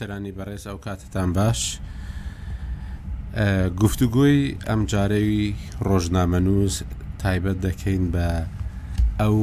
[0.00, 1.60] سەرانی بەڕێز ئەو کاتتان باش
[3.82, 4.38] گفتوگوۆی
[4.68, 5.42] ئەم جارەوی
[5.88, 6.74] ڕۆژنامەنووز
[7.22, 8.28] تایبەت دەکەین بە
[9.20, 9.38] ئەو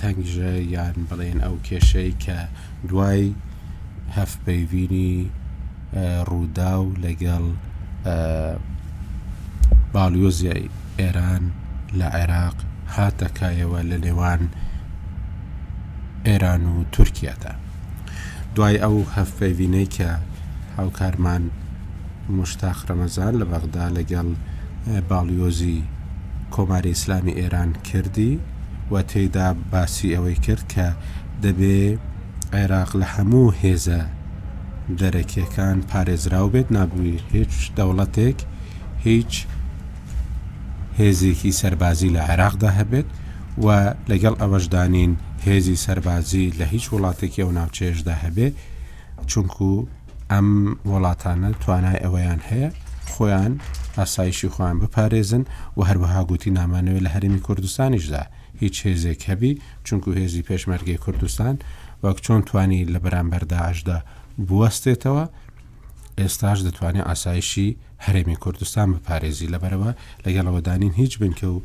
[0.00, 2.38] تەنگژە یان بڵێن ئەو کێشەی کە
[2.88, 3.22] دوای
[4.16, 5.12] هەفت پەیوینی
[6.28, 7.44] ڕوودا و لەگەڵ
[9.94, 10.68] باڵیۆزیای
[11.00, 11.44] ئێران
[11.98, 12.56] لە عێراق
[12.94, 14.42] هاتەکایەوە لە نێوان
[16.26, 17.54] ئێران و تورکیادا
[18.56, 20.10] دوای ئەو هەفەیڤینەی کە
[20.78, 21.42] هاوکارمان
[22.38, 24.28] مشتاق ڕەمەزان لە بەغدا لەگەڵ
[25.10, 25.78] باڵیۆزی
[26.54, 28.32] کۆماری ئیسلامی ئێران کردی
[28.92, 30.88] و تێدا باسی ئەوەی کرد کە
[31.44, 31.80] دەبێ
[32.56, 34.02] عێراق لە هەموو هێزە
[35.00, 38.38] دەرەکیەکان پارێزراو بێت نابووی هیچ دەوڵەتێک
[39.06, 39.32] هیچ
[40.98, 43.08] هێزێکی سەربازی لە عێراقدا هەبێت
[43.64, 43.66] و
[44.10, 45.12] لەگەڵ ئەوەشدانین
[45.46, 48.48] هێزی سەربازی لە هیچ وڵاتێکی ئەو ناوچێشدا هەبێ
[49.30, 49.68] چونکو
[50.32, 50.48] ئەم
[50.92, 52.68] وڵاتانە توانای ئەوەیان هەیە
[53.12, 53.52] خۆیان
[53.98, 55.42] ئاسایشی خۆیان بپارێزن
[55.76, 58.22] و هەروەها گوتی نامانەوێت لە هەرمی کوردستانیشدا
[58.62, 59.52] هیچ هێزێک هەبی
[59.86, 61.54] چونکو هێزی پێشمەرگی کوردستان
[62.04, 63.98] وەک چۆن توانی لە بەرامبەرداعشدا
[64.48, 65.24] بوەستێتەوە
[66.20, 67.68] ئێستاش دەتوانێت ئاسایشی
[68.04, 69.90] هەرێمی کوردستان بپارێزی لەبەرەوە
[70.24, 71.58] لەگەڵەوەدانین هیچ بنکە و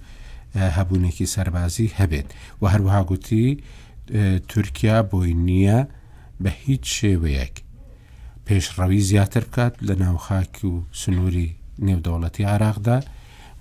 [0.77, 2.27] هەبوونێکی سەربازی هەبێت
[2.61, 3.47] و هەروەها گوتی
[4.49, 5.79] تورکیا بۆی نییە
[6.43, 7.55] بە هیچ شێوەیەک
[8.47, 11.55] پێشڕەوی زیاتر بکات لە ناوخاکی و سنووری
[11.85, 12.97] نێودەوڵەتی عراقدا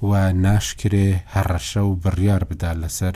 [0.03, 0.13] و
[0.45, 3.15] ناشکرێ هەڕەشە و بڕیار بدا لەسەر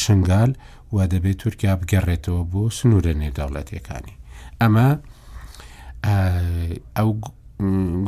[0.00, 0.52] شنگال
[0.92, 4.14] و دەبێت تورکیا بگەڕێتەوە بۆ سنوورە نێودەوڵەتیەکانی
[4.60, 4.88] ئەمە
[6.96, 7.10] ئەو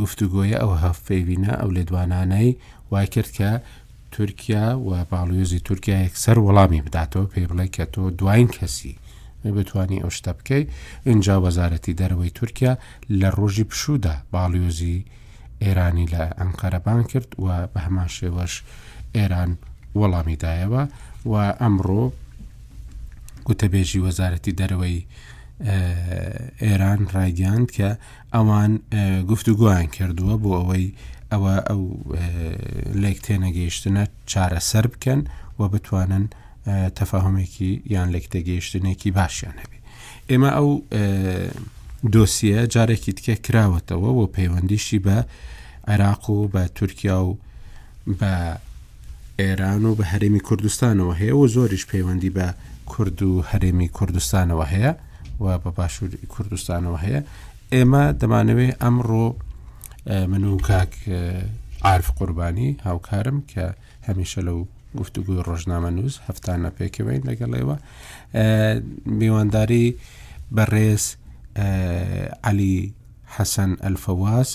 [0.01, 2.51] گفتوگۆیە ئەو هەفپەیوینە ئەو لێدوانانەی
[2.91, 3.51] وای کرد کە
[4.19, 8.93] تورکیا و باڵوێزی تورکیا یەکسەر وەڵامی بداتەوە پێی بڵێ کە تۆ دوین کەسی
[9.57, 10.65] بتانی ئەو شتە بکەی
[11.11, 12.73] اینجا وەزارەتی دەرەوەی تورکیا
[13.21, 14.99] لە ڕۆژی پشودا باڵیۆزی
[15.63, 18.55] ئێرانی لە ئەنقەرەبان کرد و بە هەمان شێوەش
[19.17, 19.51] ئێران
[20.01, 20.83] وەڵامیدایەوە
[21.31, 22.05] و ئەمڕۆ
[23.47, 24.99] گوتەبێژی وەزارەتی دەرەوەی
[26.67, 27.91] ئێران ڕایگەاند کە
[28.35, 28.73] ئەوان
[29.31, 30.87] گفتوگویان کردووە بۆ ئەوەی
[31.33, 31.83] ئەوە ئەو
[33.03, 35.21] لێک تێنەگەیشتنە چارەسەر بکەن
[35.59, 36.25] و بتوانن
[36.99, 39.79] تەفاهمێکی یان لێک تێگەیشتنێکی باشیان هەبێ
[40.31, 40.69] ئێمە ئەو
[42.13, 45.17] دۆسیە جارێکی تکە کراوەتەوە و پەیوەندیشی بە
[45.91, 47.39] عێراق و بە تورکیا و
[48.21, 48.33] بە
[49.41, 52.47] ئێران و بە هەرێمی کوردستانەوە هەیە و زۆریش پەیوەندی بە
[52.93, 54.93] کورد و هەرێمی کوردستانەوە هەیە
[55.43, 57.21] و بە باشووری کوردستانەوە هەیە
[57.73, 59.27] ئێمە دەمانەوێت ئەمڕۆ
[60.09, 60.97] من و کاک
[61.85, 63.67] عرف قوربانی هاوکارم کە
[64.09, 64.59] هەمیشە لەو
[64.99, 67.77] گفتوگوی ڕۆژنامە نووس هەفتانە پێکەوەین لەگەڵێەوە
[69.19, 69.87] میوانداری
[70.57, 71.05] بەڕێز
[72.49, 72.77] علی
[73.39, 74.51] حەسەن ئەلفەواز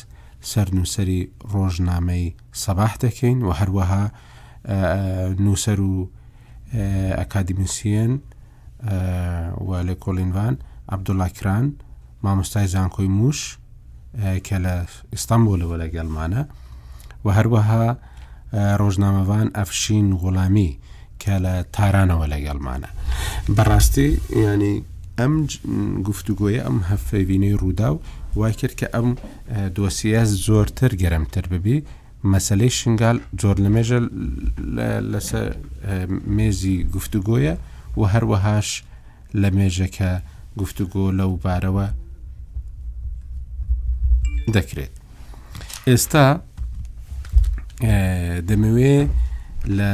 [0.52, 1.19] سەرنووسری
[1.53, 2.25] ڕۆژنامەی
[2.66, 4.03] سەباح دەکەین و هەروەها
[5.46, 5.96] نووسەر و
[7.19, 8.12] ئەکادیمیسیەن
[9.68, 10.56] و لە کۆلینڤان
[10.94, 11.66] عبدوڵاکران
[12.25, 13.40] مامۆستای زانکۆی موش
[14.18, 14.75] کە لە
[15.13, 16.41] ئیستانبولەوە لە گەلمانە
[17.25, 17.85] و هەروەها
[18.81, 20.72] ڕۆژنامەوان ئەفشین غوڵامی
[21.24, 22.90] کە لە تارانەوە لە گەلمانە
[23.56, 24.09] بەڕاستی
[24.46, 24.75] ینی
[25.19, 25.34] ئەم
[26.07, 28.00] گفتوگوۆیە ئەم هەفەوینەی ڕوودا و
[28.40, 29.09] وای کرد کە ئەم
[29.75, 31.78] دۆسیاز زۆرتر گەرمتر ببی
[32.34, 34.00] مەسلەی شنگال زۆر لە مێژە
[35.12, 35.50] لەسەر
[36.38, 37.56] مێزی گفتوگۆیە
[38.00, 38.69] و هەروەهاش
[39.41, 40.12] لە مێژەکە
[40.62, 41.88] گفتوگۆ لەو بارەوە
[44.56, 44.94] دەکرێت
[45.88, 46.28] ئێستا
[48.48, 48.98] دەمەوێ
[49.78, 49.92] لە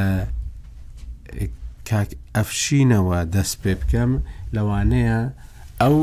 [1.90, 4.12] کاک ئەفشینەوە دەست پێ بکەم
[4.56, 5.20] لەوانەیە
[5.82, 5.98] ئەو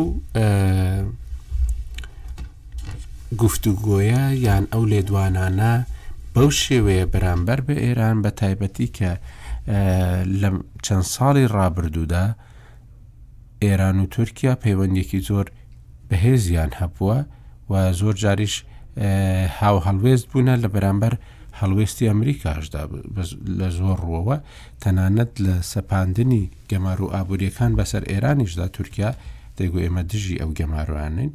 [3.42, 5.74] گفتوگۆیە یان ئەو لێدوانانە
[6.34, 9.12] بەو شێوەیە بەرامبەر بە ئێران بە تایبەتی کە
[10.40, 10.48] لە
[10.84, 12.26] چەند ساڵی ڕابردوودا
[13.64, 15.46] ئێران و تورکیا پەیوەندێکی زۆر
[16.08, 17.18] بەهێزیان هەبووە
[17.70, 18.64] و زۆر جاریش
[19.60, 21.12] هاو هەڵوێست بوونە لە بەرامبەر
[21.60, 22.82] هەڵوێستی ئەمریکاشدا
[23.60, 24.36] لە زۆر ڕوەوە
[24.82, 29.10] تەنانەت لە سەپاندنی گەمار و ئابوووریەکان بەسەر ئێرانیشدا تورکیا
[29.58, 31.32] دەیگو ئێمە دژی ئەو گەماروانین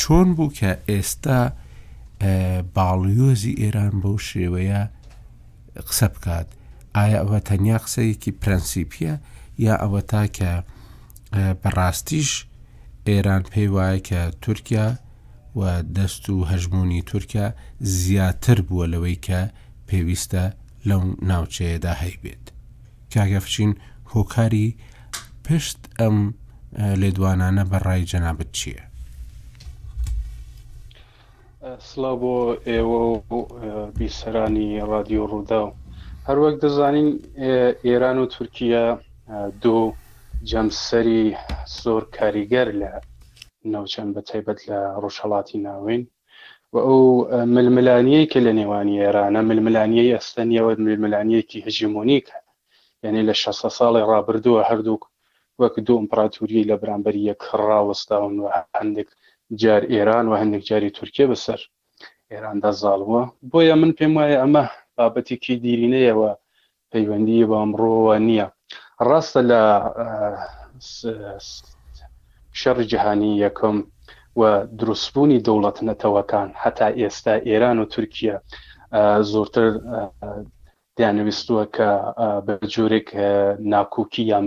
[0.00, 1.40] چۆن بوو کە ئێستا
[2.76, 4.82] باڵیۆزی ئێران بەو شێوەیە
[5.88, 6.48] قسە بکات
[6.96, 9.14] ئایا ئەوە تەنیا قسەیەکی پرەنسیپیە
[9.66, 10.50] یا ئەوە تا کە
[11.62, 12.30] بەڕاستیش
[13.08, 14.86] ئێران پێی وایە کە تورکیا
[15.56, 17.46] و دەست و هەژمونی تورکیا
[17.98, 19.40] زیاتر بووە لەوەی کە
[19.88, 20.44] پێویستە
[20.88, 22.44] لەو ناوچەیەدا هەی بێت
[23.12, 23.72] کاگەفچین
[24.12, 24.68] هۆکاری
[25.44, 26.16] پشت ئەم
[27.00, 28.84] لێدوانانە بەڕای جەنابەت چییە؟
[31.88, 32.34] سلا بۆ
[32.68, 33.02] ئێوە
[33.98, 35.74] بیسەرانی رادیۆ ڕوودا و
[36.28, 37.08] هەروەک دەزانین
[37.86, 38.84] ئێران و تورکیا
[39.62, 39.82] دوو
[40.50, 41.24] جەمسەری
[41.82, 42.90] زۆر کاریگەر لە
[43.74, 46.02] ناوچەند بە تایبەت لە ڕۆژهڵاتی ناوین
[46.72, 47.02] و ئەو
[47.54, 52.26] ململانیەی کە لە نێوانی ئێرانە ململانیەی ئەستەنیەوە ململانیەکی هژیمونیک
[53.04, 55.02] یعنی لە 16 ساڵی ڕابردووە هەردووک
[55.60, 58.44] وەک دوو ئەمپراتوری لە بەرامبەر یەک ڕاوەستاون و
[58.78, 59.08] هەندێک
[59.60, 61.60] جار ئێران و هەندێک جاری تورکیا بەسەر
[62.32, 64.64] ئێراندا زاڵوە بۆیە من پێم وایە ئەمە
[64.96, 66.30] بابەتێکی دیرینەیەوە
[66.92, 68.48] پەیوەندی بە ئەمڕۆوە نییە
[69.08, 69.62] ڕاستە لە
[72.60, 73.76] شەڕی جیهانی یەکەم
[74.40, 74.42] و
[74.80, 78.36] دروستبوونی دەوڵەت نەتەوەکان حتا ئێستا ئێران و تورکیا
[79.32, 79.68] زۆرتر
[80.98, 81.88] دیانویستووە کە
[82.46, 83.08] بە جۆرێک
[83.72, 84.38] ناکوکی یا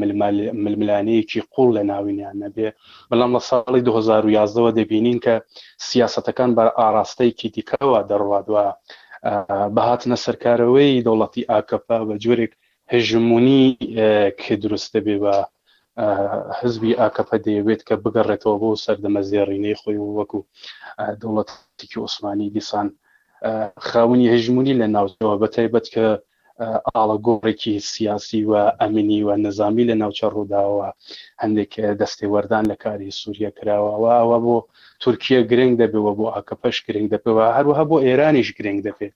[0.64, 2.68] ململانەیەکی قوڵ لە ناوینیان نەبێ
[3.10, 5.36] بەڵام لە ساڵی 2011ەوە دەبینین کە
[5.88, 8.66] سیاسەتەکان بە ئاراستەیەکی دیکەەوە دەڕوادوە
[9.76, 12.52] بەهاتنە سەرکارەوەی دەوڵەتی ئاکەپا بە جۆرێک
[12.94, 13.66] هژمونی
[14.42, 15.36] کە دروستە بێ بە
[16.62, 20.40] حزبی ئاکەپە دەیەوێت کە بگەڕێتەوە بۆ سەردەمەزیێڕینەی خۆی و وەکو
[21.22, 22.88] دەوڵەتێکی عوسمانی دیسان
[23.88, 26.06] خاونی هەژمونی لە ناوچەوە بەتایبەت کە
[26.96, 30.88] ئاڵە گۆڕێکی سیاسی و ئەمنی و نەزامی لە ناوچە ڕووداوە
[31.42, 31.72] هەندێک
[32.02, 34.58] دەستێوەردان لە کاری سووریا کراوەوە ئەوە بۆ
[35.04, 39.14] تورکیا گرنگ دەبێەوە بۆ ئاکەپەش گرنگ دەپەوە هەروەها بۆ ئێرانیش گرنگ دەبێت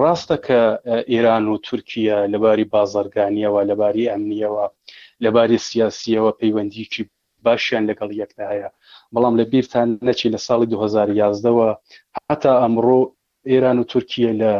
[0.00, 0.60] ڕاستە کە
[1.12, 4.66] ئێران و تورکیا لەباری بازرگانیەوە لەباری ئەمنیەوە
[5.24, 7.02] لەبارێ سیاسیەوە پەیوەندیکی
[7.44, 8.68] باشیان لەگەڵ یەکدا هەیە
[9.14, 11.68] بەڵام لە بیرتان نەچی لە ساڵی 2011ەوە
[12.28, 13.00] حتا ئەمڕۆ
[13.50, 14.52] ئێران و تورکیە لە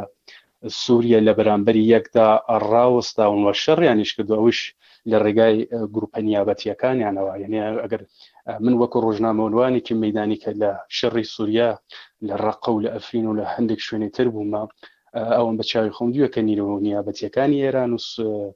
[0.82, 2.28] سووریە لە بەرامبەری یەکدا
[2.70, 4.60] ڕاوەستاونوە شەڕیانیش کردوەوەش
[5.10, 5.56] لە ڕێگای
[5.94, 8.02] گروپە نیابەتیەکانیانەوە یعنی ئەگەر
[8.64, 11.70] من وەکو ڕۆژنامەوانێکی مەدانی کە لە شەڕی سووریا
[12.28, 14.62] لە ڕقە و لە ئەفرین و لە هەندێک شوێنێتر بوومە
[15.14, 17.98] ئەوەن بە چاوی خوندووە کە نیرەوە نیابەتیەکانی ئێران و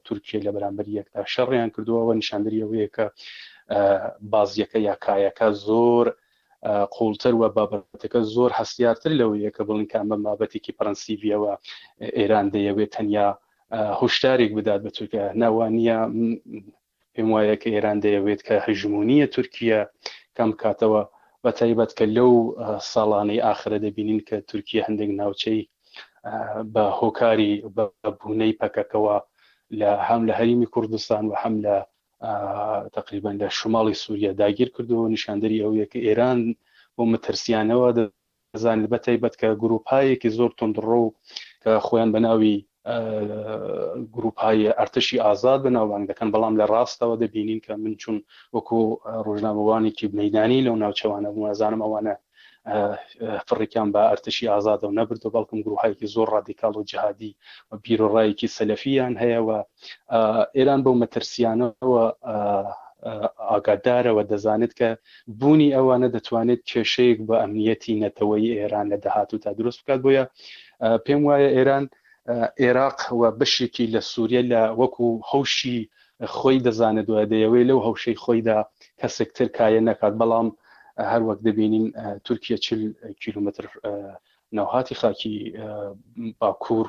[0.07, 3.05] تورکیە لە بەرامبەر یەکدا شەڕیان کردووەوە نیشاندریەوەیە کە
[4.33, 6.05] بازیەکە یاکایەکە زۆر
[6.95, 11.53] قوڵتر و بابەتەکە زۆر هەستیارتر لەوەیە کە بڵنکان بە مابەتێکی پرەنسیویەوە
[12.17, 13.29] ئێران دەیەوێت تەنیا
[14.01, 15.99] هشدارێک بدات بە تورکە ناوانە
[17.13, 19.79] پێم وایە کە ئێران دەیەوێت کە هەژمونیە تورکیا
[20.37, 21.01] کەم کاتەوە
[21.43, 22.31] بە تایبەت کە لەو
[22.91, 25.61] ساڵانەی ئاخرە دەبینین کە تورکیا هەندێک ناوچەی
[26.73, 27.51] بە هۆکاری
[28.19, 29.15] بوونەی پەکەکەوە
[29.79, 31.75] لە هەم لە هەریمی کوردستان و هەم لە
[32.97, 36.39] تقریبان لە شماڵی سووریا داگیر کردو و نیشاندەری ئەو یەکە ئێران
[36.95, 41.03] بۆ مترسیانەوە دەزانیت بەتیبەت کە گروپایەکی زۆر تندڕۆ
[41.63, 42.55] کە خۆیان بەناوی
[44.15, 48.17] گروپای ئەرتشی ئازاد بناوبانگ دەکەن بەڵام لە ڕاستەوە دەبینین کە من چون
[48.55, 48.79] وەکو
[49.25, 52.15] ڕۆژنامەوانێکی بنەیدانی لەو ناوچەوانە بوو نازانم ئەوانە
[53.49, 57.31] فڕیکان بە ئەرتشی ئازادە و نەبرد و بەڵکم گروهایکی زۆر ڕادیکال و جهادی
[57.71, 59.57] و بیرۆڕایەکی سەلەفیان هەیەەوە
[60.57, 62.03] ئێران بەو مەترسیانەوە
[63.51, 64.89] ئاگادارەوە دەزانێت کە
[65.39, 70.25] بوونی ئەوانە دەتوانێت کێشەیەک بە ئەمنیەتی نەتەوەی ئێران لە داهات و تا دروست بکات بۆیە
[71.05, 71.85] پێم وایە ئێران
[72.61, 75.79] عێراق و بەشێکی لە سووریا لە وەکو هەوشی
[76.37, 78.57] خۆی دەزانێت دوای دەیەوەی لەو هەوشەی خۆیدا
[78.99, 80.47] کەسێکتر کایە نەکات بەڵام
[80.99, 81.85] هەر وەک دەبینین
[82.25, 82.73] تورکیا چ
[83.21, 83.65] کیلومتر
[84.51, 85.53] ناوهاتی خاکی
[86.39, 86.87] باکوور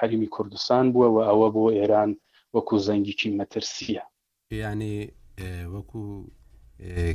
[0.00, 2.10] حەریمی کوردستان بووە و ئەوە بۆ ئێران
[2.54, 4.02] وەکو زەنگیکی مەترسیە
[4.52, 5.10] ینی
[5.74, 6.24] وەکو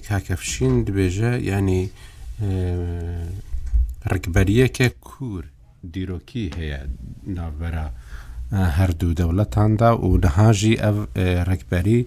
[0.08, 1.90] کاکەفشین دبێژە ینی
[4.12, 5.44] ڕگبەریەکە کوور
[5.94, 6.80] دیرۆکی هەیە
[7.38, 7.88] ناوبەرە
[8.78, 10.96] هەردوو دەوڵەتاندا و نەهاژی ئەو
[11.50, 12.06] ڕێکبەری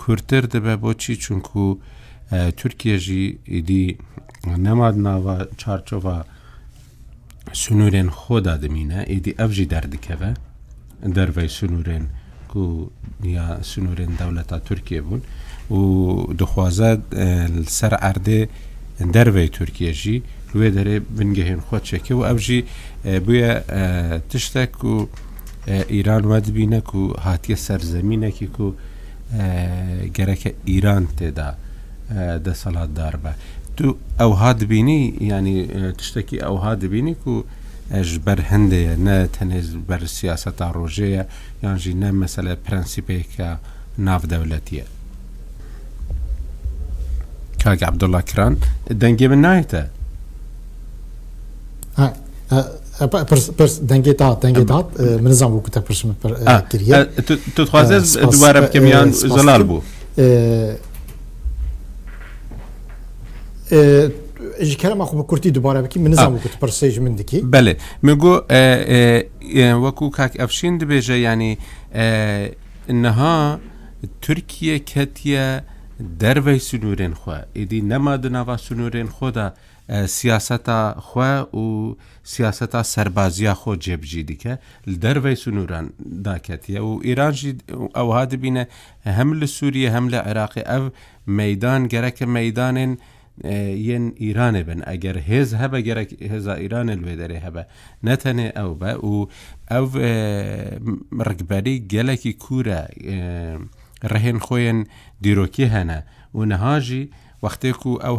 [0.00, 1.78] کورتتر دەبە بۆچی چونکو و
[2.58, 3.86] تورکێژی ئیدی
[4.66, 6.16] نەماد ناوە چارچۆڤە
[7.62, 10.30] سنوورێن خۆدا دەمینە ئیدی ئەفژی دەردکەوە
[11.16, 12.04] دەربەی سنوورێن
[12.62, 12.66] و
[13.36, 15.22] یا سنوورێن دەولەتا تورکێ بوون
[15.76, 15.80] و
[16.40, 16.90] دخوازە
[17.78, 18.40] سەر ئەردێ
[19.14, 20.18] دەربەی تورکێژی
[20.58, 22.60] لێ دەرێ بنگەهێن خۆچێکی و ئەبژی
[23.26, 23.52] بویە
[24.30, 24.94] تشتێک و
[25.94, 28.68] ئیران وەدبینەک و هاتیە سەرزەمینێکی و
[30.16, 31.50] گەرەکە ئیران تێدا.
[32.46, 33.32] دەسەڵاتدار بە
[33.76, 35.00] تو ئەو هادبینی
[35.30, 35.56] ینی
[35.98, 37.42] تشتێکی ئەو هادبینی و
[37.94, 41.24] ئەش بەر هەندەیە نە تەنێز بەر سیاسە تا ڕۆژەیە
[41.64, 43.48] یانژی نە مەسەلە پرەنسیپێکە
[44.06, 44.86] نافدەولەتیە
[47.64, 48.54] کاگ عبدوڵا کران
[49.02, 49.82] دەنگێ من نایەتە
[53.90, 54.88] دەنگێت تا دەنگێت دات
[55.24, 56.16] منزان بوو کتە پرسمت
[58.32, 59.80] دووارە بکەمیان زەلال بوو.
[63.72, 68.32] جی کلمه خو بکورتی دوباره بکی من نزم وکت پرسیج من دکی بله من گو
[69.86, 71.58] وکو کاک افشین دی بیجه یعنی
[72.88, 73.60] انها
[74.22, 75.62] ترکیه کتیه
[76.20, 79.52] دروی سنورین خو ایدی نما د نوا سنورین خو دا
[80.06, 84.58] سیاست خو او سیاست سربازی خو جب جیدی که
[85.00, 85.90] دروی سنوران
[86.24, 87.56] دا کتیه او ایران جی
[87.94, 88.66] او هاد بینه
[89.06, 90.88] هم لسوریه هم لعراق او
[91.26, 92.96] میدان گرک میدانن میدان
[93.86, 97.64] یەن ئیرانێ بن ئەگەر هێز هەبە گەرە هێزا ئیرانە لێ دەرێ هەبە
[98.06, 99.14] نەتەنێ ئەو بە و
[99.72, 99.86] ئەو
[101.26, 102.80] ڕگبەری گەلێکی کورە
[104.12, 104.80] ڕێن خۆیان
[105.24, 105.98] دیرۆکی هەنە
[106.36, 107.04] و نەهاژی
[107.42, 108.16] وەختێک و ئەو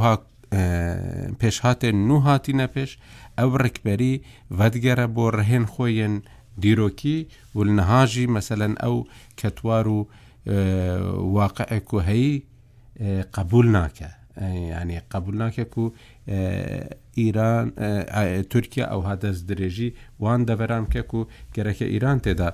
[1.39, 2.91] پێش هااتێ نو هاتی نەپێش
[3.39, 4.13] ئەو ڕێکبەری
[4.58, 6.13] ڤەدگەرە بۆ ڕێن خۆیان
[6.63, 7.17] دیرۆکی
[7.55, 8.98] و نەهاژی مەسەەن ئەو
[9.39, 10.00] کەتوار و
[11.38, 12.32] واقعەک و هەیی
[13.36, 14.10] قبول ناکە
[14.41, 15.91] ینی قبول ناکێک و
[17.17, 17.71] ئیران
[18.49, 22.49] تورکیا ئەو هادەست درێژی وان دەبەران کێک و گەرەکە ئیران تێدا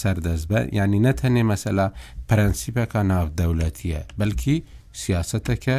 [0.00, 1.86] سەردەست بە ینی نەت هەنێ مەسەلا
[2.32, 4.56] پرەنسیپەکە ناودەولەتیە بەلکی
[5.02, 5.78] سیاستەکە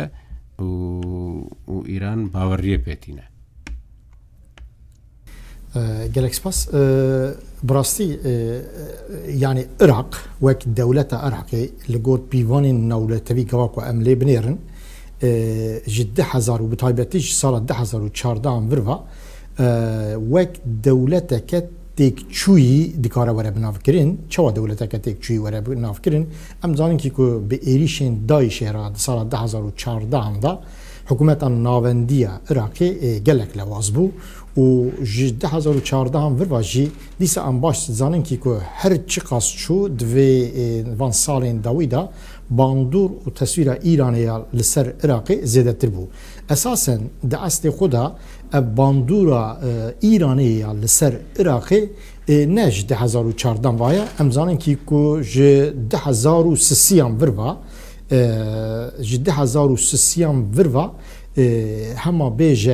[0.62, 3.26] و ئیران باوەڕیە پێتینە
[6.16, 6.60] گەلکسپاس
[7.68, 8.10] بڕاستی
[9.44, 10.12] ینی عراق
[10.46, 14.58] وەک دەولەتە عراقی لە گۆر پیوانی نەولەتەوی کەواکو ئەم لێ بنێرن
[15.88, 17.58] ji 2000 bi taybetî ji sala
[18.08, 19.04] 2014 virva
[20.34, 26.30] wek dewleteke têkçûyî dikare were binavkirin çawa dewleteke têkçûyî were binavkirin
[26.66, 30.62] em zanin ki ku bi êrişên Daişê ra di sala 2014 da
[31.10, 34.10] hikûmetan navendiya Iraqê e, gelek lewaz bû
[34.58, 40.00] û ji 2014 virva jî dîsa em baş zanin ki ku her çi qas çû
[40.00, 42.12] di vê e, van salên dawî da
[42.52, 46.04] باندور و تصویر ایران یا لسر عراقی زیدتر بو
[46.54, 46.96] اساسا
[47.32, 48.06] د اصل خدا
[48.80, 49.44] باندورا
[50.08, 51.82] ایرانی یا لسر عراقی
[52.30, 55.36] نج 2014 وای امزانن کی کو ج
[55.90, 57.52] 2003 وروا
[59.10, 60.28] ج 2003
[60.58, 60.86] وروا
[62.06, 62.70] هما بیج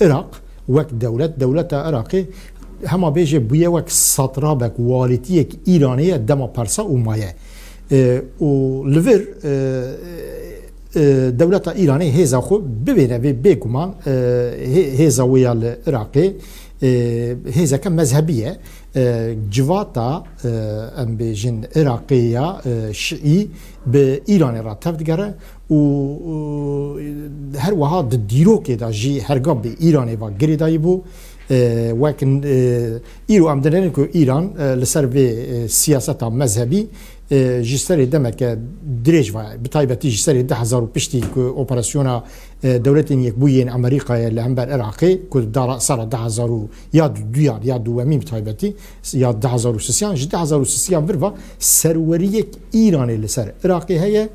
[0.00, 0.30] عراق
[0.68, 2.24] وک دولت دولت عراقی
[2.86, 7.34] هما بیج بویه وک سطرابک والیتیک ایرانیه دما پرسا و مایه
[8.48, 8.50] و
[8.94, 9.20] لور
[11.40, 12.56] دولت ایرانی هیزا خو
[12.86, 13.88] ببینه و بگمان
[15.00, 16.26] هیزا ویا العراقی
[17.56, 18.52] هیزا که مذهبیه
[19.54, 20.10] جواتا
[21.02, 22.46] ام بجن عراقیه
[23.04, 23.40] شیعی
[23.92, 25.28] به ایران را تفدگره
[25.76, 25.78] و
[27.64, 28.00] هر وها
[28.32, 30.94] دیروکی دا جی هرگا به ایران و گریدایی بو
[32.02, 32.32] وکن
[33.32, 34.44] ایرو ام دنن که ایران
[34.82, 35.20] لسر به
[35.82, 36.82] سیاست مذهبی
[37.62, 38.56] ji serê demeke
[39.04, 42.24] dirêj vaye bi taybetî ji serê de hezar û piştî ku operasyona
[42.64, 46.62] e, dewletên yekbûyên Amerîkayê li hember Iraqê ku dara sara de hezar û
[46.92, 48.76] ya duyar ya duwemî bi taybetî
[49.12, 53.52] ya de hezar û sisiyan ji de hezar û sisiyan birva serweriyek Îranê li ser
[53.64, 54.28] Iraqê heye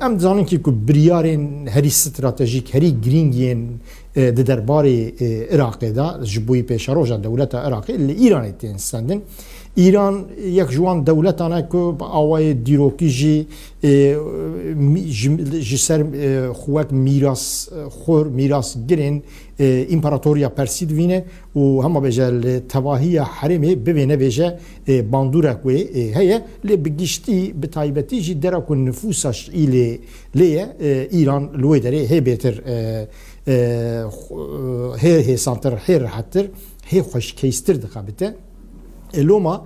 [0.00, 3.64] em dizanin ki ku biryarên herî stratejîk herî girîngiyên
[4.16, 5.10] e, di derbarê e,
[5.56, 9.22] Iraqê da ji boî pêşeroja dewleta Iraqê li Îranê tên sendin.
[9.76, 13.34] ایران یک جوان دولت آنه که آوای دیروکی جی
[15.70, 15.98] جسر
[16.54, 17.44] خوک میراس
[17.90, 19.16] خور میراس گرین
[19.94, 21.24] امپراتوریا پرسید وینه
[21.56, 24.48] و همه بجه تواهی حرمه ببینه بجه
[25.10, 25.72] باندوره که
[26.18, 30.00] هیه لی بگیشتی به تایبتی جی درک و نفوسش ایلی
[30.34, 32.54] لیه ایران لوی داره هی بیتر
[35.02, 36.44] هی هی سانتر هی راحتر
[36.90, 38.34] هی خوشکیستر دقابته
[39.22, 39.56] لوما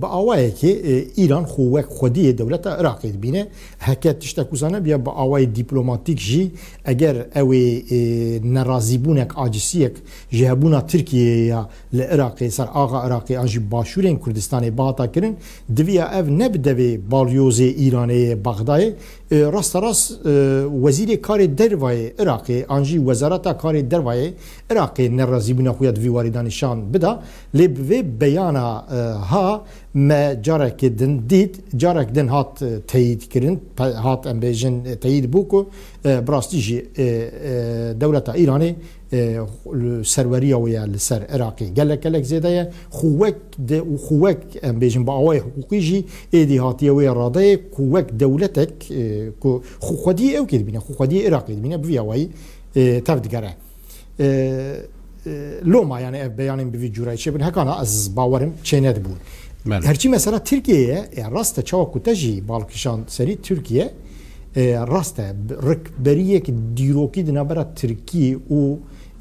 [0.00, 0.72] بە ئاوایەکی
[1.18, 3.42] ئیران خووەک خودیە دەولەتە عراقیت بینێ
[3.88, 6.44] هەکە تشتە کوزانە بیا بە ئاوای دیپلۆماتیک ژی
[6.88, 7.64] ئەگەر ئەوێ
[8.54, 9.94] نەڕازیبوونێک ئاجسیەک
[10.36, 11.60] ji hebûna Tirkiyeyê
[11.96, 15.34] li Iraqê ser axa Iraqê an ji başûrên Kurdistanê bihatakirin
[15.76, 18.88] diviya ev ne bi devê balyozê Îranê Baxdayê
[19.30, 20.26] راست راست
[20.84, 24.32] وزیر کار دروای عراقی آنجی وزارت کار دروای
[24.70, 27.20] عراقی نرازی بنا خویت وی واردانشان بدا
[27.54, 28.84] لب وی بیانا
[29.30, 35.66] ها ما جارك دن ديت جارك دن هات تيد كرن هات امبيجن تيد بوكو
[36.04, 36.84] براستيجي
[37.92, 38.76] دولة ايراني
[40.14, 42.64] سەروەریە وە لەسەر عێراقی گەلک گەلک زێدایە
[42.96, 43.38] خووەک
[44.04, 46.00] خووەک ئەم بێژم بە ئەوەی حقوقیژی
[46.34, 48.74] ئێدی هاتیەوەی ڕادەیە کووەک دەولەتێک
[49.86, 52.22] خوخودی ئەو کرد بینه خوخودی عێراقی بینە بویەوەی
[53.06, 53.52] تەفدگەرە.
[55.72, 59.20] لۆما یانە یعنی ئەف بەیانین بوی جوورای چه بن هەکانە ئەز باوەرم چێنێت بوون.
[59.70, 59.84] بله.
[59.90, 60.78] هەرچی مەسەرە ترکیە
[61.34, 63.86] ڕاستە چاوە کوتەژی باڵکیشان سەری تورکیە
[64.92, 65.24] ڕاستە
[65.68, 66.46] ڕکبەریەک
[66.78, 68.26] دیرۆکی دنابەرە ترکی
[68.58, 68.62] و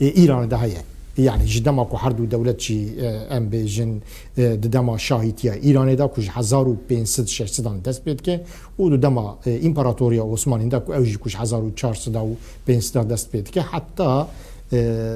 [0.02, 0.84] ئیران داهەیە
[1.20, 2.90] یعنی ji dema ku her du dewlet jî
[3.30, 4.02] em bêjin
[4.38, 6.32] di dema şahîtiya İranê da ku ji
[6.90, 8.44] 1500 şehsidan dest pê dike
[8.80, 12.28] dema imparatoriya Osmanî da ku ew jî ku 1400 û
[12.68, 14.28] 500 dest pê dike heta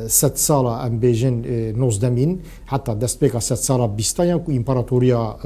[0.09, 1.43] set sala em bêjin
[1.79, 5.37] nozdemîn heta destpêka set sala ku imparatoriya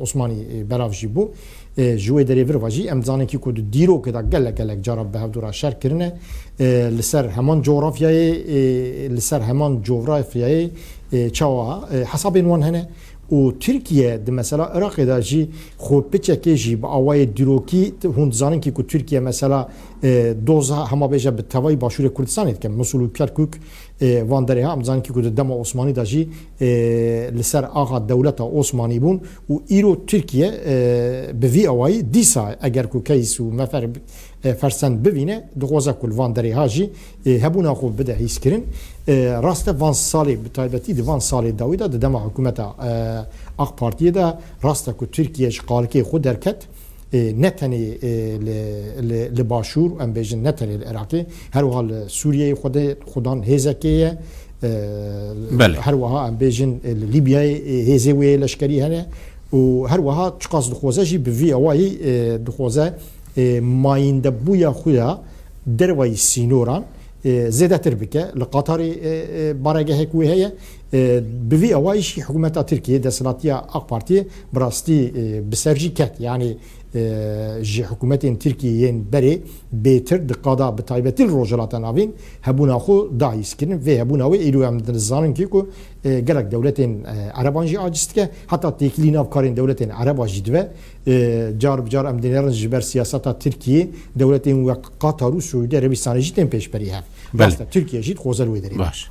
[0.00, 1.28] Osmanî belav jî bû
[1.76, 5.18] ji wê derê vir vajî em zanekî ku di dîrokê da gelek gelek cara bi
[5.18, 6.18] hevdora şer kirine
[6.98, 8.34] li ser heman coğrafyayê
[9.16, 10.70] li ser heman coğrafyayê
[11.32, 12.88] çawa hesabên wan hene
[13.34, 15.42] û Tirkiye di mesela Iraqê da jî
[15.86, 17.84] xpçekê jî bi awayê dîrokî
[18.16, 19.68] hûn dizanin ki ku Tirkiye mesela
[20.46, 23.50] doza hemabêje bi tevayî başûrê Kurdistanê dike Musul û Kerkuk
[24.02, 26.28] van derê ha dizanin ki ku di dema Osmanî da jî
[27.38, 30.50] li ser axa dewleta Osmanî bûn û îro Tirkiye
[31.34, 33.84] bi vî awayî dîsa eger ku keys û mefer
[34.46, 36.90] آه، فرسان ببینه دغوزا کل وان دری هاجی
[37.26, 38.62] آه، هبونا خوب بده هیس کرن
[39.08, 42.58] آه، راسته وان سالی بطایبتی دی وان سالی دا دا دمه حکومت
[43.62, 44.26] اخ پارتیه دا
[44.66, 46.60] راسته که ترکیه اشغالکی خود درکت
[47.14, 47.84] نتني
[49.38, 54.18] لباشور ام بيجن نتني العراقي هر وحال سوريا خود خودان هيزكيه
[55.52, 57.40] بله هر وها ام بيجن ليبيا
[57.92, 59.06] هيزوي لشکری هنه
[59.52, 61.96] و هر وها تشقاص دخوزه جي بفي اواي
[62.38, 62.94] دخوزه
[63.82, 65.10] مایندە بووە خویا
[65.78, 66.82] دەروای سینۆران
[67.58, 68.90] زێدەتر بکە لە قاتاری
[69.64, 70.48] بارەگەهێک وی هەیە
[71.48, 74.18] بوی ئەوایشی حکوومەتە ترکیە دەسەڵاتیە ئاقپارتی
[74.54, 75.00] بڕاستی
[75.50, 76.50] بسەرجی کەت یعنی
[77.72, 79.34] جی حکوومەتین ترکیەن بەرێ
[79.84, 82.10] بێتر دقادا بە تایبەتی ڕۆژەڵاتە ناوین
[82.46, 85.60] هەبوونا خۆ داهیسکردن وێ هەبوونەوەی ئیروام دزانن کی و
[86.28, 86.92] gelek devletên
[87.40, 90.68] Erebanjî acistike heta têkilî navkarên devletên Ereba jî dibe
[91.60, 96.34] car bicar em dinlerin ji ber siyaseta Tirkiye devletên we Qatar û Suudi Erebistanê jî
[96.34, 99.08] tên pêşberî hev Tirkiye jî xozar wê derê baş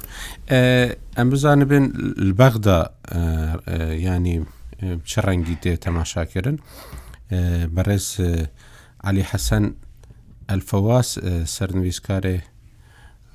[1.18, 1.86] Em bizanibin
[2.22, 2.94] li bexda
[4.00, 4.42] yanî
[4.82, 6.60] e, çi rengî tê temaşakirin.
[7.76, 8.06] بەڕێز
[9.08, 9.66] علی حەسەن
[10.50, 11.10] ئەلفەواز
[11.56, 12.38] سەرنوویستکارێ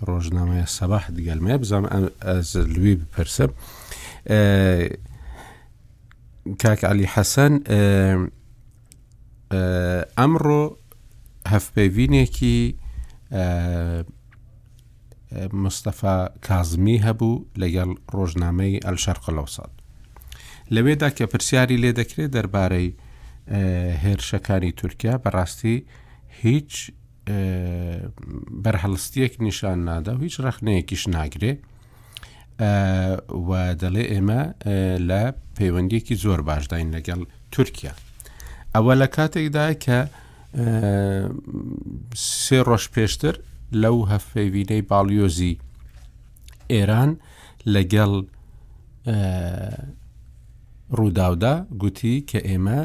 [0.09, 3.47] ڕۆژنامەیە سەباح دیگەلمێ بزانام ئەز لوی بپرسە
[6.63, 7.53] کاک علی حەسەن
[10.19, 10.63] ئەمڕۆ
[11.53, 12.59] هەفپەیوینێکی
[15.63, 19.73] مستەفا کازمی هەبوو لەگەڵ ڕۆژنامەی ئەلشەرق لەوسات
[20.75, 22.89] لەوێدا کە پرسیاری لێ دەکرێت دەربارەی
[24.05, 25.77] هێرشەکانی تورکیا بەڕاستی
[26.41, 26.73] هیچ
[28.65, 31.53] بەرهەڵستیەک نیشان نادا و هیچ ڕخنەیەکیش ناگرێ
[33.49, 33.51] و
[33.83, 34.41] دەڵێ ئێمە
[35.09, 35.23] لە
[35.59, 37.21] پەیوەندیەکی زۆر باشداین لەگەڵ
[37.53, 37.93] تورکیا
[38.75, 39.99] ئەوە لە کاتێکدا کە
[42.45, 43.35] سێ ڕۆژ پێشتر
[43.83, 45.55] لەو هەفەیوینەی باڵیۆزی
[46.73, 47.11] ئێران
[47.75, 48.13] لەگەڵ
[50.99, 52.81] ڕووداودا گوتی کە ئێمە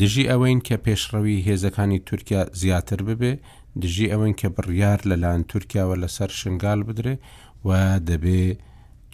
[0.00, 3.32] دژی ئەوەین کە پێشڕەوی هێزەکانی تورکیا زیاتر ببێ
[3.82, 7.14] دژی ئەوەن کە بڕیار لەلاەن تورکیاوە لەسەر شنگال بدرێ
[7.66, 7.70] و
[8.08, 8.40] دەبێ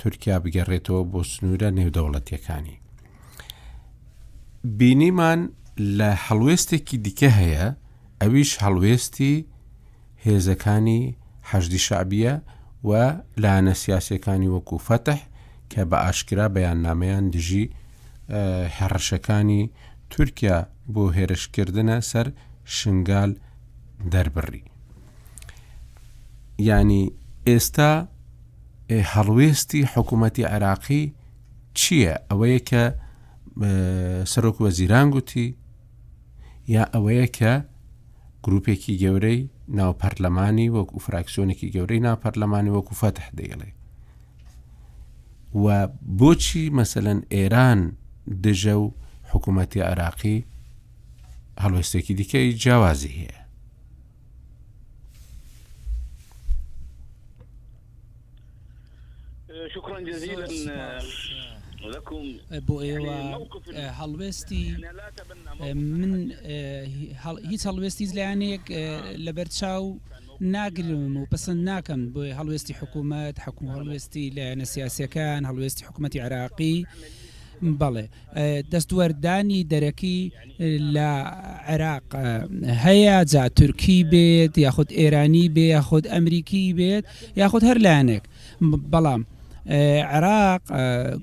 [0.01, 2.77] تورکیا بگەڕێتەوە بۆ سنوورە نێودەوڵەتیەکانی.
[4.79, 5.41] بینیمان
[5.99, 7.67] لە هەڵوێستێکی دیکە هەیە
[8.21, 9.35] ئەویش هەڵوێستی
[10.25, 11.03] هێزەکانی
[11.51, 12.35] حەشدی شعبیە
[12.89, 12.91] و
[13.43, 15.21] لاەنە سیاسەکانی وەکو فتح
[15.71, 17.65] کە بە ئاشکرا بەیاننامەیان دژی
[18.79, 19.63] هەڕەشەکانی
[20.15, 20.57] تورکیا
[20.95, 22.27] بۆ هێرشکردنە سەر
[22.77, 23.31] شنگال
[24.13, 24.63] دەربڕی
[26.69, 27.05] ینی
[27.49, 27.93] ئێستا
[29.13, 31.03] هەڵوێستی حکوومەتتی عراقی
[31.79, 32.85] چییە ئەوەیە کە
[34.33, 35.47] سەرۆک وەزیران گوتی
[36.75, 37.53] یا ئەوەیە کە
[38.45, 39.41] گروپێکی گەورەی
[39.79, 43.71] ناوپەرلەمانی وەکو فراکسیۆنێکی گەورەی ناپەرلەمانی وەکو فەتح دەیڵێ
[45.63, 45.67] و
[46.19, 47.81] بۆچی مەسەن ئێران
[48.45, 48.87] دژە و
[49.35, 50.37] حکوومەتی عراقی
[51.65, 53.37] هەڵوێستێکی دیکەی جیاوازی هەیە
[59.75, 60.47] شكرا جزيلا
[61.95, 62.25] لكم
[62.67, 63.09] بۆ ئێوە
[63.75, 64.65] اه، هەڵوێستی
[65.61, 68.65] اه، من اه، هیچ هەڵوێستی زلایانێک
[69.27, 69.99] لەبەر چاو
[70.57, 76.85] ناگرم و پسند ناکەم بۆی هەڵوێستی حکوومەت حکووم هەڵوێستی لە نەسیاسەکان هەڵوێستی حکوومەتتی عراقی.
[77.81, 78.05] بەڵێ
[78.73, 80.19] دەستوەردانی دەرەکی
[80.95, 81.11] لە
[81.69, 82.03] عێراق
[82.85, 87.05] هەیە جا تورکی بێت یاخود ئێرانی بێ یاخود ئەمریکی بێت
[87.41, 88.25] یاخود هەر لاەنێک
[88.93, 89.23] بەڵام
[90.15, 90.63] عێراق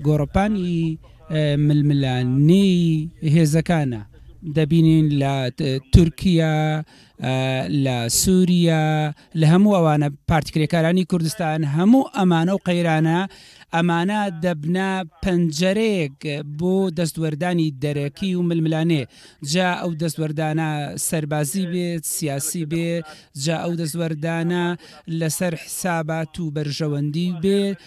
[0.06, 0.84] گۆڕپانی
[1.68, 4.02] ململانەی هێزەکانە
[4.56, 5.36] دەبینین لە
[5.94, 6.56] تورکیا
[7.86, 8.86] لە سووریا
[9.40, 13.20] لە هەموو ئەوانە پارتکرێکارانی کوردستان هەموو ئەمانە و قەیرانە
[13.76, 14.92] ئەمانە دەبنا
[15.24, 16.20] پەنجەرەیەک
[16.60, 19.04] بۆ دەستوەردانی دەرەکی و ململانێ
[19.52, 20.70] جا ئەو دەستوەردانە
[21.08, 23.06] سەربازی بێت سیاسی بێت
[23.44, 24.66] جا ئەو دەستوەردانە
[25.20, 27.78] لەسەر حسابات و بەرژەوەندی بێت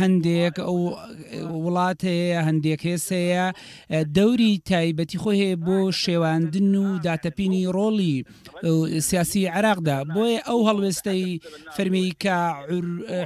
[0.00, 0.78] هەندێک ئەو
[1.64, 3.46] وڵات هەیە هەندێک هێسەیە
[4.16, 8.14] دەوری تایبەتی خۆ هەیە بۆ شێواندن و داتەپینی ڕۆڵی
[9.08, 11.24] سیاسی عراقدا بۆیە ئەو هەڵوێستەی
[11.76, 12.38] فەرمیکە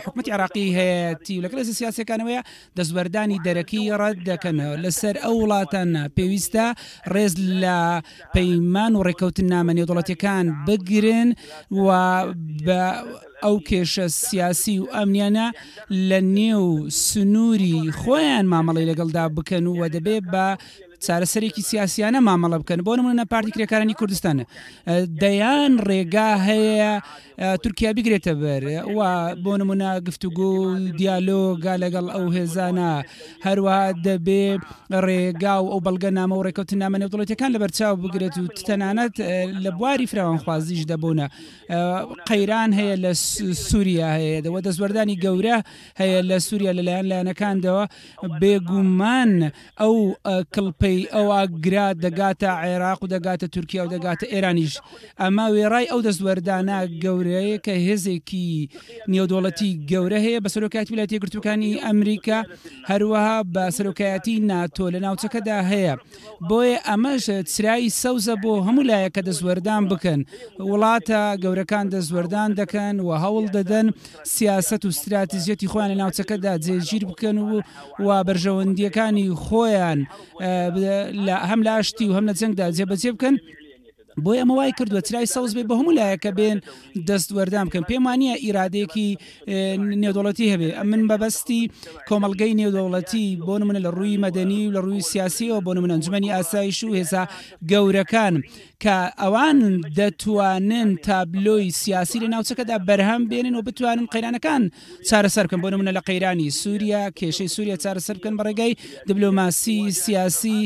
[0.04, 2.42] حکومەتی عراقی هەیە تیولەکە لەس سیاسەکانەوەیە
[2.76, 6.66] دەستبەردانی دەرەکی ڕەت دەکەنەوە لەسەر ئەو وڵاتانە پێویستە
[7.14, 7.78] ڕێز لە
[8.34, 11.28] پەیمان و ڕێککەوتن نامە نێودوڵەتەکان بگرن
[11.70, 11.88] و
[12.66, 12.82] بە
[13.44, 15.46] ئەو کێشە سیاسی و ئەمنیانە
[16.08, 16.64] لە نێو
[17.06, 20.46] سنووری خۆیان مامەڵی لەگەڵدا بکەن و وە دەبێت بە
[21.06, 24.44] چارەسەرێکی سیاسیانە مامەڵە بکەن بۆ نمونە پارتی کرێکارانی کوردستانە
[25.22, 26.92] دەیان ڕێگا هەیە
[27.62, 28.62] تورکیا بگرێتە بەر
[28.96, 29.00] و
[29.44, 30.50] بۆ نمونە گفتوگو
[30.98, 32.90] دیالۆگا لەگەڵ ئەو هێزانە
[33.46, 34.46] هەروە دەبێ
[35.06, 39.14] ڕێگا و ئەو بەڵگە نامە و ڕێکوت نامە نێوڵەتەکان لە بەرچاو بگرێت و تەنانەت
[39.64, 41.26] لە بواری فراوانخوازیش دەبوونە
[42.28, 43.12] قەیران هەیە لە
[43.68, 45.56] سووریا هەیە دەوە دەستوەردانی گەورە
[46.00, 47.84] هەیە لە سووریا لەلایەن لایەنەکاندەوە
[48.40, 49.30] بێگومان
[49.80, 49.94] ئەو
[50.54, 54.74] کلپی بکەی ئەوە گرا دەگاتە عێراق و دەگاتە تورکیا و دەگاتە ئێرانیش
[55.20, 58.50] ئەما وێڕای ئەو دەستوەردانە گەورەیە کە هێزێکی
[59.12, 62.38] نێودۆڵەتی گەورە هەیە بە سەرۆکاتی ویلاتی گرتوەکانی ئەمریکا
[62.90, 65.94] هەروەها بە سەرۆکایەتی ناتۆ لە ناوچەکەدا هەیە
[66.48, 70.20] بۆیە ئەمەش چرایی سەوزە بۆ هەموو لایە کە دەزوەردان بکەن
[70.70, 73.86] وڵاتە گەورەکان دەزوەردان دەکەن و هەوڵ دەدەن
[74.34, 77.48] سیاست و استراتیزیەتی خۆیان لە ناوچەکەدا جێگیر بکەن و
[78.04, 80.00] و بەرژەوەندیەکانی خۆیان
[81.50, 83.34] هەم لاشتی و هەم لە جەنگدا جێبەجێ بکەن
[84.24, 86.58] بۆی ئەمە وای کردووە چرای سەوز بێ بە هەموو لایەکە بێن
[87.08, 89.08] دەست وەردام بکەم پێمانە ئیرادێکی
[90.02, 91.62] نێودوڵەتی هەبێ من بەبستی
[92.08, 96.78] کۆمەلگەی نێودوڵەتی بۆ منە لە ڕووی مەدەنی و لە ڕووی سیاسیەوە بۆ من ئەنجمەنی ئاسایش
[96.84, 97.24] و هێزا
[97.70, 98.34] گەورەکان
[98.82, 99.58] کە ئەوان
[99.98, 104.62] دەتوانن تابلۆی سیاسی لە ناوچەکەدا بەرهەم بێنن و بتوانن قەیرانەکان
[105.08, 108.72] چارەسەر بکەن بۆ منە لە قەیرانی سووریا کێشەی سووریا چارەسەر بکەن بەڕێگەی
[109.08, 110.58] دبلۆماسی سیاسی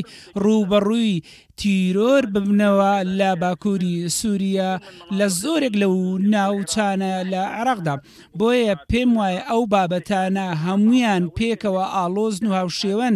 [0.43, 1.15] ڕوو بەڕووی
[1.61, 4.71] تیرۆر ببنەوە لە باکووری سووریا
[5.17, 5.93] لە زۆرێک لەو
[6.33, 7.95] ناوچانە لە عراقدا
[8.39, 13.15] بۆیە پێم وایە ئەو بابەتانە هەمویان پێکەوە ئالۆز و هاوشێوەن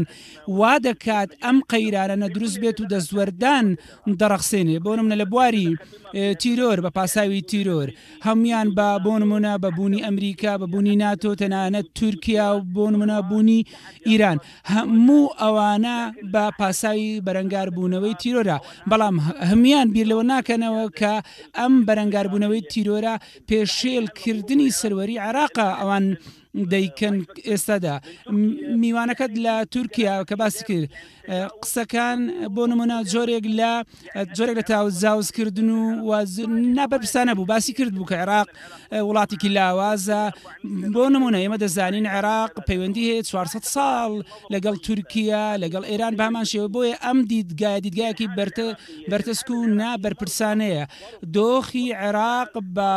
[0.59, 3.65] وا دەکات ئەم قەیرانە دروست بێت و دەزوەردان
[4.19, 5.69] دەڕخسێنێ بۆ نمونە لە بواری
[6.41, 7.87] تیرۆر بە پاساوی تیرۆر
[8.27, 13.65] هەمویان با بۆ نمونە بەبوونی ئەمریکا بەبوونی ناتۆ تەنانەت تورکیا و بۆ نمونە بوونی
[14.07, 14.37] ئیران
[14.73, 15.97] هەموو ئەوانە
[16.33, 18.57] بە پاساوی بەرەنگار بوونەوەی تی تیرۆرە
[18.91, 19.15] بەڵام
[19.51, 21.13] هەمان بیر لەوە ناکەنەوە کە
[21.57, 23.15] ئەم بەرەنگاربوونەوەی تیرۆرە
[23.49, 26.05] پێشێلکردنی سەروەری عراقا ئەوان
[26.71, 27.15] دەیکن
[27.49, 27.95] ئێستادا
[28.81, 30.87] میوانەکەت لە تورکیا کە باسی کرد
[31.61, 32.19] قسەکان
[32.55, 33.73] بۆ نمونە جۆرێک لە
[34.37, 36.11] جۆرێک لە تاوزاوزکردن و
[36.77, 38.47] نابەرپرسانە بوو باسی کرد بوو کە عێراق
[39.09, 40.23] وڵاتێکی لاوازە
[40.95, 44.11] بۆ نمونە ئێمە دەزانین عێراق پەیوەندی هەیە 400 ساڵ
[44.53, 48.67] لەگەڵ تورکیا لەگەڵ ئێران بامان شێوە بۆیە ئەم دیدگایە دیدگایەکی بەرتە
[49.11, 50.83] بەرتەسک و نابەرپرسانەیە
[51.35, 52.91] دۆخی عێراق بە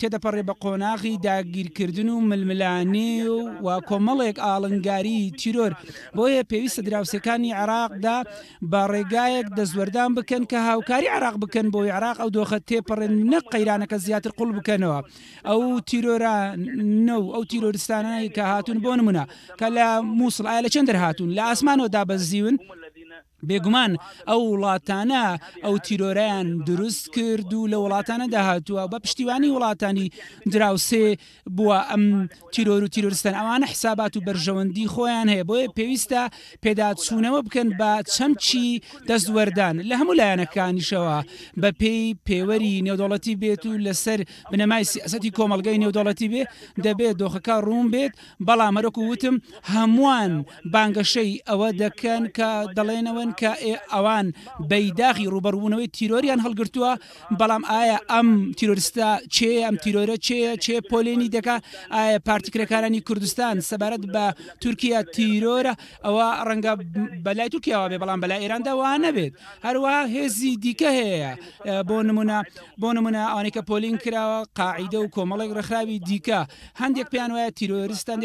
[0.00, 5.72] تێدەپەڕێ بە قۆناغی داگیرکردن و ملمە ملانێ و و کۆمەڵێک ئاڵنگاری تیرۆر
[6.16, 8.18] بۆیە پێویستە دراوسەکانی عراقدا
[8.70, 13.96] بە ڕێگایەک دەزوەردان بکەن کە هاوکاری عراق بکەن بۆی عراق ئەو دۆخە تێپڕێن نە قەیرانەکە
[14.06, 14.98] زیاتر قوڵ بکەنەوە
[15.48, 16.36] ئەو تیرۆرە
[17.06, 19.24] نە ئەو تیرۆریستانانی کە هاتون بۆ نمونە
[19.60, 19.86] کە لە
[20.18, 22.56] مووسڵایە لە چەند دەرهاتون لە ئاسمانەوە دابەزیون
[23.48, 23.92] بێگومان
[24.28, 25.24] ئەو وڵاتانە
[25.64, 30.06] ئەو تیرۆرەیان دروست کرد و لە وڵاتانە داهاتووە بە پشتیوانی وڵاتانی
[30.52, 31.06] دراوسێ
[31.56, 32.04] بووە ئەم
[32.54, 36.22] تیرۆر و تیرۆستان ئەوانە حسابات و بەرژەوەندی خۆیان هەیە بۆیە پێویستە
[36.64, 38.66] پێداچوونەوە بکەن بە چەمچی
[39.08, 41.18] دەستوەردان لە هەموو لایەنەکانیشەوە
[41.60, 46.42] بە پێی پێوەری نێودوڵەتی بێت و لەسەر بنەمای سیاستی کۆمەلگەی نێودوڵەتی بێ
[46.84, 48.12] دەبێت دۆخەکە ڕوون بێت
[48.46, 49.36] بەڵام مەرەک و وتم
[49.72, 50.32] هەمووان
[50.72, 53.52] بانگەشەی ئەوە دەکەن کە دەڵێنەوە دەڵێن کە
[53.92, 54.26] ئەوان
[54.70, 56.90] بەیداغی ڕوبەربوونەوەی تیرۆریان هەڵگرتووە
[57.40, 61.56] بەڵام ئایا ئەم تیرۆریستە چێ ئەم تیرۆرە چێە چێ پۆلێنی دەکا
[61.94, 64.24] ئایا پارتیکرەکانانی کوردستان سەبارەت بە
[64.62, 66.72] تورکیا تیرۆرە ئەوە ڕەنگە
[67.24, 69.32] بەلای تورکیاوە بێ بەڵام بەلا ئێرانداوان نەبێت
[69.66, 71.32] هەروە هێزی دیکە هەیە
[71.88, 72.38] بۆ نمونە
[72.82, 76.40] بۆ نمونە ئەوانێکە پۆلین کراوە قاعیدە و کۆمەڵێک ڕخراوی دیکە
[76.82, 78.18] هەندێک پێیان وایە تیرۆریستان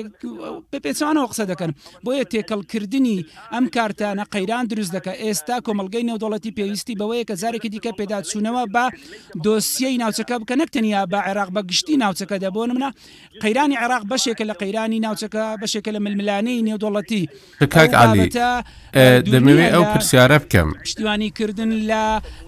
[0.72, 1.72] پێپێچوانەوە قسە دەکەن
[2.06, 3.18] بۆیە تێکەڵکردنی
[3.54, 8.86] ئەم کارتانە قەیران دروست دەکە ئێستا کۆمەلگەی نێودوڵەتی پێویستی بەوەیە کە جارێکی دیکە پێداچوونەوە بە
[9.46, 12.90] دۆسیەی ناوچەکە بکە نەکتنیا بە عێراق بە گشتی ناوچەکە دەبوون منە
[13.44, 17.24] قەیرانی عێراق بەشێکە لە قەیرانی ناوچەکە بەشێکە لە ململانەی نێودوڵەتی
[17.74, 18.28] کاک علی
[19.34, 22.04] دەمەوێت ئەو پرسیارە بکەم پشتیوانی کردن لە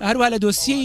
[0.08, 0.82] هەروە لە دۆسی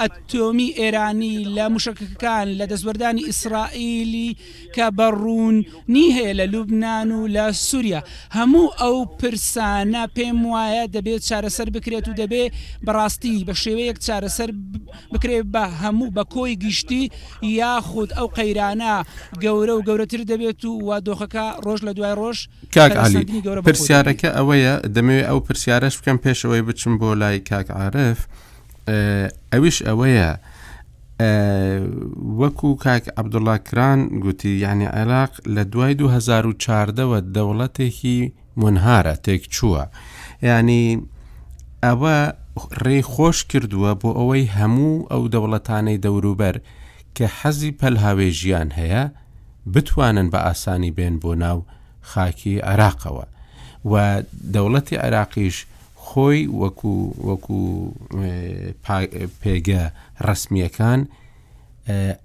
[0.00, 4.30] ئەتۆمی ئێرانی لە موشکەکان لە دەستوەردانی ئیسرائیلی
[4.76, 5.56] کە بەڕوون
[5.94, 8.00] نی هەیە لە لوبناان و لە سووریا
[8.36, 12.44] هەموو ئەو پرسانە پێم وایە دەبێت چارەسەر بکرێت و دەبێ
[12.86, 14.50] بەڕاستی بە شێوەیەک چارەسەر
[15.12, 17.02] بکرێت بە هەموو بە کۆی گشتی
[17.60, 18.94] یاخود ئەو قەیرانە
[19.44, 22.38] گەورە و گەورەتر دەبێت و وا دۆخەکە ڕۆژ لە دوای ڕۆژ
[22.74, 23.22] کاکعالی
[23.66, 28.18] پرسیارەکە ئەوەیە دەمەوێت ئەو پرسیارەش بکەم پێشەوەی بچم بۆ لای کاک عاعرف
[29.52, 30.30] ئەویش ئەوەیە.
[32.40, 38.18] وەکو کاک عبدوڵاکران گوتی یعنی عێراق لە دوای 2014ەوە دەوڵەتێکی
[38.60, 39.82] منهارە تێک چووە
[40.42, 40.98] ینی
[41.84, 42.16] ئەوە
[42.84, 46.56] ڕێ خۆش کردووە بۆ ئەوەی هەموو ئەو دەوڵەتانەی دەوروبەر
[47.16, 49.02] کە حەزی پەلهاوێژیان هەیە
[49.72, 51.58] بتوانن بە ئاسانی بێن بۆ ناو
[52.10, 53.26] خاکی عراقەوە
[53.90, 53.94] و
[54.54, 55.56] دەوڵەتی عراقیش
[56.04, 56.94] خۆی وەکو
[57.28, 57.62] وەکو
[59.42, 59.82] پێگە
[60.28, 61.00] ڕسمیەکان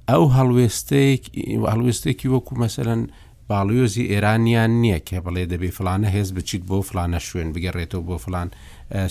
[0.09, 1.41] ئەو هەڵوێستەیەکی
[1.71, 3.01] هەڵوێستێکی وەکو مەسەرەن
[3.51, 8.47] باڵیۆزی ئێرانیان نییە کێ بڵێ دەبێ فلانە هێز بچیت بۆ فلانە شوێن بگەڕێتەوە بۆ فلان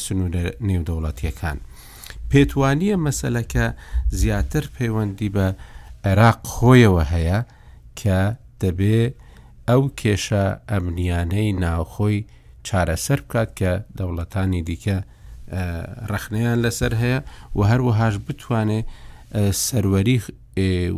[0.05, 1.59] سنوورە نێودەوڵەتیەکان.
[2.31, 3.65] پێتوانیە مەسلەکە
[4.21, 5.47] زیاتر پەیوەندی بە
[6.07, 7.39] عێراق خۆیەوە هەیە
[8.01, 8.19] کە
[8.63, 9.01] دەبێ
[9.69, 12.19] ئەو کێشە ئەمنیانەی ناوخۆی
[12.67, 14.97] چارەسەر بکات کە دەوڵەتانی دیکە
[16.13, 17.19] ڕخنیان لەسەر هەیە
[17.57, 18.87] و هەروەهاش بتوانێت
[19.67, 20.19] سەروەری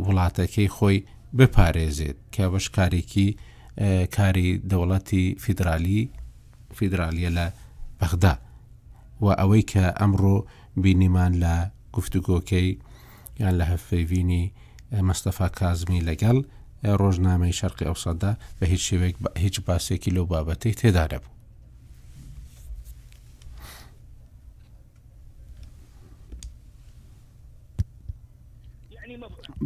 [0.07, 0.99] وڵاتەکەی خۆی
[1.39, 3.29] بپارێزێت کە بەش کارێکی
[4.17, 6.03] کاری دەوڵەتی فیدرالی
[6.79, 7.47] فیدرالیە لە
[8.01, 8.35] بەغدا
[9.25, 10.37] و ئەوەی کە ئەمڕۆ
[10.83, 11.55] بینیمان لە
[11.97, 12.69] گفتوگۆکەی
[13.43, 14.45] یان لە هەفەیبینی
[15.09, 16.37] مەستەفا کازمی لەگەڵ
[17.01, 19.15] ڕۆژنامەی شەرقی ئەوسەدا بە هیچ شێوێک
[19.45, 21.39] هیچ باسێکی لەو بابەتەی تێدارە بوو.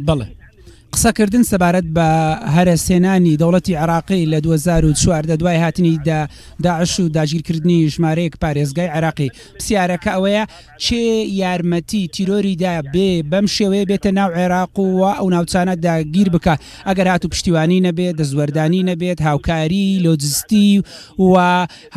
[0.07, 0.27] بەڵێ.
[0.95, 2.07] قسەکردن سەبارەت بە
[2.55, 5.93] هەرەسێنانی دەوڵەتی عراقی لە 2004 دوای هاتنی
[6.63, 9.29] داعش و داگیرکردنی ژمارەیەک پارێزگای عراقی
[9.59, 10.43] پرسیارەکە ئەوەیە
[10.83, 11.03] چێ
[11.41, 16.53] یارمەتی تیرۆریدا بێ بەم شێوەیە بێتە ناو عێراق و ئەو ناوچانە داگیر بکە
[16.87, 20.83] ئەگەر هاتو پشتیوانی نەبێت دەزوەردانی نەبێت هاوکاری لۆجستی
[21.31, 21.35] و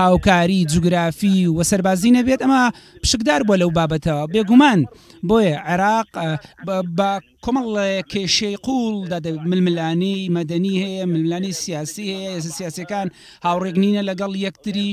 [0.00, 2.62] هاوکاری جوگرافی و سەربازی نەبێت ئەمە
[3.02, 4.80] پشکدار بۆ لەو بابەتەوە بێگومان
[5.28, 6.08] بۆیە عێراق
[7.44, 7.66] کۆمەڵ
[8.12, 8.94] کێشەی قوڵ
[9.51, 13.09] ململانی مەدەنی هەیە ململانی سیاسی هەیە سیاسەکان
[13.46, 14.90] هاوڕێک نینە لەگەڵ یەکتری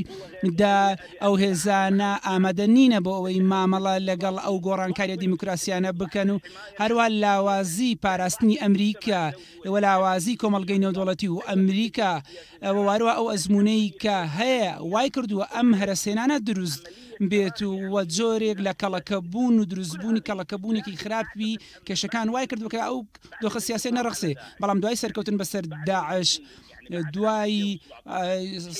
[0.60, 0.78] دا
[1.22, 6.38] ئەو هێزانە ئامادە نینە بۆ ئەوەی مامەڵە لەگەڵ ئەو گۆڕانکاری دیموکراسیانە بکەن و
[6.80, 9.22] هەروە لاوازی پاراستنی ئەمریکا
[9.64, 12.10] ئەوە لاوازی کۆمەلگەی نەودوڵەتی و ئەمریکا
[12.88, 16.82] واروە ئەو ئەزمونەی کە هەیە وای کردووە ئەم هەرسێنانە دروست.
[17.30, 21.52] بێت ووە جۆرێک لە کەڵەکە بوون و دروستبوونی کەڵەکەبوونێکی خراپی
[21.86, 22.96] کێشەکان وای کردوکە ئەو
[23.42, 26.30] دۆخە سیاسی نەڕخسێ بەڵام دوای سەرکەوتن بەسەر داعش
[26.90, 27.80] دوایی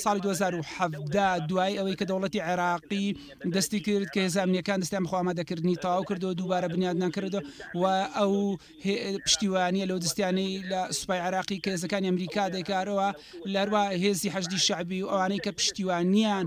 [0.02, 3.08] ساڵی 2017 دوای ئەوەی کە دەوڵەتی عێراقی
[3.54, 7.40] دەستی کرد کە هێزانامنیەکان دەستیان خۆمادەکردنی تاو کردو دووبارە بنیادان کردو
[7.74, 8.58] و ئەو
[9.26, 13.08] پشتیوانیە لەو دەستیانی لە سوپای عراقی کێزەکان ئەمریکا دەکارەوە
[13.54, 16.46] لەروە هێزی حەشدی شعبی و ئەوانەی کە پشتیوانیان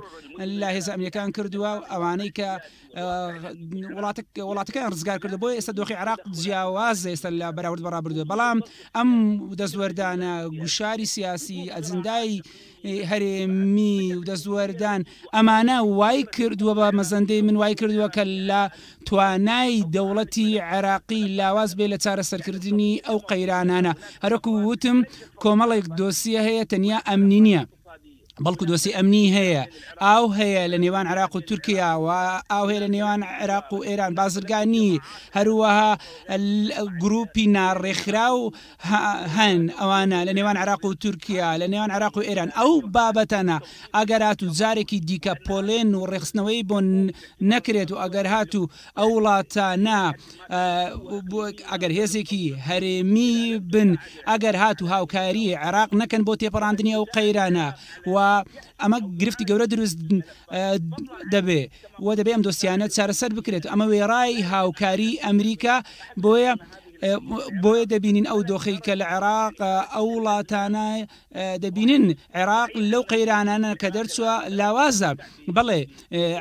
[0.61, 2.49] لە هێزانامنیەکان کردووە ئەوانەی کە
[4.49, 8.57] وڵاتەکان ڕزگار کردو بۆی ئێستا دۆخی عراق جیاواز ئێستا لە بەراورد بەڕابردو بەڵام
[8.95, 9.09] ئەم
[9.59, 12.37] دەزوەردانە گوشاری سیاسی کەسی ئەزیندایی
[13.09, 15.01] هەرێمی و دەزوەردان
[15.35, 18.61] ئەمانە وای کردووە بە مەزەندەی من وای کردووە کە لە
[19.07, 24.97] توانای دەوڵەتی عراقی لاواز بێ لە چارە سەرکردنی ئەو قەیرانانە هەرەکو وتم
[25.41, 27.63] کۆمەڵێک دۆسیە هەیە تەنیا ئەمنی نییە.
[28.45, 29.63] بەڵکو دۆسی ئەمنی هەیە
[30.07, 32.19] ئاو هەیە لە نێوان عراق و تورکیاوە
[32.51, 34.91] ئاو هەیە لە نێوان عراق و ئێران بازرگانی
[35.37, 35.89] هەروەها
[37.03, 38.43] گروپی ناڕێکخرا و
[39.37, 43.57] هەن ئەوانە لە نێوان عراق و تورکیا لە نێوان عراق و ئێران ئەو بابەتەنە
[43.97, 46.77] ئەگەرات و جارێکی دیکە پۆلێن و ڕێخستنەوەی بۆ
[47.51, 50.01] نەکرێت و ئەگەر هات و ئەو وڵاتانە
[51.71, 53.35] ئەگەر هێزێکی هەرێمی
[53.71, 53.89] بن
[54.29, 57.67] ئەگەر هات و هاوکاری عراق نەکەن بۆ تێپەڕاندنی ئەو قەیرانە
[58.09, 58.13] و
[58.81, 59.97] ئەمە گرفتی گەورە دروست
[61.33, 61.61] دەبێ
[62.05, 65.75] وە دەبێ ئەم دۆستیانە چارەسەر بکرێت ئەمە وێڕای هاوکاری ئەمریکا
[66.23, 66.53] بۆیە
[67.63, 69.55] بۆیە دەبینین ئەو دۆخی کە لە عێراق
[69.95, 70.87] ئەو وڵاتانە
[71.63, 72.05] دەبینن
[72.37, 75.11] عێراق لەو قەیرانانە کە دەرچووە لاوازە
[75.55, 75.79] بڵێ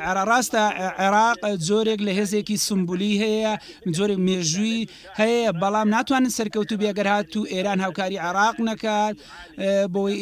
[0.09, 0.63] عراڕاستە
[1.01, 3.53] عێراق جۆرێک لە هێزێکی سمبولی هەیە
[3.95, 4.81] جۆرێک مێژووی
[5.19, 9.15] هەیە بەڵام ناتوانن سەرکەوتو بێگەرهات و ئێران هاوکاری عراق نەکات
[9.93, 10.15] بۆی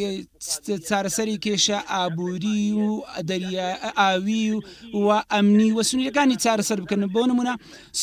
[0.89, 2.85] چارەسەری کێشە ئابووری و
[3.29, 3.69] دەریا
[3.99, 4.59] ئاوی و
[5.05, 7.53] و ئەمنی وە سنوورەکانی چارەسەر بکەن بۆ نمونە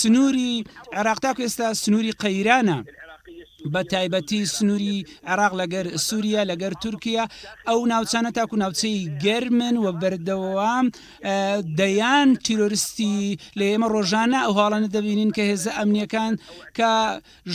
[0.00, 0.52] سنووری
[0.98, 2.78] عراقتا کوێستا سنووری قەیرانە.
[3.72, 7.24] بە تایبەتی سنووری عراق لەگەر سووریا لەگەر تورکیا
[7.68, 10.86] ئەو ناوچانە تاکو ناوچەی گەرمن و بەردەوام
[11.80, 16.32] دەیان تیرۆریستی لە ئێمە ڕۆژانە ئەو هاڵانە دەبینین کە هێزە ئەمنیەکان
[16.76, 16.90] کە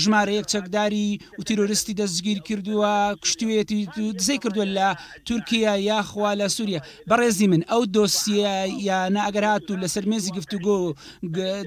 [0.02, 2.93] ژمارەیەک چەکداری و تیرۆریستی دەستگیر کردووە
[3.24, 3.80] کشتوێتی
[4.17, 4.89] دزەی کردووە لە
[5.28, 8.56] تورکیا یاخوا لە سووریا بەڕێزی من ئەو دۆسیە
[8.88, 10.78] یانە ئەگەر هاتو لەسەر مێزی گفتوگۆ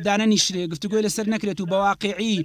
[0.07, 2.37] دانەنیشرێ گفتوگوۆی لەسەر نەکرێت و بەواقعی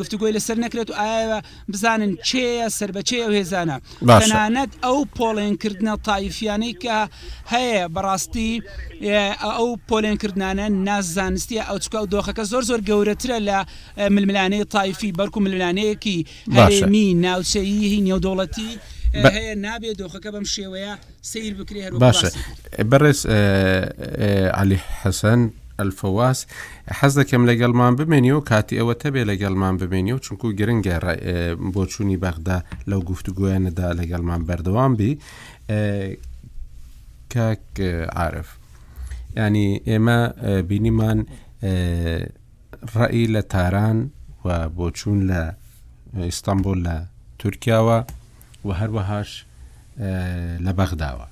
[0.00, 3.76] گفتوگوۆی لەسەر نەکرێت و ئایا بکەنەوە بزانن چێە سربەچێ و هێزانە
[4.08, 6.98] بەنانەت ئەو پۆڵێنکردنە تایفیانەی کە
[7.52, 8.52] هەیە بەڕاستی
[9.58, 13.58] ئەو پۆلێنکردانە نازانستیە ئەو چکە و دۆخەکە زۆر زۆر گەورەترە لە
[14.14, 16.18] ململانەی تایفی بەرک و ململانەیەکی
[16.56, 18.72] هەرێمی ناوچەیی هی نێودوڵەتی.
[19.36, 20.92] هەیە نابێت دۆخەکە بەم شێوەیە
[21.30, 22.28] سیر بکرێ هەر باشە
[22.90, 23.20] بەڕێز
[24.60, 25.40] علی حەسەن
[25.80, 26.40] ئەلفواس
[27.00, 30.96] حەز دەکەم لەگەڵمان بمێنیەوە کاتی ئەوە تەبێ لەگەڵمان بمێنیەوە چونکو گرنگە
[31.74, 32.58] بۆ چووی بەغدا
[32.90, 35.10] لەو گفتوگویانەدا لەگەڵمان بەردەوام بی
[37.32, 37.64] کاک
[38.16, 38.48] عاعرف
[39.36, 40.18] ینی ئێمە
[40.68, 41.18] بینیمان
[42.96, 43.98] ڕئی لە تاران
[44.44, 45.42] و بۆ چوون لە
[46.28, 46.96] ئیستانبول لە
[47.40, 47.98] تورکیاوە
[48.66, 49.30] و هەروەهاش
[50.66, 51.26] لە بەغداوە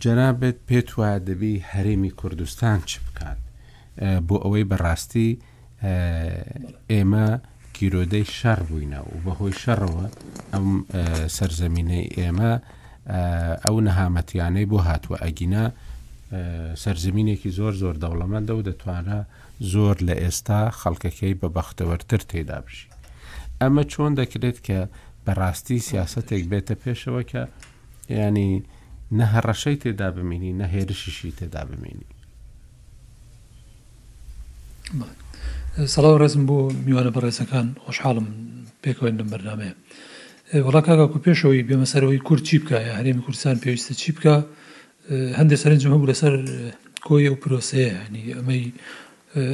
[0.00, 3.38] جەنابێت پێت وایە دەبی هەرێمی کوردستان چ بکات
[4.26, 5.30] بۆ ئەوەی بەڕاستی
[6.92, 7.28] ئێمە
[7.76, 10.06] کیرۆدەی شەڕ بووینە و بەهۆی شەڕەوە
[10.52, 10.66] ئەم
[11.36, 12.52] سەرزەمینەی ئێمە
[13.64, 15.64] ئەو نەهامەتیانەی بۆ هاتووە ئەگینا
[16.82, 19.18] سەرزمینێکی زۆر زۆر دەوڵەمەندە و دەتوانە
[19.72, 22.86] زۆر لە ئێستا خەڵکەکەی بە بەختەوەرتر تێدا بشی
[23.60, 24.78] ئەمە چۆن دەکرێت کە
[25.24, 27.42] بەڕاستی سیاستێک بێتە پێشەوە کە
[28.20, 28.52] ینی
[29.18, 32.08] نە هەڕەشەی تێدا بمینی نەهێرشیشی تێدا بمینی
[35.92, 38.28] سەڵاو ڕزم بۆ میوانە بەڕێزەکان خۆشحاڵم
[38.82, 39.74] پێکەوەن لەم بەرنمەیە
[40.66, 44.34] وڵا کاگاکو پێشەوەی بێمەسەرەوەی کورد چی بکە هەرێمی کوردستان پێویستە چی بکە
[45.38, 46.34] هەندێک سەرنجم هەبوو لەسەر
[47.08, 48.64] کۆی و پرۆسەیە هەنی ئەمەی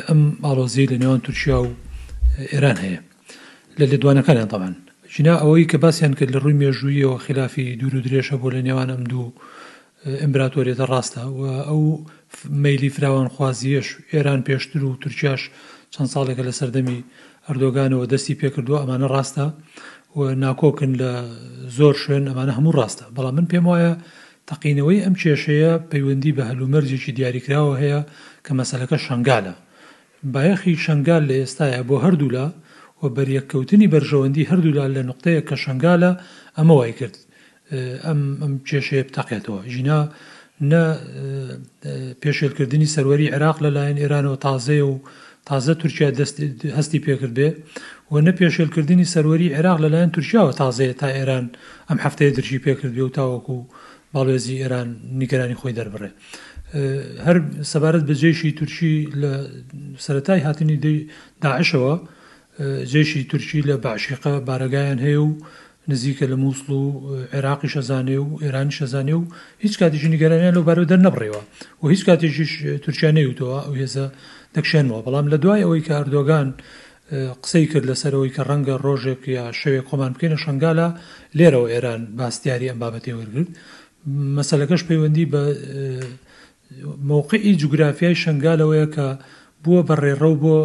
[0.09, 1.69] ئەم ئاڵۆزی لە نێوان تورکیا و
[2.53, 3.01] ئێران هەیە
[3.79, 4.75] لە لێدوانەکانیان تەوان
[5.21, 8.89] ژنا ئەوەی کە باسییان کرد لە ڕووی مێژوویەوە خلافی دوور و درێژە بۆ لە نێوان
[8.95, 9.29] ئەم دوو
[10.23, 11.81] ئەمبراتۆریێتە ڕاستە و ئەو
[12.65, 15.43] میلی فراوان خوازیەش ئێران پێشتر و تورکیاش
[15.95, 17.01] چەند ساڵێکە لە سەردەمی
[17.47, 19.47] ئەردۆگانەوە دەستی پێکردووە ئەمانە ڕاستە
[20.45, 21.11] ناکۆکن لە
[21.79, 23.93] زۆر شوێن ئەمانە هەموو ڕاستە بەڵام من پێم وایە
[24.49, 28.01] تەقینەوەی ئەم کێشەیە پەیوەندی بە هەلومەرجێکی دیاریکراوە هەیە
[28.47, 29.55] کە مەسلەکە شنگالە
[30.33, 32.47] بایەخی شنگال لە ئێستاە بۆ هەردوولا
[33.03, 36.13] و بەریەککەوتنی بەرژەوەندی هەردوولا لە نقطەیە کە شنگالە
[36.59, 37.17] ئەمە وای کرد
[38.07, 40.01] ئەم ئەم کێشەیە بتەقێتەوە ژینا
[40.71, 40.83] نە
[42.23, 44.97] پێشێلکردنی سەروەری عێراق لەلایەن ئێرانەوە تازەیە و
[45.49, 46.09] تازە تورکیا
[46.79, 47.49] هەستی پێکرد بێ
[48.11, 51.47] و نە پێشێلکردنی سەروەری عێراق لەلایەن تورکیاوە تازەیە تا ئێران
[51.89, 53.59] ئەم هەفتەیە درژی پێکرد بێ و تاوەکو
[54.15, 54.89] باڵێزی ئێران
[55.21, 56.11] نیگەرانی خۆی دەربڕێ
[57.27, 57.37] هەر
[57.73, 59.33] سەبارەت بەجێشی تورکی لە
[60.07, 60.77] سەتای هاتنی
[61.45, 61.95] داعشەوە
[62.91, 65.31] جێشی تورکی لە باشیقە بارگایان هەیە و
[65.91, 66.89] نزیکە لە مووسڵ و
[67.35, 69.25] عێراقی شەزانێ و ئێرانی شەزانێ و
[69.65, 71.43] هیچ کاتیشی نیگەرانیان لەو بارەوە دەرنەبڕێەوە
[71.83, 72.53] و هیچ کاتێکیش
[72.85, 74.07] تورکیانەیوتەوە ئەو هێزە
[74.57, 76.49] دەکشێنەوە بەڵام لە دوای ئەوەی کە ئەردۆگان
[77.43, 80.89] قسەی کرد لەسەرەوەی کە ڕەنگە ڕۆژێک یا شەوێک خۆمان بکەینە شنگالە
[81.39, 83.49] لێرەوە ئێران باستیاری ئەم بابەتی وەرگرت
[84.37, 85.43] مەسلەکەش پەیوەندی بە
[87.11, 89.07] مووقعی جوگرافیای شنگالەوەیە کە
[89.63, 90.57] بووە بەڕێڕە بۆ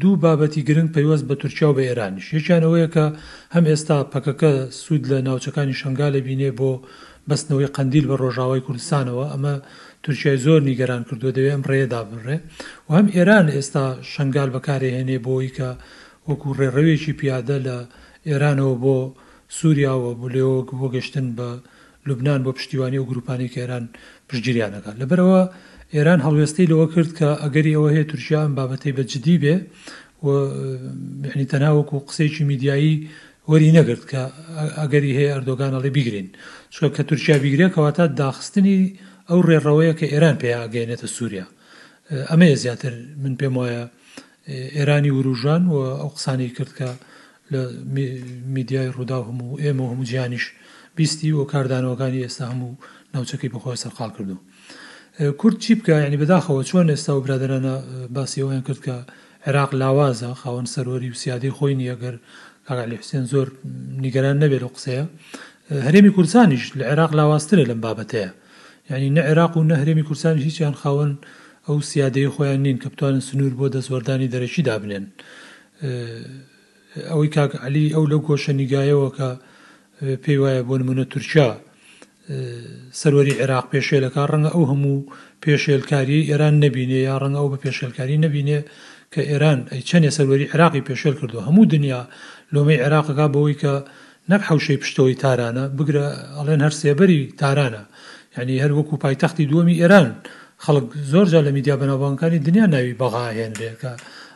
[0.00, 3.04] دوو بابەتی گرنگ پەیوەست بە تورکیا و بە ئێرانیش یەکیان ئەوەیە کە
[3.54, 6.70] هەم ئێستا پەکەکە سوود لە ناوچەکانی شنگالە بینێ بۆ
[7.28, 9.54] بەستنەوەی قندیل بە ڕۆژاوای کوردستانەوە ئەمە
[10.04, 12.36] تورکیای زۆر نیگەران کردو دەوێت ئەم ڕێدا بڕێ
[12.86, 15.70] و هەم ئێران ئێستا شنگال بەکارهێنێ بۆی کە
[16.28, 17.76] وەکو ڕێڕەوێکی پیادە لە
[18.28, 18.96] ئێرانەوە بۆ
[19.58, 21.48] سووریاوە بولێەوە بۆ گەشتن بە
[22.06, 23.84] لوبناان بۆ پشتیوانی و گروپانی کێران
[24.28, 25.42] پشتگیریانەکە لەبەرەوە
[25.94, 29.56] ئێران هەڵوێستی لەوە کرد کە ئەگەری ئەوە هەیە تورکیا ئەم بابەتەی بەجددی بێ
[31.34, 32.94] ینی تەناوەکو قسێکی میدیایی
[33.50, 34.22] وەری نەگرت کە
[34.80, 36.28] ئەگەری هەیە ئەردۆگانەڵی بیگرین
[36.74, 38.78] چکە کە تورکیا بیگرێ کەواتە داخستنی
[39.28, 41.46] ئەو ڕێڕەوەیە کە ئێران پێیاگەێنێتە سووریا
[42.30, 43.82] ئەمەیە زیاتر من پێم وایە
[44.76, 46.88] ئێرانی وروژان و ئەو قسانی کرد کە
[47.52, 47.60] لە
[48.56, 50.44] میدیای ڕوودا هەموو ئێمە هەموو جیانیش
[50.96, 52.70] بیستی و کاردانەوەکانی ئێستا هەموو
[53.14, 54.36] ناوچەکەی بەخۆی سەرقال کردو.
[55.20, 57.74] کورد چی بکە ینی بەداخەوە چۆن ئێستا و برادرانە
[58.16, 58.96] باسیەوەیان کرد کە
[59.46, 62.14] عێراق لاوازە خاوەن سەرۆری وسیادی خۆی نیەگەر
[62.68, 63.48] کاگالحسێن زۆر
[64.04, 65.04] نیگەران نەبێت لە قسەیە
[65.86, 68.30] هەرێمی کورسانیش لە عێراق لاوازترە لەم بابەتەیە
[68.90, 71.12] ینی نە عێراق و نە هەرێمی کورسانی هیچیان خاوەن
[71.68, 75.04] ئەو سیادەی خۆیان نین کە بتوانن سنوور بۆ دەستوەردانی دەرەشی دابنێن
[77.10, 79.28] ئەوەی کاک علی ئەو لەو گۆشە نیگایەوە کە
[80.22, 81.50] پێی وایە بۆ نمونە تورکیا
[83.00, 84.98] سەروەری عێراق پێشێلەکە ڕەنگە ئەو هەموو
[85.44, 88.60] پێشێلکاری ئێران نبینێ یا ڕەنگە ئەو بە پێشێلکاری نبینێ
[89.12, 92.00] کە ئێران ئەی چەندێ سەروەری عراقی پێشێل کردو هەموو دنیا
[92.54, 93.74] لۆمەی عێراقەکە بەوەی کە
[94.30, 96.06] نەک حوشەی پشتەوەی تارانە بگرە
[96.38, 97.82] ئەڵێن هەر سێبەری تارانە
[98.36, 100.08] یعنی هەر وەکو پایتەختی دووەمی ئێران
[100.64, 103.92] خەڵک زۆر جا لە میدیا بەناوبانکانی دنیا ناوی بەغاهێنرێکە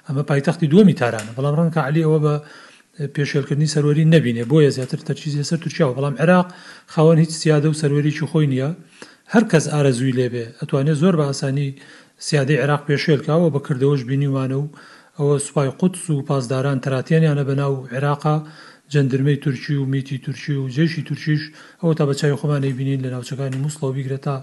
[0.07, 2.35] ئەمە پایتەختی دووەمی تارانە بەڵام ڕەنکە علی ئەوە بە
[3.15, 6.47] پێشێلکردنی سەروەری نبینێ بۆیە زیاتر تەرچیزیە سەر توچیاوە بەڵام عێراق
[6.93, 8.71] خاوەن هیچ سیادە و سەروەریی خۆی نییە
[9.33, 11.69] هەر کەس ئارەزووی لێبێ ئەتوانێت زۆر بە ئاسانی
[12.27, 14.67] سیادەی عێراق پێشێلکاوە بەکردەوەش بینیوانە و
[15.19, 18.37] ئەوە سوپای قوتس و پاسداران تەراتیانیانە بەناو عێراقا
[18.93, 21.43] جندرمەی تورکی و میتی تورکی و جێشی تورکیش
[21.81, 24.35] ئەوە تا بەچای خۆمانەی بینین لە ناوچەکانی مووسڵەوە بیگرێتە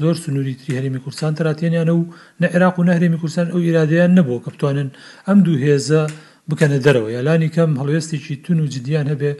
[0.00, 2.02] زۆر سنووری تری هەرمی کورسان تەراتێنیانە و
[2.42, 4.88] نە عێراق و نەهرێمی کورسان ئەو ئیرادیان نەبوو کە بتوانن
[5.28, 6.02] ئەم دوو هێزە
[6.50, 9.32] بکەنە دەرەوە یالانی کەم هەڵوێستێکی تون و جدیان هەبێ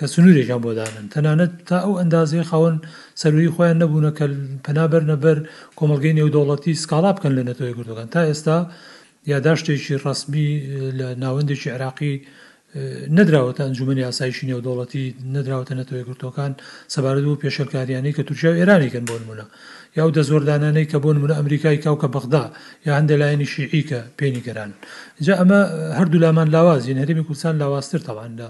[0.00, 2.74] کە سنوورێکیان بۆدانن تەنانەت تا ئەو ئەندازەی خاون
[3.20, 4.26] سەروری خۆیان نەبوونە کە
[4.66, 5.36] پەنابەر نەبەر
[5.78, 8.58] کۆمەلگەی نێودوڵەتی سکاڵا بکەن لە نەتەوەی گردەکان تا ئێستا
[9.32, 10.48] یاداشتێکی ڕسمی
[10.98, 12.14] لە ناوەندێکی عراقی
[13.16, 15.04] نەدراوەتە ئەنجومی یاسایشی نێودوڵەتی
[15.36, 16.52] نەدراوەتە نەتەوەی گرتوەکان
[16.94, 19.46] سەبارەت و پێشەلکاریانی کە تووچیا ئێرانیکەن بۆ نمونە
[19.98, 22.44] یاو دە زۆردانانەی کە بۆن منە ئەمریکای کاوکە بەغدا
[22.86, 24.70] یا هەندە لایەنی شیعی کە پێنیگەران
[25.26, 25.60] جا ئەمە
[25.98, 28.48] هەردوو لامان لاوازین هەرمی کوردستان لاوااستر تاوان لە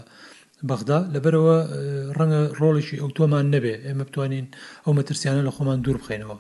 [0.71, 1.57] بەغدا لەبەرەوە
[2.19, 4.47] ڕەنگە ڕۆڵیشی ئەو تۆمان نەبێ ئێمە بتوانین
[4.85, 6.37] ئەو مەترسیانە لە خۆمان دوور بخێنەوە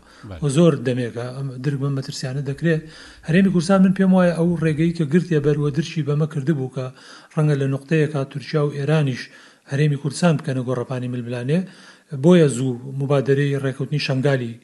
[0.56, 1.24] زۆر دەمێکە
[1.64, 2.82] درگمە مەترسیانە دەکرێت
[3.28, 6.86] هەرێمی کوردستان من پێم وایە ئەو ڕێگەی کە گرتێ بەروە درشی بەمە کردبوو کە
[7.36, 9.22] ڕەنگە لە نقطەیەکە تورکیا و ئێرانیش
[9.70, 11.60] هەرێمی کوردستان بکەنە گۆڕپانی ملبلانێ
[12.24, 14.54] بۆیە زوو مبادرەی ڕێکوتنی شنگالی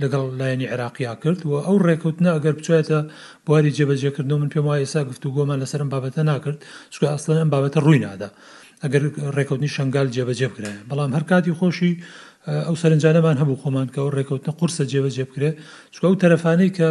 [0.00, 2.98] لەگەڵ لایەنی عێراقیا کرد و ئەو ڕێکوتنە ئەگەر بچێتە
[3.46, 6.58] بواری جێبەجێکردن من پێم وایە ئێستا گفتو گۆمان لەسەرم بابەتە ناکرد
[6.94, 8.28] سکو ئەاصلن ئەم بابەتە ڕووی نادا
[8.82, 9.02] ئەگەر
[9.36, 11.92] ڕێکوتنی شنگال جێبەجێ بکرێ بەڵام هەر کاتی خۆشی
[12.66, 15.50] ئەو سەرنجانەمان هەبوو خۆمان کە ئەو ڕێکوتنە قورسە جێبەجێ بکرێ
[15.94, 16.86] چکە ئەو تەرەفانەی کە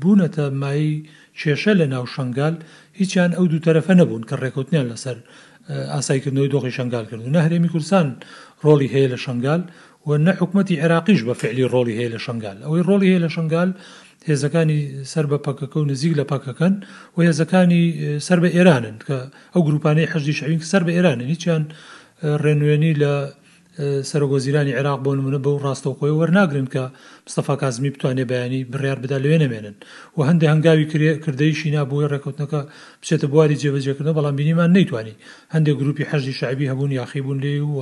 [0.00, 0.94] بوونەتە مایی
[1.40, 2.54] کێشە لە ناو شنگال
[3.00, 5.16] هیچیان ئەو دوو تەرەفە نەبوون کە ڕێکوتنیان لەسەر
[5.94, 8.06] ئاسایکردنەوەی دۆخی شنگال کردو نە هەرێمی کوردستان
[8.64, 12.56] ڕۆڵی هەیە لە شنگال و و نە حکوومەتتی عێراقیش بە فعلی ڕۆلی هەیە لە شنگال
[12.64, 13.70] ئەوەی ڕۆلی هەیە لە شنگال
[14.28, 14.78] هێزەکانی
[15.12, 16.74] سەر بە پکەکە و نزیک لە پکەکەن
[17.16, 17.82] و هێزەکانی
[18.26, 19.18] سەر بە ئێرانن کە
[19.54, 21.62] ئەو گروپانەی حەزی شوین سەر بە ئێرانن هیچیان
[22.44, 23.12] ڕێنوێنی لە
[24.10, 26.82] سەرۆگۆزیرانی عێراق بۆ نمونە بەو ڕاستەوخۆی وەرناگرن کە
[27.26, 29.74] مستەفا کازمی بتوانێ بەیانی بڕیار بدا لەوێ نەمێنن
[30.16, 30.86] و هەندێک هەنگاوی
[31.24, 32.60] کردەیشی نبووە ڕێکوتنەکە
[33.02, 35.14] بچێتە بواری جێبەجێکردن بەڵام بینیمان نەیتوانی
[35.54, 37.78] هەندێک گروپی حەزی شعبی هەبوون یاخیبوون لێ و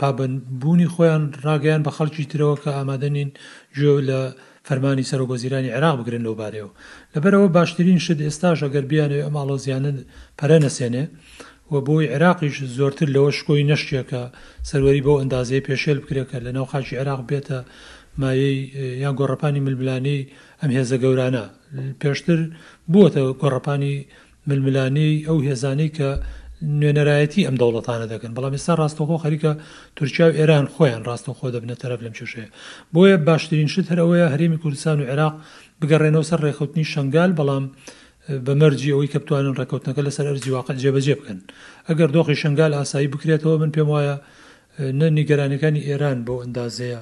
[0.00, 3.30] پابندبوونی خۆیان ڕاگەیان بە خەڵکی ترەوە کە ئامادەنین
[3.78, 4.20] گوێ لە
[4.66, 6.70] فەرمانی سەر و گۆزیرانی عێراق بگرن لەوبارەوە
[7.14, 9.96] لەبەرەوە باشترین شت ئێستاش ئەگەر بیانێ ئەماڵۆ زیانن
[10.38, 11.04] پەرە نەسێنێ
[11.72, 14.22] و بۆی عێراقیش زۆرتر لەوە شکۆی نەشتێکە
[14.68, 17.56] سەروەری بۆ ئەندازەیە پێشێل بکرێکە لە ناو خاچی عێراق بێتە
[18.20, 18.56] مایەی
[19.04, 20.20] یان گۆڕپانی ململانەی
[20.60, 21.44] ئەم هێزە گەورانە
[22.00, 22.38] پێشتر
[22.92, 23.96] بووەتە گۆڕپانی
[24.48, 26.10] ململانەی ئەو هێزانەی کە
[26.80, 29.50] نوێنەرایەتی ئەم دەوڵەتانە دەکەن بەڵام ئێستا ڕاستەخۆ خەریکە
[29.96, 32.48] تورکیا و ئێران خۆیان ڕاستەخۆ دەبنە تەرەف لەم کێشەیە
[32.94, 35.34] بۆیە باشترین شت هەرەوەیە هەرێمی کوردستان و عێراق
[35.80, 37.64] بگەڕێنەوە سەر ڕێکەوتنی شنگال بەڵام
[38.46, 41.38] بەمەرجی ئەوەی کە بتوانن ڕێکەوتنەکە لەسەر ئەرزی واقع جێبەجێ بکەن
[41.88, 44.16] ئەگەر دۆخی شنگال ئاسایی بکرێتەوە من پێم وایە
[44.98, 47.00] نە نیگەرانەکانی ئێران بۆ ئەندازەیە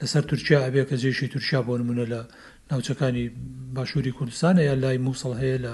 [0.00, 2.20] لەسەر تورکیا ئەبێ کە جێشی تورکیا بۆ نمونە لە
[2.70, 3.24] ناوچەکانی
[3.76, 5.72] باشووری کوردستانە یا لای مووسڵ هەیە لە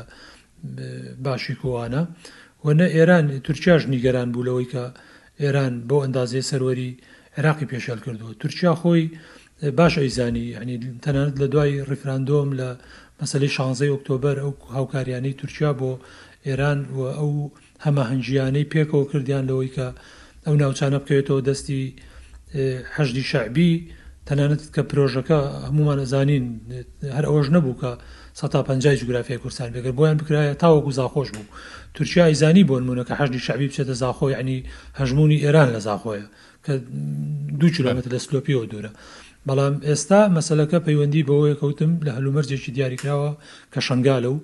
[1.25, 2.03] باشی کووانە.
[2.67, 4.85] وەنە ئێران تورکیاش نیگەران بوولەوەی کە
[5.43, 6.91] ئێران بۆ ئەندازێ سەروەری
[7.37, 9.03] عێراقی پێشال کردووە تورکیا خۆی
[9.79, 12.69] باش ئەیزانی ینی تەنانەت لە دوای ڕفراندۆم لە
[13.21, 15.91] مەسلی شانزەی ئۆکتۆبەر ئەو هاوکاریانەی تورکیا بۆ
[16.47, 17.33] ئێران و ئەو
[17.85, 19.87] هەمە هەنجیانەی پێکەوە کردیان لەوەی کە
[20.47, 21.83] ئەو ناوچانە بکەوێتەوە دەستی
[22.97, 23.73] هەشدی شعبی
[24.29, 25.37] تەنانەت کە پرۆژەکە
[25.69, 26.45] هەمومان ئەزانین
[27.17, 27.91] هەر ئەوەش نەبوو کە
[28.35, 31.49] 150 جوگرافی کوردستان بگەر بۆیان بکرایە تاوەکو زاخۆش بوو
[31.95, 34.59] تورکیا ئایزانی بۆ نمونونەکە هەشی شعبی بچێتە زاخۆی عنی
[35.01, 36.25] هەژمونی ئێران لە زاخۆیە
[36.65, 36.73] کە
[37.61, 38.91] دو کیلومتر لە سلۆپیەوە دوورە
[39.49, 43.31] بەڵام ئێستا مەسلەکە پەیوەندی بەوەی کەوتم لە هەلومەرجێکی دیاریکراوە
[43.75, 44.39] کە شنگالە و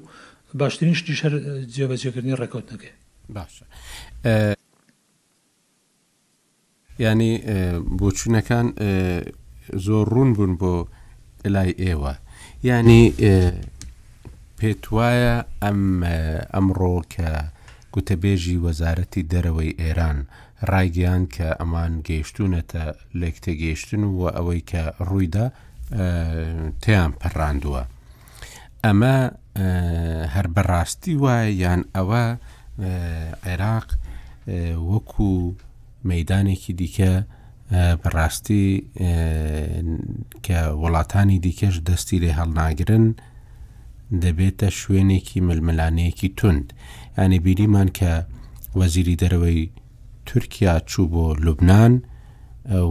[0.60, 1.32] باشترین شتی شەر
[1.76, 2.90] جێبەجێکردنی ڕێکوتنەکە
[3.36, 3.64] باشە
[7.04, 7.32] ینی
[7.98, 8.66] بۆچوونەکان
[9.86, 10.72] زۆر ڕوون بوون بۆ
[11.54, 12.14] لای ئێوە
[12.66, 13.04] ینی
[14.58, 15.80] پێت وایە ئەم
[16.54, 17.30] ئەمڕۆ کە
[17.94, 20.18] گوتەبێژی وەزارەتی دەرەوەی ئێران
[20.70, 22.84] ڕایگەیان کە ئەمان گەیشتونەتە
[23.20, 25.46] لێکتە گەیشتن و ئەوەی کە ڕوویدا
[26.82, 27.82] تیان پەڕاندووە
[28.84, 29.16] ئەمە
[30.34, 32.24] هەر بەڕاستی وایە یان ئەوە
[33.46, 33.88] عێراق
[34.90, 35.28] وەکو
[36.10, 37.14] مەدانێکی دیکە
[37.70, 38.66] بەڕاستی
[40.46, 43.06] کە وڵاتانی دیکەش دەستی لێ هەڵناگرن
[44.22, 46.66] دەبێتە شوێنێکی ململانەیەکی تند
[47.18, 48.12] ینی بیریمان کە
[48.78, 49.60] وەزیری دەرەوەی
[50.28, 51.94] تورکیا چوو بۆ لوبناان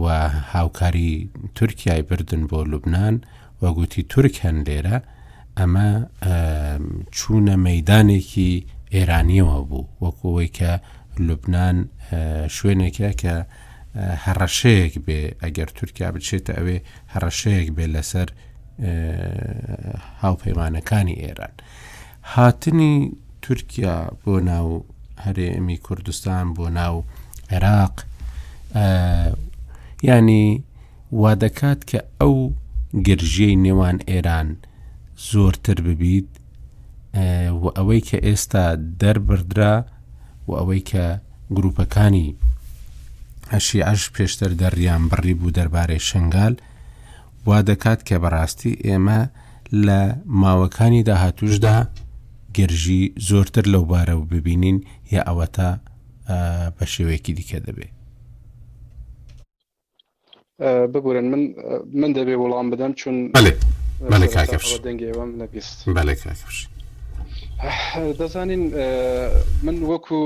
[0.02, 0.06] و
[0.52, 1.12] هاوکاری
[1.58, 3.14] تورکیای بردن بۆ لوبناان
[3.62, 4.96] وەگوتی تورک هەن لێرە
[5.58, 5.88] ئەمە
[7.16, 8.52] چوونە مەدانێکی
[8.94, 10.70] ئێرانیەوە بوو وەکوەوەی کە
[11.26, 11.76] لوبناان
[12.56, 13.34] شوێنێکە کە
[14.26, 16.78] هەڕەشەیەک بێ ئەگەر تورکیا بچێتە ئەوێ
[17.12, 18.28] هەڕەشەیەک بێ لەسەر
[20.22, 21.54] هاوپەیمانەکانی ئێران.
[22.32, 22.94] هاتنی
[23.44, 24.68] تورکیا بۆ ناو
[25.24, 26.96] هەرێ ئەمی کوردستان بۆ ناو
[27.52, 27.96] عێراق
[30.08, 30.44] ینی
[31.20, 32.36] وا دەکات کە ئەو
[33.06, 34.48] گرژەی نێوان ئێران
[35.30, 36.30] زۆرتر ببیت
[37.62, 38.64] و ئەوەی کە ئێستا
[39.00, 39.74] دەربدرا
[40.48, 41.04] و ئەوەی کە
[41.56, 42.28] گروپەکانی
[43.52, 46.54] هەشیعش پێشتر دەڕیان بڕی بوو دەربارەی شنگال
[47.46, 49.20] وا دەکات کە بەڕاستی ئێمە
[49.86, 50.00] لە
[50.42, 51.76] ماوەکانی داهاتوشدا
[52.56, 54.76] گرژی زۆرتر لەوبارە و ببینین
[55.12, 55.70] یا ئەوەتە
[56.76, 57.86] بە شێوەیەکی دیکە دەبێ
[60.94, 61.42] بگورن من
[62.00, 63.16] من دەبێ وەڵام بدەم چون
[64.12, 66.58] بەێ کاکەش دەنگێوەم نەبیست بەێ کاکەش
[68.20, 68.62] دەزانین
[69.66, 70.18] من وەکو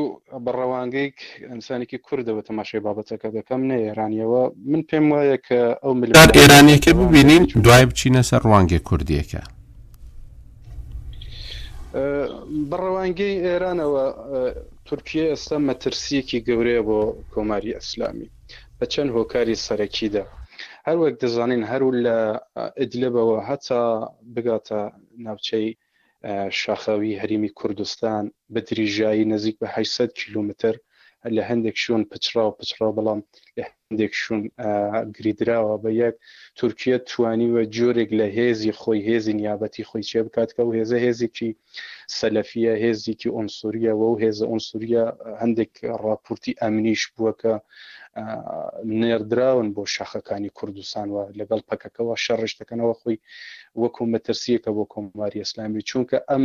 [0.45, 1.17] بەڕەوانگەیك
[1.51, 7.43] ئەمسانێکی کوردەوە تەماشای بابەتەکە دەکەم نە ئێرانیەوە من پێم وایە کە ئەو ملار ئێرانیەکە ببینین
[7.65, 9.43] دوای بچینە سەر ڕوانگە کوردیەکە
[12.71, 14.05] بەڕەوانگەی ئێرانەوە
[14.89, 17.01] تورکیە ئێستا مەترسیەکی گەورەیە بۆ
[17.33, 18.29] کۆماری ئەسلامی
[18.79, 20.25] بە چەند هۆکاری سەرەکیدا
[20.89, 22.19] هەروەک دەزانین هەرو لە
[22.81, 23.83] ئەدلبەوە هەتا
[24.35, 24.81] بگاتە
[25.27, 25.69] ناوچەی
[26.61, 30.75] شاخەوی هەریمی کوردستان بە دریژایی نزیک بە 800 کیلومتر
[31.37, 33.21] لە هەندێک شوون پچرا و پچرا بەڵام
[33.59, 34.43] لە هەندێک شوون
[35.17, 36.15] گریدراوە بە یەک
[36.59, 41.51] تورکیە توانیوە جۆرێک لە هێزی خۆی هێزی نیابەتی خۆی چێ بکات کە و هێزە هێزیکی
[42.19, 45.05] سەلەفیە هێزیکی ئۆنسوریەوە و هێزە ئۆنسوریە
[45.41, 45.73] هەندێک
[46.05, 47.55] راپورتی ئەمنیش بووە کە
[49.01, 53.17] نێردراون بۆ شاخەکانی کوردستان و لەگەڵ پەکەکەەوە شەڕش دەکەنەوە خۆی
[53.83, 56.45] وەکو مەترسیەکە بۆ کۆمواری ئەسلامی چونکە ئەم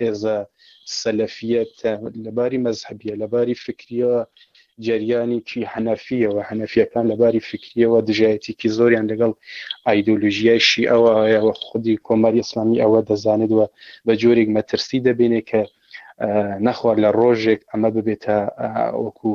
[0.00, 0.36] هێزە
[1.00, 1.74] سەلەفیەت
[2.24, 4.20] لەباری مەزحبیە لەباری فکریەوە
[4.86, 9.32] جریانێکی حەنەفیەوە حەنەفیەکان لەباری فکریەوە دژایەتێکی زۆریان لەگەڵ
[9.86, 13.66] ئایدۆلژیایشی ئەوەوە خودی کۆماری ئسلامی ئەوە دەزانێتوە
[14.06, 15.62] بە جۆرێک مەترسی دەبێنێ کە
[16.66, 18.38] نەخوار لە ڕۆژێک ئەمە ببێتە
[19.04, 19.34] وەکو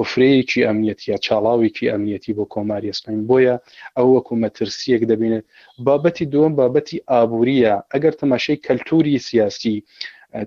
[0.00, 3.56] هفرەیەکی ئەمنیەتە چاڵاوێکی ئەمنیەتی بۆ کۆماری ئەسپین بۆیە
[3.96, 5.44] ئەو وەکو مەترسیەک دەبینێت
[5.86, 9.76] بابەتی دووەم بابەتی ئابوووریە ئەگەر تەماشەی کەلتوری سیاسی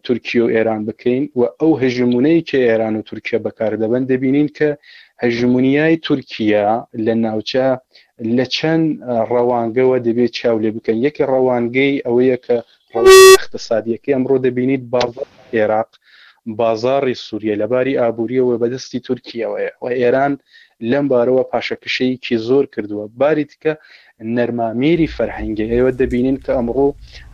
[0.05, 4.69] تورکیە و ئێران بکەین و ئەو هەژمونەی کە ئێران و تورکیا بەکار دەبن دەبینین کە
[5.23, 6.67] هەژمونیای تورکیا
[7.05, 7.67] لە ناوچە
[8.37, 8.85] لە چەند
[9.31, 12.57] ڕەوانگەوە دەبێت چاو لێ بکەن یەکی ڕەوانگەی ئەوەیە کە
[13.37, 15.89] اقتصادیەکە ئەمڕۆ دەبینیت بازار عێراق
[16.57, 20.33] بازاری سووریە لە باری ئابوووریەوە بەدەستی تورکیەوەەیە و ئێران
[20.91, 23.73] لەم بارەوە پاشەکشەیەکی زۆر کردووە باری تکە
[24.35, 26.87] نەرمامێری فەرهەنگە ئێوە دەبینین کە ئەمڕۆ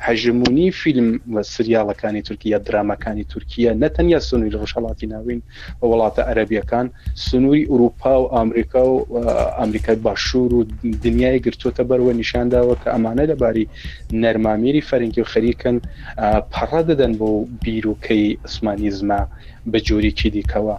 [0.06, 5.42] هەژمونی فیلم و سریالەکانی تورکیا درامەکانی تورکیا نەتەنیا سنووری ڕژهڵاتی ناوین
[5.80, 6.88] بە وڵاتە عەربیەکان
[7.28, 9.06] سنووری ئوروپا و ئامریکا و
[9.60, 10.66] ئەمریکای باشوور و
[11.04, 13.70] دنیای گرتوتە بەرەوە نیشانداوە کە ئەمانە دەباری
[14.24, 15.76] نەرمامێری فەرنگی و خەریکن
[16.54, 17.30] پەڕە دەدەن بۆ
[17.64, 19.22] بیرروکەی ئەسمانیزمە
[19.72, 20.76] بە جۆریکی دیکەوە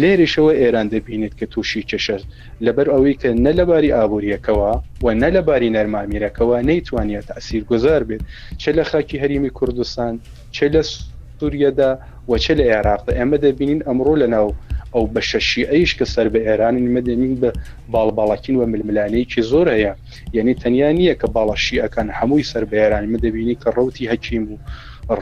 [0.00, 2.20] لێرشەوە ئێران دەبینێت کە تووشی کێشەر
[2.66, 4.70] لەبەر ئەوەی کە نە لەباری ئابوووریەکەوە
[5.04, 8.22] و نە لەباری نەرمامیرەکەەوە نەیتوانێت تاسیر گوزار بێت
[8.62, 10.12] چه لە خاکی هەریمی کوردستان
[10.56, 11.90] چه لە سووریەدا
[12.30, 14.48] وچە لە عێراقدا ئێمە دەبینین ئەمڕۆ لەناو
[14.94, 17.50] ئەو بە شەشی ئەیش کە سەر بە ئێرانی مەدەنین بە
[17.92, 19.92] باڵباڵکین و ململانەیەکی زۆر هەیە
[20.36, 24.56] یعنی تەنیا نییە کە باڵەشی ئەەکان هەمووی سەر بە ئێرانی مەدەبینی کە ڕوتی هەکیم و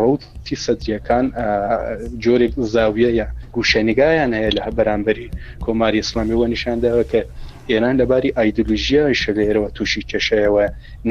[0.00, 1.24] ڕوتی سەدرەکان
[2.22, 5.28] جۆرێک زاویەیە گوشەنگایان هەیە لە بەرامبەری
[5.64, 7.20] کۆماری ئسلامی وە نیشانداوە کە
[7.70, 10.64] ئێران لەباری ئایدلوژیای شەلێرەوە تووشی کێشەیەوە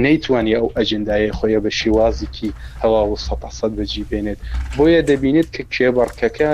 [0.04, 2.50] نەیتوانانی ئەو ئەجندایە خۆیە بە شیوازیکی
[2.82, 3.16] هەوا و
[3.58, 4.40] سەد بەجی بێنێت
[4.78, 6.52] بۆیە دەبینێت کە کێبڕکەکە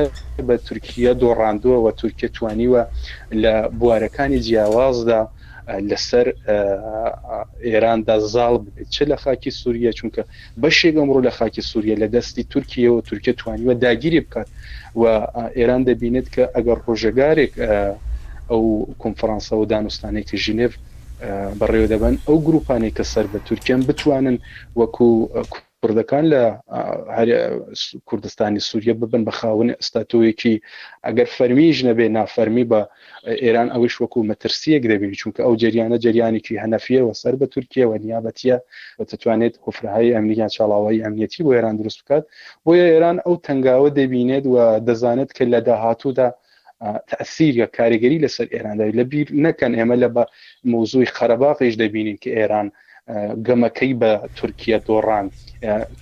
[0.48, 2.84] بە تورکیا دۆڕاندووە و تورکیا توانیوە
[3.44, 5.30] لە بوارەکانی جیاوازدا و
[5.90, 6.26] لەسەر
[7.72, 10.22] ئێراندا زاڵ ببێت چه لە خاکی سووریە چونکە
[10.64, 14.50] بەشێک ئەمڕۆ لە خاکی سووریە لە دەستی تورکیەوە تورکیا توانیوە داگیری بکات
[15.02, 15.04] و
[15.58, 17.54] ئێران دەبینێت کە ئەگەر ڕۆژەگارێک
[18.52, 18.64] ئەو
[19.04, 20.74] کۆنفرانسە و دانوستانێکی ژینێف
[21.60, 24.38] بەڕێوە دەبن ئەو گروپانی کە سەر بە تورکیان بتوانن
[24.80, 25.10] وەکو
[25.84, 26.40] کوردەکان لە
[28.08, 30.56] کوردستانی سووریە ببن بە خاون ئەستاتوویەکی
[31.08, 32.82] ئەگەر فەرمیژ نەبێ نافەرمی بە
[33.44, 38.56] ئێران ئەوش وەکو مەترسیەک دەبێت چونکە ئەو جریانە جریانێکی هەنەفیەوە سەر بە تورکیەوە نیابەتە
[39.00, 42.24] بە دەتوانێت حفرهای ئەمریکان چاڵاوایی ئەمنیەتی بۆ ئێران دروست بکات
[42.66, 44.58] بۆیە ئێران ئەو تنگاوە دەبینێت و
[44.88, 46.28] دەزانێت کە لە داهاتوودا
[47.12, 50.24] تاثیرە کاریگەری لەسەر ئێرانداری لە بیر نەکەن ئێمە لە بە
[50.72, 52.68] مووزوی خەرباقیش دەبینین کە ئێران
[53.48, 55.26] گەمەکەی بە تورکیا دۆڕان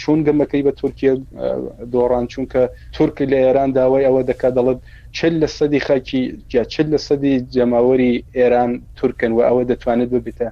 [0.01, 1.13] چون گەمەکەی بە تورکیا
[1.93, 2.61] دۆڕان چونکە
[2.95, 4.79] تورک لە ئێران داوای ئەوە دەکا دەڵێت
[5.17, 6.21] چل لە سەدی خەکی
[6.55, 10.47] یا چل لە سەدی جەماوەری ئێران تورکن و ئەوە دەتوانێت ببیتە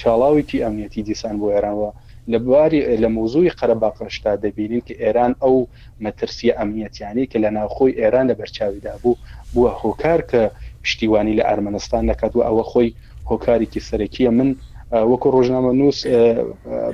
[0.00, 1.90] چاڵاویتی ئەمنیەتی دیسان بۆ ئێرانەوە
[2.32, 5.56] لەباری لە مووزوی قەرەباقشتا دەبینین کە ئێران ئەو
[6.04, 9.16] مەترسیە ئەمنیەتیانی کە لە ناوخۆی ئێران لە بەرچاویدا بوو
[9.52, 10.42] بووە هۆکار کە
[10.82, 12.88] پشتیوانی لە ئارمەنستان نکات و ئەوە خۆی
[13.30, 14.50] هۆکارێکی سەرەکیە من
[14.92, 15.98] وەکو ڕۆژنامە نووس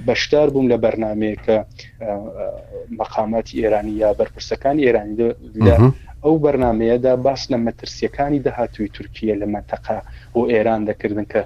[0.09, 1.57] بەشدار بووم لە بەرنمەیەکە
[2.99, 5.15] مەقاماتی ئێرانی یا بەرپرسەکانی ئێرانی
[6.25, 9.99] ئەو بەرنمەیەدا باس لە مەترسیەکانی داهاتوی تورکیە لە مەتەقا
[10.35, 11.41] بۆ ئێران دەکردن کە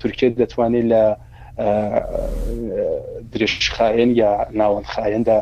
[0.00, 1.02] تورکێت دەتوانێت لە
[3.32, 4.30] درێژخایەن یا
[4.60, 5.38] ناوەند خایەندا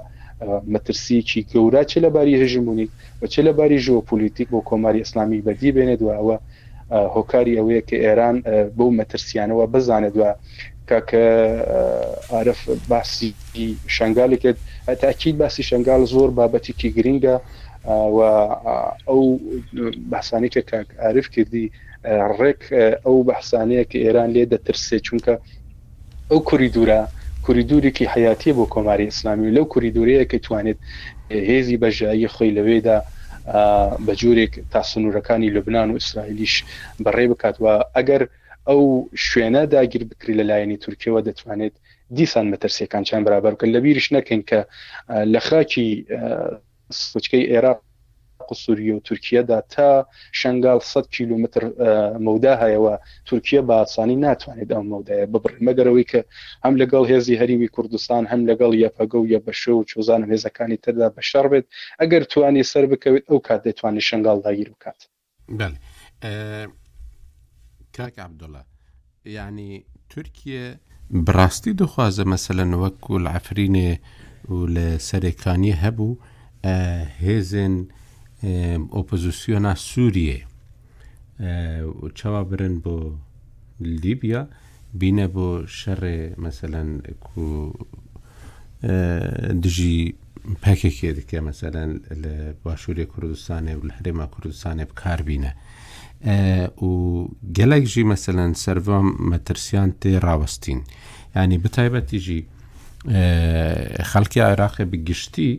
[0.74, 2.88] مەترسیکی گەورە چ لەباری هەژمونی
[3.20, 6.36] بە چ لەباری ژۆپۆلیتیک بۆ کۆماری ئەسلامی بەدی بێنێت دووەوە
[6.90, 8.36] هۆکاری ئەوەیە کە ئێران
[8.76, 10.30] بەو مەترسیانەوە بزانێت وە
[10.88, 11.26] کاکە
[12.32, 12.60] ئارف
[12.90, 13.28] باسی
[13.96, 14.56] شنگالێکت
[15.04, 17.36] تاکیید باسی شنگال زۆر بابەتێکی گرینگە
[19.08, 19.22] ئەو
[20.12, 21.66] باسانی کە کاک عرف کردی
[22.40, 22.60] ڕێک
[23.04, 25.34] ئەو بەحسانەیە کە ئێران لێ دەترسێ چونکە
[26.30, 27.00] ئەو کوری دوورە
[27.46, 30.78] کوریدورێکی حیاتی بۆ کۆماری ئسلامی لەو کوریدورەیە کە توانێت
[31.50, 32.98] هێزی بەژایی خۆی لەوێدا
[34.06, 36.54] بە جوورێک تا سنوورەکانی لوبناان و ئیسرائیلیش
[37.04, 38.22] بەڕێ بکاتوە ئەگەر
[38.68, 38.82] ئەو
[39.26, 41.74] شوێنە داگیر بکری لە لایەنی تورکیەوە دەتوانێت
[42.16, 44.60] دیسان مەترسیەکان چیان برابر بکەن لە بیرش نەکەین کە
[45.32, 45.88] لە خاکی
[47.10, 47.78] سوچکەی عێراق
[48.50, 51.62] عێراق و سووریە و تورکیەدا تا شنگال 100 کیلومتر
[52.18, 56.22] مەودا هەیەەوە تورکیا بە ئاسانی ناتوانێت ئەو مەودایە ببڕ مەگەرەوەی کە
[56.64, 61.46] هەم لەگەڵ هێزی هەریوی کوردستان هەم لەگەڵ یەپەگە و یەبەشە و چۆزانم هێزەکانی تردا بەشار
[61.50, 61.66] بێت
[62.00, 65.00] ئەگەر توانی سەر بکەوێت ئەو کات دەتوانێت شنگال داگیر بکات
[67.96, 68.62] کاک عبدڵە
[69.26, 70.66] ینی تورکیە
[71.26, 73.90] بڕاستی دخوازە مەسەلەن وەکو لە عفرینێ
[74.54, 76.18] و لە سەرەکانی هەبوو
[77.24, 77.74] هێزن
[78.92, 80.38] ئۆپۆزیسیۆنا سووریێ
[82.14, 82.96] چاوا برن بۆ
[84.02, 84.42] لیبیا
[85.00, 85.46] بینە بۆ
[85.78, 86.88] شەڕێ مەسەەن
[89.62, 90.00] دژی
[90.62, 91.90] پەکێکێ دکە مەسەەن
[92.22, 92.34] لە
[92.64, 95.52] باشووری کوردستانێ و لە هەرێما کوردستانێ بکار بینە.
[96.84, 96.90] و
[97.56, 100.80] گەلێکژی مەسەەن سەرربام مەترسیان تێ ڕاوەستین.
[101.36, 102.40] ینی بتایبەتیژی
[104.10, 105.50] خەڵکی عێراقی بگشتی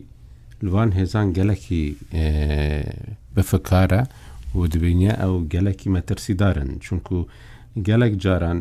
[0.66, 1.82] لوان هێزان گەلکی
[3.34, 4.02] بەفکارە
[4.58, 7.16] و دبینە ئەو گەلکی مەترسیدارن چونکو
[7.88, 8.58] گەلک جاران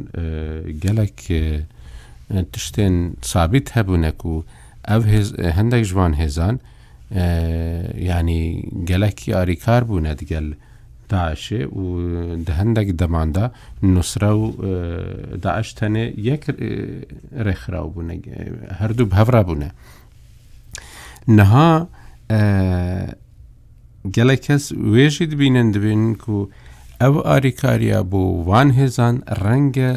[0.83, 1.17] گەلک
[2.53, 2.95] تشتێن
[3.31, 4.35] سابیت هەبوونەک و
[4.89, 5.01] ئەو
[5.57, 6.55] هەندێک ژوان هێزان
[8.11, 8.43] ینی
[8.89, 10.47] گەلکی ئاریکار بوو نەتگەل
[11.13, 11.83] داعشێ و
[12.59, 13.45] هەندێک دەماندا
[13.93, 14.43] نووسرە و
[15.45, 16.43] داعش تەنێ یەک
[17.45, 18.07] ڕێکخراو بوون
[18.79, 19.69] هەردوو هەورا بوونە.
[21.37, 21.87] نەها
[24.15, 24.63] گەلێک کەس
[24.93, 26.03] وێژی دبینن دەبێن
[26.35, 26.47] و
[27.01, 29.91] ئەو ئاریکاریا بۆ وان هێزان ڕەنگە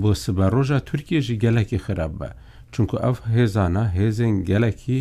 [0.00, 2.28] بۆ سبە ڕۆژە تورکێژی گەلێکی خراپ بە
[2.74, 4.98] چونکو ئەف هێزانە هێزن گەلێکی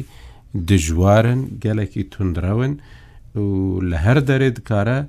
[0.68, 2.74] دژوارن گەلێکی تونندرەون
[3.40, 3.44] و
[3.90, 5.00] لە هەر دەرێ دکارە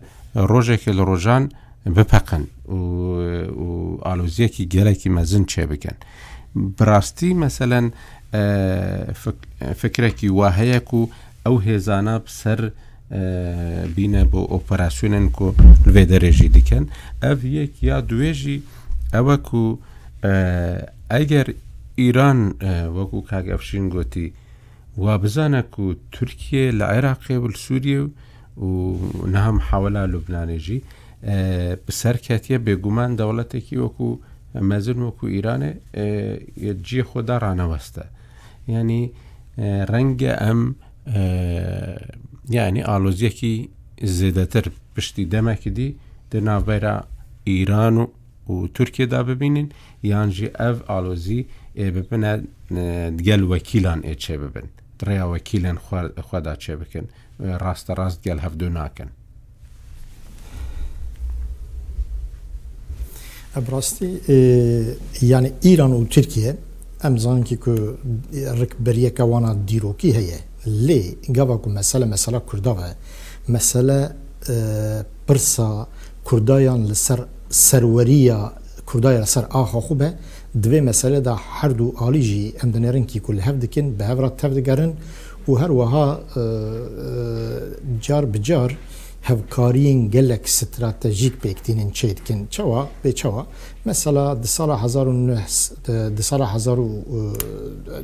[0.50, 1.44] ڕۆژێکی لە ڕۆژان
[1.96, 2.76] بپەقن و
[4.06, 5.96] ئالۆزیەکی گەلێکی مەزن چێ بکەن.
[6.78, 7.86] براستی مەسەەن
[9.80, 11.02] فکرێکی واهەیەک و
[11.44, 12.60] ئەو هێزانە سەر
[13.96, 16.84] بینە بۆ ئۆپەراسیونن کۆێ دەرێژی دیکەن
[17.22, 18.58] ئەڤ یەک یا دوێژی
[19.14, 19.66] ئەوەک و
[21.12, 21.46] ئەگەر
[22.00, 22.40] ئیران
[22.96, 24.26] وەکو کاگەفشین گوتی
[25.02, 28.02] وا بزانە و تورکیە لە عێراقی بل سووریە
[28.68, 28.70] و
[29.34, 30.80] نەهام حوەلا لوبنانێژی
[32.00, 34.08] سەرکەتیە بێگومان دەوڵەتێکی وەکو
[34.70, 35.72] مەزن وەکو ئیرانێ
[36.88, 38.04] جێ خۆدا ڕانەوەستە
[38.74, 39.02] ینی
[39.90, 40.60] ڕەنگە ئەم
[42.56, 43.54] یعنی ئالۆزیەکی
[44.18, 44.64] زێدەتر
[44.94, 45.88] پشتی دەمەکردی
[46.32, 46.94] دەناوبەرە
[47.48, 48.06] ئیران و
[48.52, 49.68] و تورکێدا ببینین
[50.10, 51.40] یانجی ئەv ئالۆزی
[51.94, 52.32] ببنە
[53.26, 55.76] گەل وەکیلان ئێچێ ببن دریا وەکیلن
[56.26, 57.06] خوادا چێ بکەن
[57.62, 59.08] ڕاستە ڕاست گەل هەفتو ناکەن
[63.54, 64.10] ئەبڕاستی
[65.32, 66.52] ینی ئیران و تورکیە
[67.04, 67.74] ئەمزان کی کو
[68.60, 70.40] ڕکبەریەکەوانە دیرۆکی هەیە
[70.86, 71.00] لێ
[71.36, 72.88] گەواکو مەسەلە مەسەلا کورداوە
[73.54, 73.98] مەسەلە
[75.26, 75.70] پرسا
[76.28, 77.20] کوردایان لەسەر
[77.66, 78.38] سەروەریە
[78.88, 80.08] کوردایە لەسەر ئاخاخو بە
[80.62, 84.92] دوێ مەسەلەدا هەردوو ئالیژی ئەم دەنێرن کی کول هەف دکن بە هەورات تەفدەگەرن
[85.48, 86.06] و هەروەها
[88.06, 88.70] جار بجار
[89.22, 93.46] hevkariyên gelek stratejîk pêktînên çê dikin çawa pê çawa
[93.84, 94.82] mesela di sala
[96.12, 96.58] di sala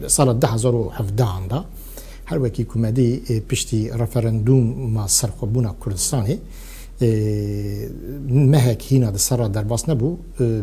[0.09, 1.19] sala 2017
[1.51, 1.65] da
[2.25, 6.37] her wekî kumedî piştî referenduma serxwebûna Kurdistanê
[8.31, 10.17] mehek hîna di sera derbas nebû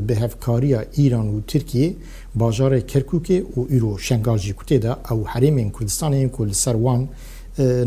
[0.09, 1.93] bi hevkariya Îran û Tirkiye
[2.37, 7.09] bajarê Kerkûkê û îro Şengal jî kutê de ew herêmên Kurdistanê ku li ser wan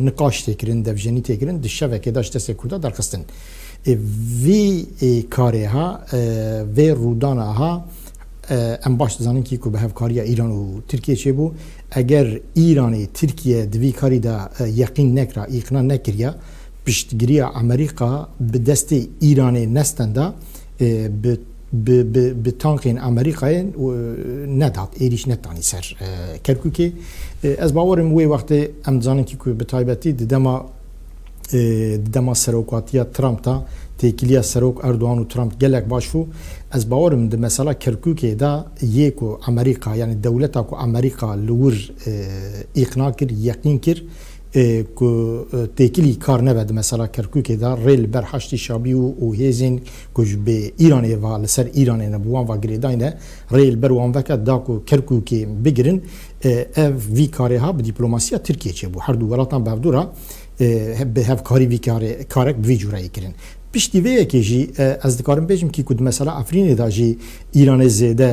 [0.09, 3.21] نقاش تکرین دفجنی تکرین دشا و که داشته سکردا در خستن
[4.45, 4.87] وی
[5.31, 5.99] کاری ها
[6.77, 7.85] و رودان ها
[8.87, 11.53] ام باش زانین کی که به هفکاری ایران و ترکیه چه بو
[11.91, 16.35] اگر ایرانی ترکیه دوی کاری دا یقین نکرا اقنا نکریا
[16.87, 18.91] پشتگیری امریکا به دست
[19.21, 20.27] ایرانی نستنده
[21.23, 21.39] به
[22.45, 23.62] به تانکین امریکای
[24.59, 25.87] نداد ایریش نتانی سر
[26.45, 26.93] کرکوکی
[27.59, 28.53] از باورم وی وقت
[28.87, 30.64] ام زانن که به تایبتی دما
[32.12, 33.64] دما سروکاتیا ترامپ تا
[33.99, 36.27] تکیلیا سروک اردوان و ترامپ گلک باشفو
[36.70, 41.75] از باورم د مثلا کرکوکی دا یکو امریکا یعنی دولتا کو امریکا لور
[42.77, 43.99] اقنا کر یقین کر
[44.99, 45.11] کو
[45.79, 49.75] تێکلی کار نەبێت مەسەلا کەرککێدا ڕێ لە بەر هەشتی شابی و و هێزین
[50.17, 53.11] کوژ بێ ئیرانێوا لەسەر ئیرانێ نەبووان و گرێداینە
[53.55, 55.99] ڕێل بەروانڤەکە داک و کەرککێ بگرن
[56.77, 56.93] ئەڤ
[57.39, 60.05] کارێها بە دیپلۆماسیە ترکیە چێ بوو هەردوو وڵاتان باودورا
[61.15, 63.35] بە هەفکاری ویکارێ کارێک بوی جوورایی کردن
[63.81, 67.19] piştî vêyekê jî e, ez dikarim bêjim ki ku mesela Efrînê da jî
[67.55, 68.31] İranê zêde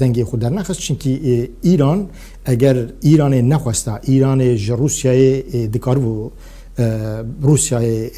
[0.00, 1.98] dengê xu dernexe çinkî e, İran
[2.44, 6.30] اگر ایران نخواسته ایران ج روسیای دکارو
[7.42, 8.10] روسیای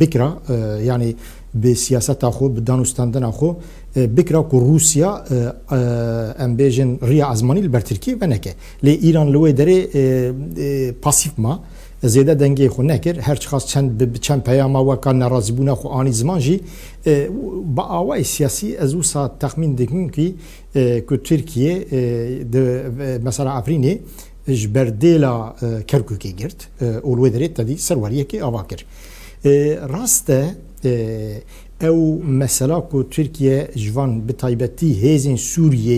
[0.00, 0.40] بکرا
[0.84, 1.16] یعنی
[1.54, 3.52] به سیاست خو به دانستاندن خو
[3.96, 5.24] بکرا کو روسیا
[6.42, 11.60] ام بیژن ریا ازمانی لبر ترکیه و نکه لی ایران لوی داره پاسیف ما
[12.12, 16.12] زیده دنگی خو نکر هر چخواست چند چند پیاما و کان ناراضی بونا خو آنی
[16.20, 16.60] زمان جی
[17.76, 20.26] با آوای سیاسی از او سا تخمین دکن که
[21.08, 21.72] که ترکیه
[23.24, 23.92] مثلا افرینه
[24.60, 25.34] جبردیلا
[25.90, 26.58] کرکوکی گرد
[27.02, 28.82] اولوی درید تدی سروریه که آوا کرد
[29.96, 30.40] راسته
[31.90, 35.96] او مثلا کو ترکیه جوان به تایبتی هیزن سوریه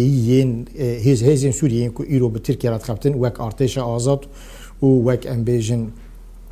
[1.07, 4.27] هیز هیزن سوریه کو ایرو به ترکیه رات خبتن وک ارتش آزاد
[4.83, 5.89] وواك امبيجن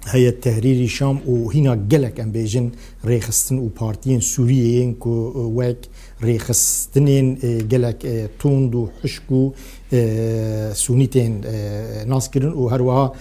[0.06, 2.70] هي التهريري شام وهنا جلك امبيجن
[3.04, 5.10] ريخستن و بارتين سوريين كو
[5.54, 5.76] واك
[6.22, 9.52] ريخستنين جلك توند وحشكو
[9.94, 13.12] اه، سونيتين اه، ناسكرن وهروها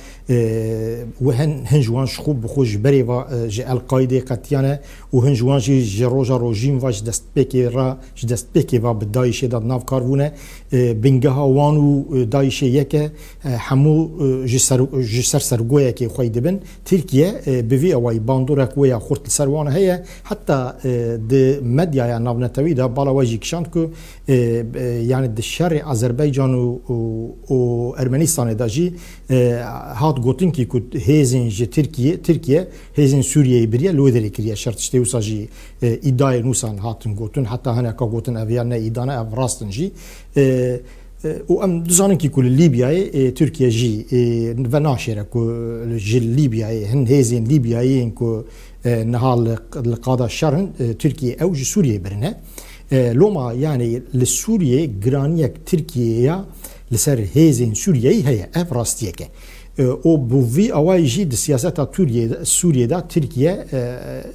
[1.21, 4.79] وهن هنجوان شخوب بخوج بري بريفا اه، جي القايدة قتيانة
[5.13, 9.59] وهنجوان جي جي روجا روجيم واش دست بيكي را جي دست بيكي با بدايشة دا
[9.59, 10.31] ناف كاربونة
[10.73, 13.09] اه، بنجها وانو اه، دايشة يكا
[13.45, 14.11] حمو
[14.45, 14.87] جي سر
[15.21, 20.73] سر سرقوية كي خوي بن تركيا بفي اواي باندورا كويا خورت السروانة هي حتى
[21.29, 23.89] دي مديا يعني ناف نتوي دا بالا واجي كشانكو
[24.29, 26.55] يعني دي شاري أزربيجان
[27.49, 28.93] و أرمنستان داجي
[29.29, 34.53] هاد hat gotin ki ku hêzên ji Tirkiye Tirkiye hêzên Sûriyeyê biriye li derê kiriye
[34.55, 35.49] şertiştê wisa jî
[35.81, 39.91] îdayê nûsan hatin gotin heta hineka gotin ev ya ne îdana ev rastin jî
[41.49, 44.05] û em dizanin ki ku li Lîbyayê Tirkiye jî
[44.57, 45.39] ve naşêre ku
[45.97, 48.45] ji Lîbyayê hin hêzên Lîbyayê ku
[48.85, 52.37] niha li qada şerin Tirkiye ew ji Sûriyeyê birine.
[53.21, 53.87] لوما يعني
[54.19, 56.35] لسوريا جرانيك تركيا
[56.93, 59.25] لسر هيزين سوريا هي اف راستيكه
[59.79, 63.65] o bu vi avay jî di siyaseta Türkiye Suriye da Türkiye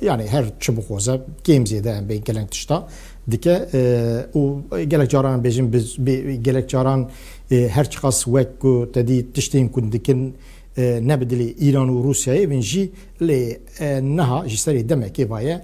[0.02, 2.88] yani her çubuk oza gemziye de ben gelen tişta
[3.30, 4.56] dike e, o
[4.88, 5.96] gelek caran bejim biz
[6.42, 7.10] gelek caran
[7.50, 10.34] e, her çıkas vek ku tedi tiştin kun dikin
[10.78, 13.60] e, nebdili İran u Rusya'yı ben jî le
[14.02, 15.62] naha jiseri demek evaye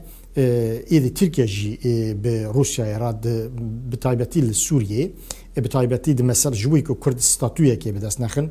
[0.90, 1.72] idi Türkiye jî
[2.24, 3.24] bi Rusya'ya rad
[3.92, 5.10] bi taybeti Suriye
[5.56, 8.50] bi taybeti di mesela jwi ku Kurd statüyekê bi dest nexin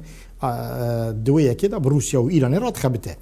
[1.12, 3.18] دوية كده بروسيا وإيران رات خبتها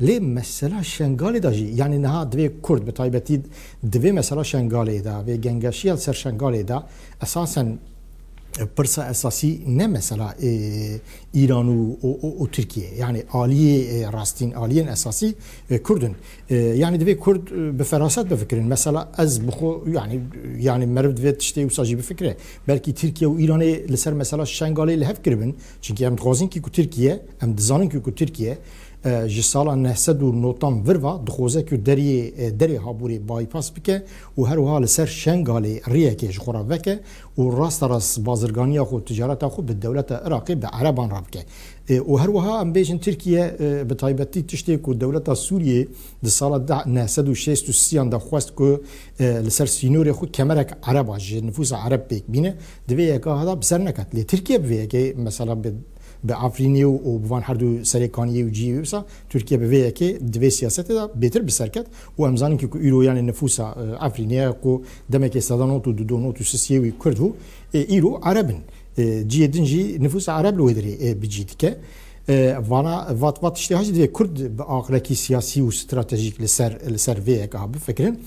[0.00, 3.42] ليه مثلا شنغالي داجي يعني نها دوي كرد بطيبتي
[3.82, 6.82] دوي مثلا شنغالي دا في جنجاشيا یعنی سر شنغالي دا
[8.76, 10.50] pırsa esası ne mesela e,
[11.34, 15.34] İran u o, o, o Türkiye yani aliye e, rastin aliyen esası
[15.70, 16.14] e, Kurdun
[16.50, 20.20] e, yani deve Kurd e, bi feraset bi fikrin mesela ez bu yani
[20.60, 22.36] yani merv deve tişte usaji bi fikre
[22.68, 26.70] belki Türkiye u İran'e leser mesela Şengal'e ile hep kirbin çünkü hem dixwazin ki ku
[26.72, 28.58] Türkiye hem dizanin ki ku Türkiye
[29.26, 34.02] ji sala 1990 virva dixoze ku deriyê e, derê Haburê baypas bike
[34.38, 37.00] û herwiha li ser şengalê riyekê ji xora veke
[37.38, 41.44] û rasta rast bazirganiya xwe ticareta xwe bi dewleta Iraqê bi Ereban rabike.
[41.88, 45.88] û herwiha em bêjin Tirkiye e, bi taybetî tiştê ku dewleta Sûriyê
[46.24, 48.82] di sala 1963 da xwest ku
[49.20, 52.54] e, li ser sînorê xwe kemerek Ereba ji nüfusa Ereb pêk bîne
[52.88, 54.14] divê yeka hada bi ser neket.
[54.14, 55.58] Lê Tirkiye bi vê yekê mesela
[56.24, 58.84] به افرینی و بوان هر دو سرکانی و جی و
[59.30, 61.86] ترکیه به وی که دوی سیاست دا بهتر بسرکت
[62.18, 63.56] و امزانن که ایرو یعنی نفوس
[64.00, 64.80] افرینی کو
[65.12, 67.30] دمک سادانوت و دودونوت و سسیه و کرد هو
[67.72, 68.60] ایرو عربن
[69.26, 71.76] جیدن جی نفوس عرب لو هدری بجید که
[72.70, 74.36] vana vat vat iştihacı diye Kurd
[74.68, 78.18] akraki siyasi ve stratejik li ser li ser vek abi fikrin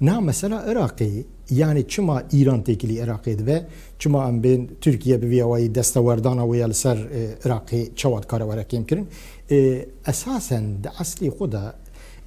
[0.00, 3.58] نه مثلا عراقی یعنی چما ایران تکلی عراقی دبه
[3.98, 7.06] چما ام بین ترکیه به ویوای دستوردان و یل سر اه،
[7.46, 9.04] عراقی چواد کار ورکیم کرن
[10.12, 11.64] اساسا اه، د اصلی خدا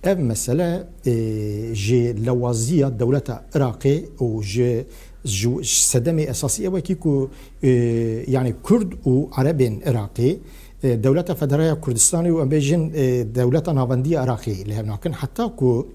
[0.09, 3.95] ام مثلا اه، جي لوازيه دولة عراقي
[4.26, 4.84] و جي
[5.26, 7.28] جو صدمة أساسية وكيكو
[8.34, 10.38] يعني كرد وعرب عراقي
[10.84, 12.82] دولة فدرالية كردستاني وأمبيجن
[13.41, 15.86] دولة نافندية عراقي لهم لكن حتى كو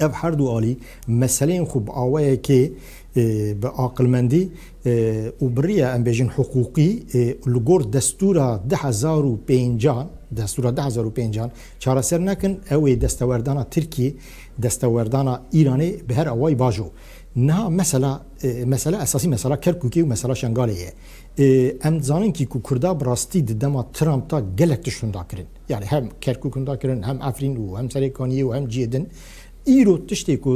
[0.00, 0.76] ev her du alî
[1.08, 2.72] meseleyên xu bi awayekê
[3.62, 4.48] bi aqilmendî
[5.40, 6.90] û biriya em bêjin hiqûqî
[7.54, 9.92] li gor destûra 2005
[10.36, 10.70] destûra
[11.10, 11.46] 2005
[11.80, 14.16] çareser nekin ew ê destewerdana Tirkî
[14.58, 16.86] destewerdana İranê bi her awayî bajo.
[17.36, 18.22] Niha mesela
[18.64, 20.90] mesela esasî mesela Kerkûkê û mesela Şengalê ye.
[21.84, 25.46] Em zanin ki ku Kurda bi rastî di dema Trump da gelek tiştûn dakirin.
[25.68, 29.08] Yani hem Kerkûkûn dakirin hem Efrîn û hem Serêkaniyê û hem Ciyedin.
[29.68, 30.54] ئیرۆ تشتێک و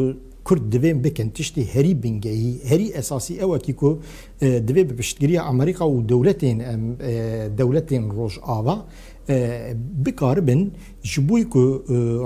[0.49, 3.93] کورد دەبێن بکەن تشتی هەری بنگەهی هەری ئەساسی ئەوەکی و
[4.69, 6.59] دەبێ بە پشتگیری ئەمریکا و دەولەتێن
[7.59, 8.77] دەولەتێن ڕۆژ ئاوا
[10.05, 10.69] بکاربن
[11.15, 11.63] جبوی کو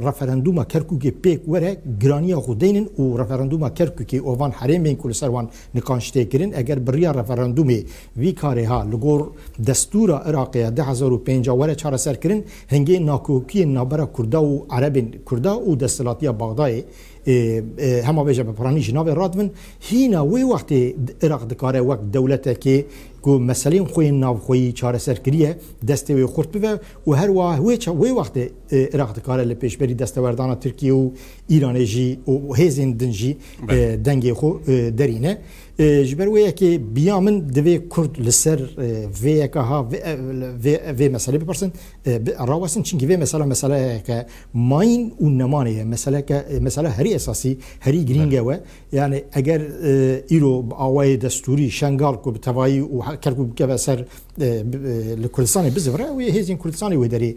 [0.09, 6.51] رفراندوما کرکوکی پیک وره گرانیا خودینن او رفراندوما کرکوکی اوان حرمین کل سروان نکانشته کرن
[6.55, 7.85] اگر بریا رفراندومی
[8.17, 9.27] وی کاره ها لگور
[9.67, 15.77] دستور عراقی 2005 وره چاره سر کرن هنگی ناکوکی نابرا کردا و عربین کردا او
[15.77, 16.85] دستلاتیا بغداد
[18.05, 22.85] همه بجه به پرانی جناب رادمن هینا وی وقتی عراق دکاره وقت دولته که
[23.25, 25.41] کو مسئله خوې ناوخوي چاره سر کړی
[25.91, 28.37] دسته وي خورت به او هر وا هوی چا وی وخت
[28.95, 31.13] عراق د کار له پېشبري دسته وردانه ترکیه او
[31.57, 33.33] ایران جی او هیزین دنجی
[34.09, 34.49] دنګي خو
[35.03, 35.39] درینه
[35.79, 39.83] ji ber wê yekê biya min divê Kurd li ser e, vê yeka ha
[40.97, 41.73] vê meselê bipirsin
[42.49, 48.37] rawesin çinkî vê mesela meseleyeke mayîn û nemanê ye meseleke mesela herî esasî herî girînge
[48.39, 48.61] we
[48.93, 49.61] yani eger
[50.39, 54.05] îro e, bi awayê destûrî şengal ku bi tevayî û her ku bikeve ser
[54.43, 57.37] الكلساني بزبرا وهيزين كلساني ويدري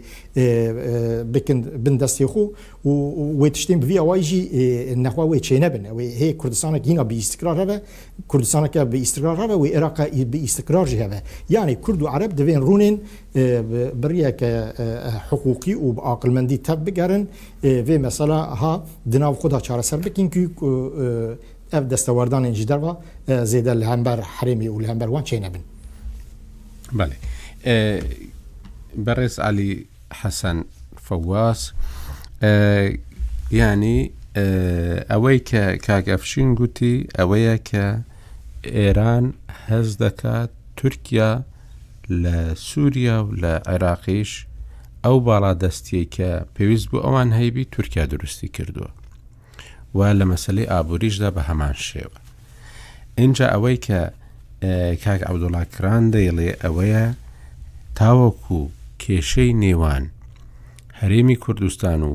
[1.32, 2.50] بكن بن دستيخو
[2.84, 7.82] ويتشتين بفي اواي جي نحو وي تشينبن هي كردستان كينا باستقرار هذا
[8.28, 12.98] كردستان باستقرار هذا وعراق باستقرار هذا يعني كرد وعرب دفين رونين
[14.00, 14.44] بريك
[15.28, 17.26] حقوقي وبعقل مندي تاب بقرن
[17.62, 20.90] في مثلا ها دناو خدا شارة سر بكين كي اه،
[21.72, 22.94] اه، اف دستواردان انجدروا
[23.28, 25.60] اه، زيدا الهمبر حريمي والهمبر وان تشينبن
[26.98, 27.18] بەێ
[29.04, 29.72] بەڕێز علی
[30.20, 30.58] حەسەن
[31.06, 31.60] فەواز
[33.60, 33.98] ینی
[35.10, 37.86] ئەوەی کە کاگەفشین گوتی ئەوەیە کە
[38.76, 39.26] ئێران
[39.66, 41.32] هەز دەکات تورکیا
[42.22, 42.38] لە
[42.68, 44.32] سووریا و لە عێراقیش
[45.04, 48.90] ئەو باڵادەستی کە پێویست بوو ئەوان هەیبی تورکیا دروستی کردووە
[49.96, 52.18] و لە مەسلەی ئابوووریشدا بە هەمان شێوە
[53.20, 54.00] اینجا ئەوەی کە
[55.04, 57.04] کاک ئەودۆڵاکران دەیڵێ ئەوەیە
[57.98, 58.60] تاوەکو
[59.02, 60.04] کێشەی نێوان
[60.98, 62.12] هەرێمی کوردستان و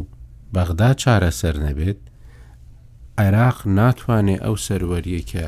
[0.54, 2.00] بەغدا چارەسەر نەبێت
[3.22, 5.46] عێراق ناتوانێ ئەو سەروەریە کە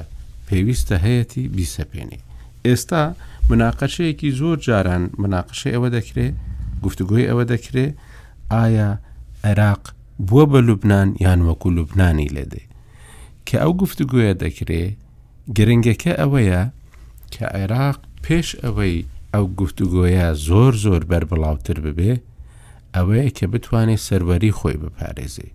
[0.48, 2.20] پێویستە هەیەی بیسەپێنێ
[2.66, 3.04] ئێستا
[3.50, 6.36] مناقەشەیەکی زۆر جاران مناقشە ئەوە دەکرێت
[6.84, 7.94] گفتگوۆی ئەوە دەکرێت
[8.54, 8.90] ئایا
[9.50, 9.84] عێراق
[10.28, 12.64] بووە بە لوبناان یان وەکو لوبنانی لێدێ
[13.48, 14.94] کە ئەو گفتگوۆیە دەکرێت
[15.58, 16.64] گرنگەکە ئەوەیە
[17.34, 18.98] کە عێراق پێش ئەوەی
[19.34, 22.14] ئەو گفتوگۆیە زۆر زۆر بربڵاوتر ببێ
[22.96, 25.54] ئەوەیە کە بتوانێت سەروەری خۆی بپارێزی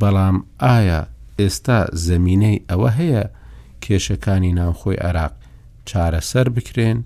[0.00, 1.00] بەڵام ئایا
[1.38, 3.22] ئێستا زمینەی ئەوە هەیە
[3.84, 5.34] کێشەکانی ناوخۆی عراق
[5.88, 6.98] چارەسەر بکرێن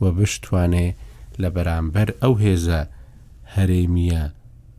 [0.00, 0.88] و بشتوانێ
[1.40, 2.80] لە بەرامبەر ئەو هێزە
[3.54, 4.24] هەرێمیە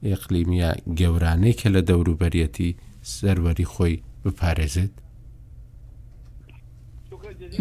[0.07, 2.71] ئێقلیمیە گەورانەی کە لە دەوروبەرەتی
[3.13, 4.93] سەروەری خۆی بپارێزێت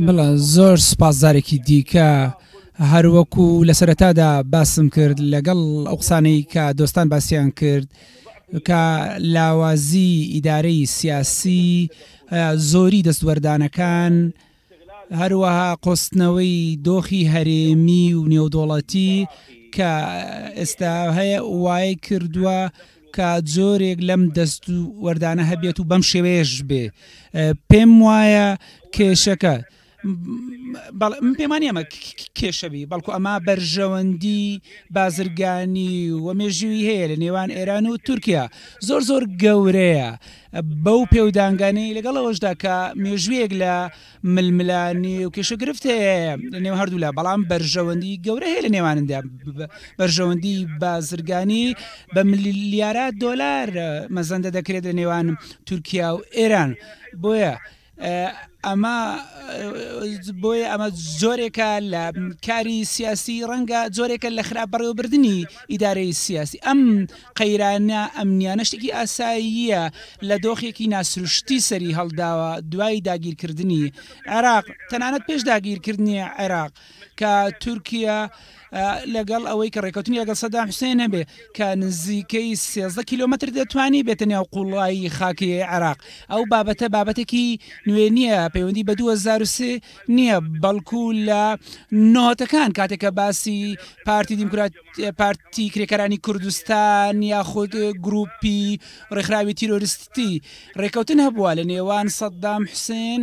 [0.07, 2.11] بڵە زۆر سپاسزارێکی دیکە
[2.93, 7.87] هەروەکو لە سەرەتادا باسم کرد لەگەڵ ئەو قسانەی کە دۆستان باسییان کرد
[8.69, 8.83] کە
[9.35, 11.67] لاوازی ئیدارەی سیاسی
[12.71, 14.15] زۆری دەستوەردانەکان
[15.21, 19.13] هەروەها قۆستنەوەی دۆخی هەرێمی و نێودۆڵەتی
[19.77, 19.93] کە
[20.61, 22.61] ئێستا هەیە وای کردووە
[23.17, 26.85] کە جۆرێک لەم دەست و وەردانە هەبێت و بەم شێوێش بێ
[27.71, 28.49] پێم وایە
[28.95, 29.55] کێشەکە
[31.21, 31.85] من پێمانی ئەمە
[32.39, 34.47] کێشەبی بەڵکو ئەما بەرژەوەندی
[34.95, 35.95] بازرگانی
[36.25, 38.45] و مێژوی هەیە لە نێوان ئێران و تورکیا
[38.89, 40.11] زۆر زۆر گەورەیە
[40.85, 43.75] بەو پێودانگانی لەگەڵەوەشداکە مێژویەک لە
[44.35, 49.21] ململانی و کێشە گرفتەیە لە نێو هەردوو لە بەڵام بەرژەوەندی گەورە هەیە لە نێواندا
[50.01, 51.65] بەرژەوەندی بازرگانی
[52.15, 53.69] بە ملیارات دۆلار
[54.17, 55.27] مەزەندە دەکرێت لە نێوان
[55.67, 56.71] تورکیا و ئێران
[57.23, 57.55] بۆیە
[58.67, 58.99] ئەمە
[60.43, 60.89] بۆیە ئەمە
[61.21, 62.03] زۆرێکە لە
[62.47, 65.39] کاری سیاسی ڕەنگە زۆرێکە لە خراپ بەڕێوەبردننی
[65.73, 66.83] ئیدارەی سیاسی ئەم
[67.39, 69.83] قەیرانە ئەمنیانەشتێکی ئاساییە
[70.29, 73.85] لە دۆخێکی ناسروشتی سەری هەڵداوە دوای داگیرکردنی
[74.35, 76.73] عێراق تەنانەت پێش داگیرکردنی عێراق
[77.19, 78.21] کە تورکیا
[79.15, 81.23] لەگەڵ ئەوەی کە ڕێکوتنی لەگەڵ سەدام حوسێن نەبێ
[81.57, 85.99] کە نزیکەی سێزدە کیلومتر دەتوانی بێتە نێو قوڵایی خاکی عراق
[86.33, 87.47] ئەو بابەتە بابەتێکی
[87.89, 89.81] نوێ نییە پەیوەندی بە 2023
[90.17, 91.45] نییە بەڵکو لە
[92.15, 94.73] نۆتەکان کاتێکە باسی پارتی دیموکرات
[95.19, 97.73] پارتی کرێکەرانی کوردستان یا خود
[98.07, 98.79] گروپی
[99.17, 100.43] ڕێکخراوی تیرۆریستی
[100.81, 103.21] ڕێکەوتن هەبووە لە نێوان سەددام حوسێن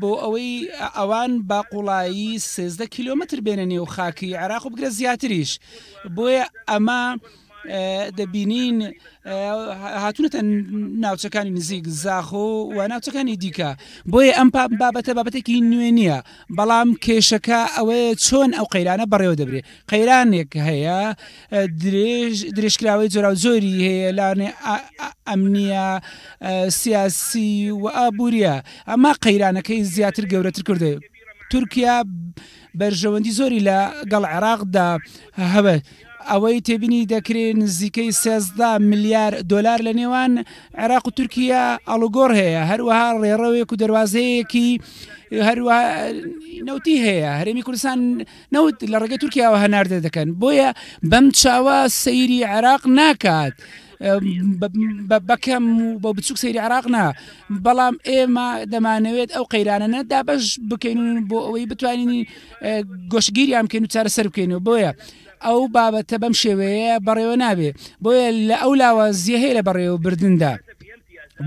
[0.00, 0.52] بۆ ئەوەی
[0.98, 5.50] ئەوان با قوڵایی سێزدە کیلومتر بێنە نێو خاکی عراق خۆ بگرە زیاتریش
[6.16, 7.00] بۆیە ئەمە
[8.18, 8.78] دەبینین
[10.02, 10.40] هاتوونەتە
[11.04, 12.46] ناوچەکانی نزیک زاخۆ
[12.76, 13.68] و ناوچەکانی دیکە
[14.12, 14.48] بۆیە ئەم
[14.80, 16.18] بابەتە بابەتێکی نوێ نییە
[16.56, 21.00] بەڵام کێشەکە ئەوەیە چۆن ئەو قەیرانە بەڕێوە دەبرێت قەیرانێک هەیە
[21.82, 24.48] درێژ درێژکراوی جۆرا زۆری هەیە لاێ
[25.28, 25.88] ئەمنیە
[26.80, 27.52] سیاسی
[27.82, 28.54] و ئابوووریە
[28.90, 31.02] ئەما قەیرانەکەی زیاتر گەورەتر کردێت
[31.52, 31.96] تورکیا
[32.78, 33.78] بەرژەوەندی زۆری لە
[34.12, 34.88] گەڵ عێراقدا
[35.54, 35.74] هەبە
[36.30, 40.32] ئەوەی تێبینی دەکرێت نزیکەی سێزدا میلیار دلار لە نێوان
[40.82, 44.70] عێراق و تورکیا ئەلوگۆر هەیە هەروەها ڕێڕەوێک و دەواازەیەکی
[45.48, 45.78] هەروە
[46.68, 47.98] نەوتی هەیە هەرێمی کوردستان
[48.54, 50.70] نەوت لە ڕێگەی تورکیاوە هەناردە دەکەن بۆیە
[51.10, 53.54] بەم چاوە سەیری عێراق ناکات.
[55.30, 55.64] بەکەم
[55.96, 57.04] و بە بچوک سەیری عراقنا
[57.66, 62.10] بەڵام ئێمە دەمانەوێت ئەو قەیرانەنە دابش بکەین بۆ ئەوەی بتوانین
[63.12, 64.92] گۆشگیریان بکەین و چارە سەر بکەینەوە بۆیە.
[65.44, 67.70] ئەو بابەتە بەم شێوەیە بەڕێوە نابێ
[68.04, 70.54] بۆیە لە ئەو لاوە زیهەیە لە بەڕێوە بردندا.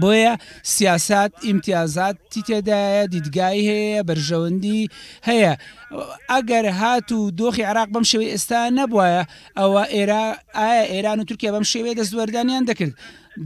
[0.02, 0.34] بۆیە
[0.76, 4.82] سیاست ئیمتیازات تیتێدایە دیدگای هەیە بەرژەوەندی
[5.28, 5.54] هەیە
[6.30, 9.20] ئەگەر هات و دۆخی عراق بەم شێوەی ئێستا نەبواە
[9.60, 10.26] ئەوە ئێرا
[10.58, 12.94] ئایا ئێران و تورکیا بەم شێوەیە دەستوەردانیان دەکرد.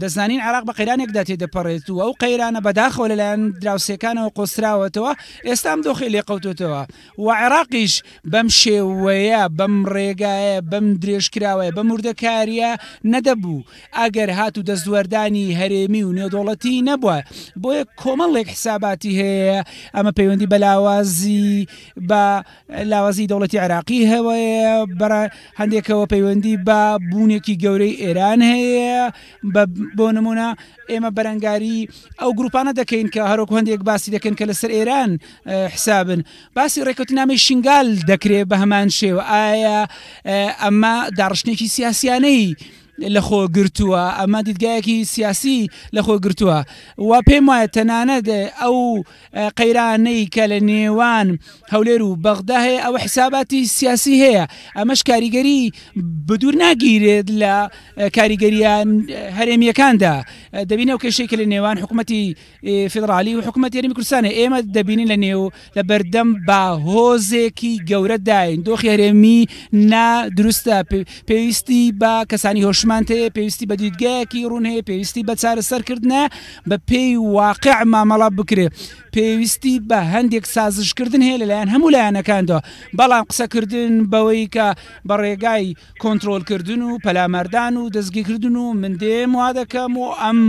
[0.01, 5.11] دەزانین عراق بە قەیرانێکدا تێ دەپەڕێت و ئەو قەیرانە بەداخۆ لەلایەن دراوسەکانەوە قۆسراوەتەوە
[5.47, 6.81] ئێستا ئەم دۆخی لێ قوتوتەوە
[7.23, 7.93] و عێراقیش
[8.31, 12.71] بەم شێوەیە بەم ڕێگایە بەم درێژکراوەیە بە مردەکاریە
[13.13, 13.59] نەدەبوو
[13.99, 17.17] ئەگەر هات و دەستوەردانی هەرێمی و نێودۆڵەتی نەبووە
[17.61, 19.59] بۆیە کۆمەڵێک حساباتی هەیە
[19.95, 21.55] ئەمە پەیوەندی بەلاوازی
[22.09, 22.25] بە
[22.69, 25.19] لاوازی دەوڵەتی عراقی هەوەیە بەرە
[25.59, 26.81] هەندێکەوە پەیوەندی بە
[27.11, 29.01] بوونێکی گەورەی ئێران هەیە
[29.97, 30.47] بۆ نمونە
[30.91, 31.79] ئێمە بەرەنگاری
[32.19, 35.11] ئەو گروپانە دەکەین کە هەرۆک هەندێک باسی دەکەن کە لەسەر ئێران
[35.73, 36.19] حسابن
[36.55, 39.79] باسی ڕێکوتنامی شنگال دەکرێت بە هەمان شێوە ئایا
[40.63, 42.45] ئەمە داڕشتێکی سیاسیانەی
[42.99, 46.59] لە خۆ گرتووە ئەمە دیدگایەکی سیاسی لە خۆ گرتووە
[46.97, 48.27] و پێم وایە تەنانەت
[48.61, 48.77] ئەو
[49.59, 51.27] قەیرانەی کە لە نێوان
[51.73, 54.43] هەولێر و بەغدا هەیە ئەوە حساباتی سیاسی هەیە
[54.77, 55.61] ئەمەش کاریگەری
[56.27, 57.55] بدور ناگیرێت لە
[58.17, 58.87] کاریگەریان
[59.37, 60.15] هەرێمیەکاندا
[60.69, 62.21] دەبینەوە کەشێکە لە نێوان حکوومەتی
[62.93, 65.43] فدراالی و حکوومەت یاریمی کوردستانە ئێمە دەبینین لە نێو
[65.77, 69.39] لە بەردەم با هۆزێکی گەورەداین دۆخی هەرێمی
[69.91, 70.77] نادروستە
[71.27, 76.23] پێویستی با کەسانی هۆش ئەوەشمان هەیە پێویستی بە دیدگایەکی ڕوون هەیە پێویستی بە چارەسەرکردنە
[76.69, 78.67] بە پێی واقع مامەڵە بکرێ
[79.15, 82.59] پێویستی بە هەندێک سازشکردن هەیە لەلایەن هەموو لایەنەکاندا
[82.97, 84.67] بەڵام قسەکردن بەوەی کە
[85.07, 85.65] بە ڕێگای
[86.01, 90.39] کۆنتترۆلکردن و پەلامەردان و دەستگیکردن و من دێم وا دەکەم و ئەم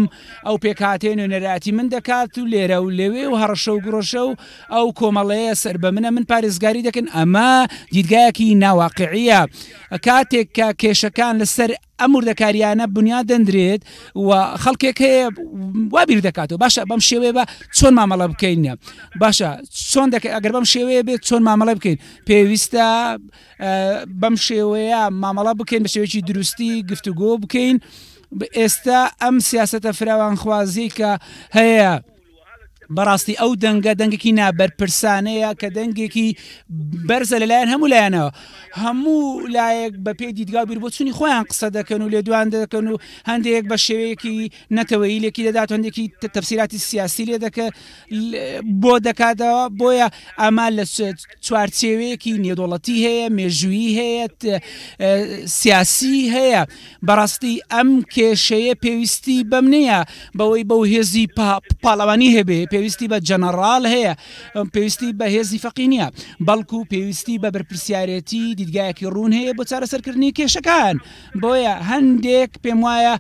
[0.47, 4.33] ئەو پێکاتێن و نەراتی من دەکات و لێرە و لەوێ و هەڕەشە و گرۆشە و
[4.75, 7.51] ئەو کۆمەڵەیە سەر بە منە من پارێزگاری دەکەن ئەمە
[7.95, 9.41] دیدگایەکی ناواقعە
[10.07, 11.71] کاتێک کە کێشەکان لەسەر
[12.01, 13.83] ئەم وردەکاریانە بنیا دەندرێت
[14.17, 14.29] و
[14.63, 15.27] خەڵکێک هەیە
[15.95, 17.45] وابیر دەکاتەوە باشە بەم شێوێ بە
[17.79, 18.75] چۆن مامەڵە بکەینە
[19.23, 19.51] باشە
[19.93, 21.97] چۆن ئەگەر بەم شێوەیە بێت چۆن مامەڵە بکەین
[22.29, 22.89] پێویستە
[24.21, 27.77] بەم شێوەیە مامەڵە بکەین بە شێوەیەکی دروستی گفتوگۆ بکەین
[28.59, 31.11] ئێستا ئەم سیاستە فراوانخوازی کە
[31.57, 31.95] هەیە.
[32.95, 36.29] بەڕاستی ئەو دەنگە دەنگێکی نابەرپرسانەیە کە دەنگێکی
[37.09, 38.31] بەرزە لەلایەن هەموو لایەنەوە
[38.83, 39.23] هەموو
[39.57, 42.97] لایەک بە پێی دیدگا بیر بۆ چونی خۆیان قسە دەکەن و لێ دوان دەکەن و
[43.31, 44.35] هەندێک بە شێوەیەکی
[44.79, 47.67] نەتەوەی لێکی دەدات هەندێکی تەفسیراتی سیاسی لێ دەکە
[48.83, 50.09] بۆ دەکاتەوە بۆیە
[50.41, 50.85] ئەما لە
[51.47, 54.27] چوارچێوەیەکی نێدۆڵەتی هەیە مێژویی هەیە
[55.61, 56.63] سیاسی هەیە
[57.07, 59.99] بەڕاستی ئەم کێشەیە پێویستی بەم نەیە
[60.39, 61.27] بەوەی بەو هێزی
[61.85, 64.13] پاڵەوانی هەبێ پێ پێویستی بە جەنەرال هەیە
[64.75, 66.09] پێویستی بە هێزی فەقینیە
[66.47, 70.97] بەڵکو پێویستی بە بەرپسیارەتی دیدگایەکی ڕوون هەیە بۆ چارەسەرکردنی کێشەکان
[71.43, 73.15] بۆیە هەندێک پێم وایە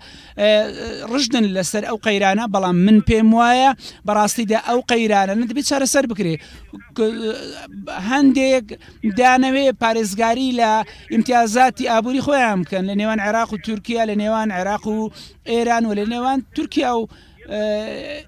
[1.12, 3.70] ڕژدن لەسەر ئەو قەیرانە بەڵام من پێم وایە
[4.09, 6.34] بەڕاستیدا ئەو قەیرانە نبێت چارەسەر بکرێ
[8.11, 8.66] هەندێک
[9.18, 10.70] دانەوێ پارێزگاری لە
[11.16, 14.98] امتیازاتی ئابووری خۆیان بکەن لە نێوان عێراق و تورکیا لە نێوان عێراق و
[15.50, 17.02] ئێران و لە نێوان تورکیا و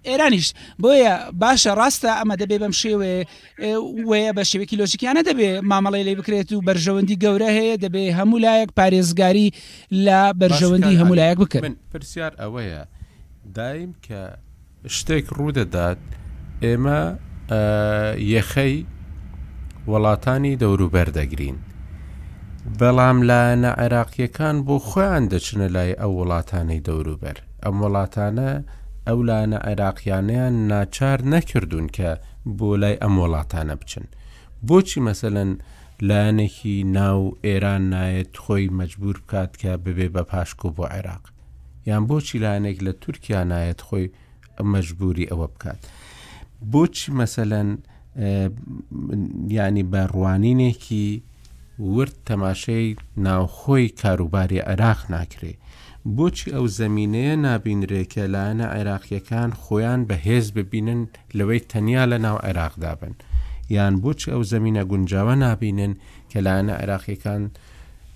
[0.09, 0.47] ئێرانیش
[0.83, 3.15] بۆیە باشە ڕاستە ئەمە دەبێ بەم شێوێ
[4.09, 9.49] وەیە بە شێوەی کیلۆژیکیانە دەبێ مامەڵی لێ بکرێت و بەرژەوەندی گەورە هەیە دەبێ هەمولایەک پارێزگاری
[10.07, 12.83] لە بەرژەوەندی هەمولایەک بکەن پرسیار ئەوەیە
[13.57, 14.21] دایم کە
[14.97, 16.01] شتێک ڕوودەدات
[16.65, 17.01] ئێمە
[18.35, 18.77] یەخەی
[19.91, 21.59] وڵاتانی دەوروبەردەگرین
[22.81, 28.51] بەڵام لایەنە عێراقیەکان بۆ خۆیان دەچنە لای ئەو وڵاتانەی دەوروبەر ئەم وڵاتانە
[29.09, 32.11] ئەو لاەنە عێراقیانیان ناچار نەکردوون کە
[32.59, 34.05] بۆ لای ئەم وڵاتانە بچن
[34.69, 35.49] بۆچی مەسەن
[36.09, 41.25] لایەنێکی ناو ئێران نایەت خۆی مەجبور بکات کە ببێ بە پاشکۆ بۆ عێراق
[41.89, 44.07] یان بۆچی لایەنێک لە تورکیا نایەت خۆی
[44.73, 45.81] مەجبوری ئەوە بکات
[46.73, 47.69] بۆچی مەسەن
[49.59, 51.09] ینی بەڕوانینێکی
[51.93, 52.89] ورد تەماشەی
[53.27, 55.59] ناوخۆی کاروباری عێراق ناکرێت
[56.17, 61.01] بۆچی ئەو زمینەیە نابینرێکە لایەنە عێراقیەکان خۆیان بەهێز ببینن
[61.39, 63.15] لەوەی تەنیا لە ناو عێراقدا بن
[63.77, 65.93] یان بۆچی ئەو زمینە گونجاوە نابینن
[66.31, 67.43] کە لایەنە عێراقیەکان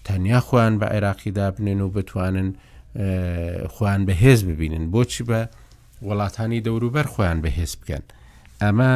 [0.06, 2.48] تەنیا خۆیان بە عێراقیدا بنێن و بتوانن
[3.76, 5.40] خۆیان بەهێز ببینن بۆچی بە
[6.06, 8.04] وڵاتانی دەوروبەر خۆیان بەهێز بکەن
[8.62, 8.92] ئەمە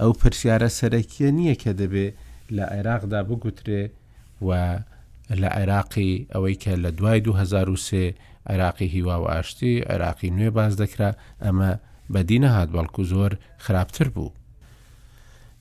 [0.00, 2.06] ئەو پرسیارە سەرەکیە نییە کە دەبێ
[2.56, 3.82] لە عێراقدا بگوترێ
[4.46, 4.48] و
[5.42, 8.12] لە عێراقی ئەوەی کە لە دوای 2023
[8.46, 11.10] عراقی هیوا و ئاشتی عراقی نوێ باز دەکرا
[11.44, 11.70] ئەمە
[12.14, 14.30] بەدی نەهات بەڵکو زۆر خراپتر بوو.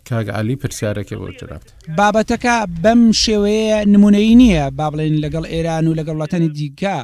[0.07, 1.65] کاگعالی پرسیارەکە بۆ جرات
[1.99, 6.97] بابەتەکە بەم شێوەیە نمونەی نییە با بڵێن لەگەڵ ئێران و لەگەڵ وڵاتانی دیکە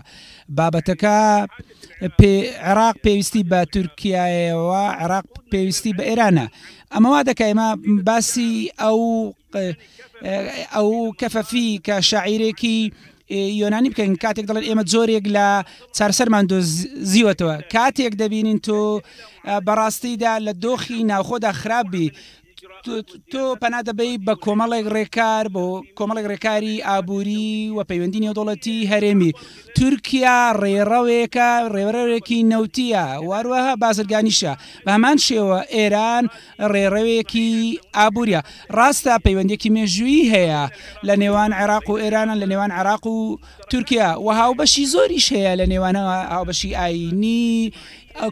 [0.58, 1.16] بابەتەکە
[2.70, 6.48] عراق پێویستی بە تورکایەوە عراق پێویستی بە ئێرانە
[6.94, 7.68] ئەمەوا دەکایمە
[8.08, 8.52] باسی
[8.82, 9.00] ئەو
[10.74, 12.80] ئەو کەفەفی کە شاعیرێکی
[13.32, 15.48] یۆنانی بکەین کاتێک دەڵێن ئێمە جۆرێک لە
[15.98, 16.58] چارسەرمان دۆ
[17.12, 18.82] زیوەتەوە کاتێک دەبینین تۆ
[19.68, 22.08] بەڕاستیدا لە دۆخی ناوخۆدا خراپبی
[23.32, 25.66] تۆ پەنا دەبی بە کۆمەڵێک ڕێکار بۆ
[25.98, 29.32] کۆمەڵێک ڕێکاری ئابووری و پەیوەندی نێودوڵەتی هەرێمی
[29.78, 34.54] تورکیا ڕێڕەوێکە ڕێڕەوێکی نەوتیە واروەها بازرگانیشە
[34.86, 36.24] بەمان شێوە ئێران
[36.72, 37.50] ڕێڕەوێکی
[37.98, 38.42] ئابوووریە
[38.78, 40.64] ڕاستە پەیوەندێکی مێژووی هەیە
[41.08, 43.18] لە نێوان عێراق و ئێرانە لە نێوان عراق و
[43.72, 47.54] تورکیا و هاوبەشی زۆریش هەیە لە نێوانەوە هاوبەشی ئاینی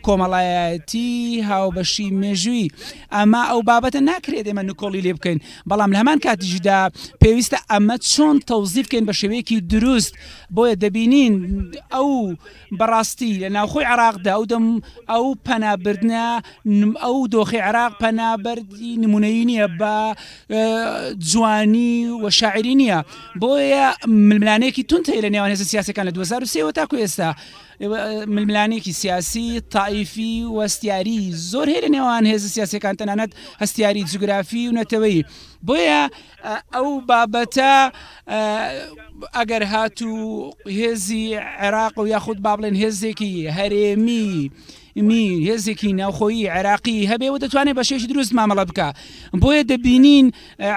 [0.06, 2.68] کۆمەڵایەتی هاوبەشی مێژووی
[3.16, 5.40] ئەما ئەو بابەتە ناکرێت ئێمە نکۆڵی لێ بکەین
[5.70, 6.80] بەڵام لە هەمان کاتیژدا
[7.24, 10.14] پێویستە ئەمە چۆن تەوزیف بکەین بە شێوەیەکی دروست
[10.56, 11.34] بۆیە دەبینین
[11.94, 12.12] ئەو
[12.80, 14.66] بەڕاستی لە ناوخۆی عراقدا ئەو دەم
[15.12, 16.26] ئەو پەنابردنە
[17.04, 19.96] ئەو دۆخی عراق پەنابەری نمونەی نییە بە
[21.32, 23.00] جوانی و شاعری نییە
[23.42, 23.86] بۆیە
[24.28, 27.30] ململانەیەکی تونتە لە نێوان هێز سیاسەکان لە 2023 تا کو ئێستا
[28.36, 33.32] ململانێکی سیاسی تاائیفی وەستیاری زۆر هێر نێوان هێز سیاسەکان تەنانەت
[33.62, 35.20] هەستیاری جوگرافی و نەتەوەی
[35.68, 36.02] بۆیە
[36.74, 37.74] ئەو بابەتە
[39.38, 40.16] ئەگەر هات و
[40.78, 41.26] هێزی
[41.64, 44.52] عێراق و یاخود با بڵێن هێزێکی هەرێمی.
[44.96, 48.88] می هێزێکی ناوخۆیی عراقی هەبێ و دەتوانێت بە شێش دروست مامەڵە بکە
[49.42, 50.26] بۆیە دەبینین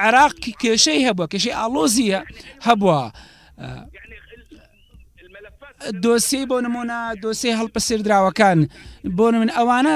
[0.07, 2.09] عراق کێشەی هەبووە کێشەی ئالۆزی
[2.67, 3.03] هەبووە.
[6.05, 8.59] دۆسی بۆ نمونە دۆسی هەڵپەسیردراوەکان
[9.17, 9.95] بۆن من ئەوانە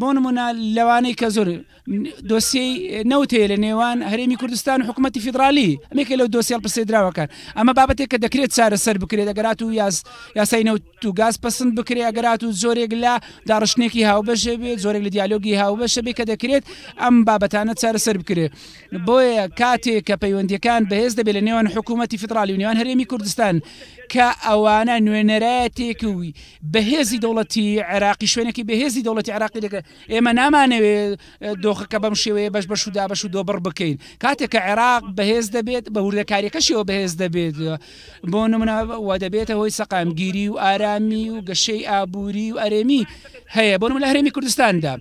[0.00, 0.44] بۆ نمونە
[0.76, 1.48] لەوانەی کە زۆر
[2.30, 2.66] دۆسی
[3.12, 7.28] نەوتەیە لە نێوان هەرێمی کوردستان و حکوومەتتی فیدراالی ئەمێکە لەو دۆسیال پسێدراوەکان
[7.58, 9.96] ئەمە بابەتێک کە دەکرێت چارە سەر بکرێت دەگەرات و یاس
[10.36, 13.14] یاسای نەوت و گاز پسند بکرێ ئەگەرات و زۆرێک لە
[13.48, 16.64] داڕشتێکی هاوبەشە بێت زۆرێک لە دیالۆگی هاوبەشە بێ کە دەکرێت
[17.02, 18.46] ئەم بابەتانە چارە سەر بکرێ
[19.06, 23.54] بۆیە کاتێک کە پەیوەندەکان بەهێز دەبێت لە نێوان حکوومەتتی فیدراالی و نێوان هەرێمی کوردستان
[24.12, 26.32] کە ئەوانە نوێنەرایەتێک وی
[26.74, 29.81] بەهێزی دەوڵەتی عراقی شوێنێکی بەهێزی دەوڵەتی عراقی دەکە
[30.12, 31.12] ئێمە نامانەوێت
[31.64, 35.84] دۆخەکە بەم شێوەیە بەش بەش ودا بەش و دۆبڕ بکەین کاتێک کە عێراق بەهێز دەبێت
[35.94, 37.54] بە وردەکاریەکەشیەوە بەهێز دەبێت
[38.32, 43.02] بۆ نمونەوە دەبێتە هۆی سەقامگیری و ئارامی و گەشەی ئابووری و ئەرێمی
[43.56, 44.94] هەیە بۆ نمونە هەرێمی کوردستاندا.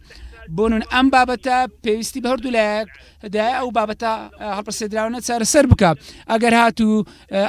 [0.58, 2.88] بۆنن ئەم بابەتە پێویستی بە هەردوو لایەک
[3.36, 4.12] دای ئەو بابەتە
[4.58, 5.92] هەڵپەسێدراونە چارەسەر بکە
[6.32, 6.96] ئەگەر هاتوو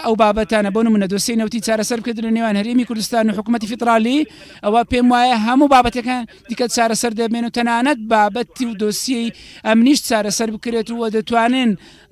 [0.05, 4.27] ئەو بابەتانە بۆن منە دۆسی نەوتی چارەسەر بکردن نێوان هەرێمی کوردستان و حکوومەتی فیترالی
[4.64, 9.32] ئەوە پێم وایە هەموو بابەتەکان دیکە چارەسەر دەبێن و تەنانەت بابەتی و دۆسیی
[9.66, 11.70] ئەمنیش چارەسەر بکرێت و دەتوانن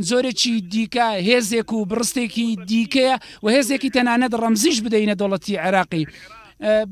[0.08, 6.04] زۆرێکی دیکە هێزێک و بڕستێکی دیکەیە و هێزێکی تەنانەت ڕەمزیش بدەینە دەوڵەتی عراقی.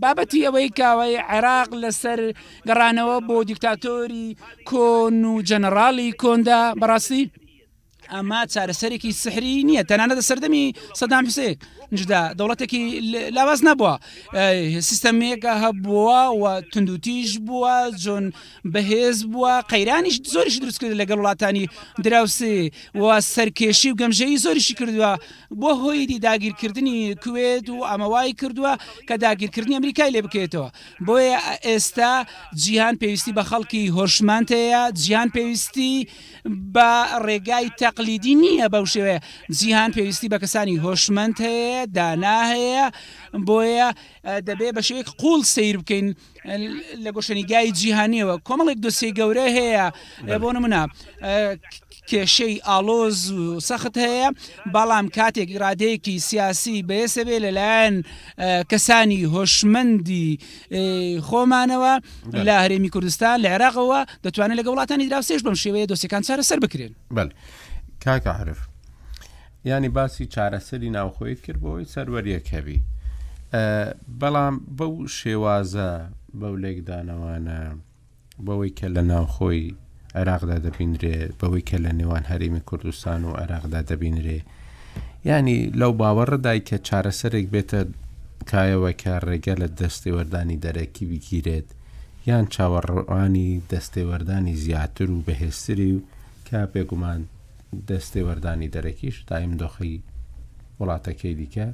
[0.00, 2.20] بابەتی ئەوەی کاوای عێراق لەسەر
[2.68, 4.28] گەڕانەوە بۆ دیکتاتۆری
[4.68, 7.22] کۆن و جەنەراڵی کۆندا بەڕاستی
[8.16, 10.66] ئەما چارەسەرێکی سحری نییە تەنانەتە سەردەمی
[11.00, 11.56] سەدام حوسێک
[11.98, 12.80] جدا دەوڵەتێکی
[13.36, 13.94] لاواز نەبووە
[14.88, 18.24] سیستەمێکە هەبووە و تندوتیش بووە جۆن
[18.72, 21.64] بەهێز بووە قەیرانیش زۆریش دروست کرد لەگەڵ وڵاتانی
[22.04, 22.56] دراوسێ
[23.02, 25.12] و سەرکێشی و گەمژەی زۆریشی کردووە
[25.60, 28.72] بۆ هۆیدی داگیرکردنی کوێت و ئەمەوای کردووە
[29.08, 30.68] کە داگیرکردنی ئەمریکای لێ بکێتەوە
[31.06, 32.12] بۆیە ئێستا
[32.62, 35.94] جیهان پێویستی بە خەڵکی هۆشمانتەیە جیان پێویستی
[36.74, 36.90] بە
[37.26, 39.18] ڕێگای تەق تەقلیدی نییە بەو شێوەیە
[39.58, 42.86] جیهان پێویستی بە کەسانی هۆشمەند هەیە داناهەیە
[43.48, 43.88] بۆیە
[44.48, 46.06] دەبێ بە شێوەیە قوڵ سیر بکەین
[47.04, 49.86] لە گۆشنیگای جیهانیەوە کۆمەڵێک دۆسی گەورە هەیە
[50.42, 50.82] بۆ نمونە
[52.10, 54.28] کێشەی ئالۆز و سەخت هەیە
[54.74, 57.94] بەڵام کاتێک ڕادەیەکی سیاسی بەسەبێ لەلایەن
[58.70, 60.26] کەسانی هۆشمەندی
[61.28, 61.94] خۆمانەوە
[62.46, 66.92] لە هەرێمی کوردستان لە عێراقەوە دەتوانێت لە گەڵاتانی دراوسێش بەم شێوەیە دۆسیەکان چارە سەر بکرێن.
[68.04, 68.60] کاکە حرف
[69.64, 72.78] ینی باسی چارەسەری ناوخۆیت کرد بۆەوەی سەروەریەک هەبی
[74.20, 75.90] بەڵام بەو شێوازە
[76.40, 77.58] بەو لێکدانەوانە
[78.46, 79.64] بەوەی کە لە ناوخۆی
[80.18, 84.38] عێراقدا دەبینرێ بەوەی کە لە نێوان هەرمی کوردستان و عێراقدا دەبینرێ
[85.28, 87.80] ینی لەو باوەڕدای کە چارەسەرێک بێتە
[88.50, 91.68] کایەوە کە ڕێگە لە دەستی وەردانی دەرەکی بگیرێت
[92.28, 96.00] یان چاوەڕوانی دەستێوەردانی زیاتر و بەهێستری و
[96.48, 97.20] کا پێگومان
[97.88, 99.96] دەستێ وەردانی دەرەکیش دایم دۆخی
[100.80, 101.66] وڵاتەکەی دیکە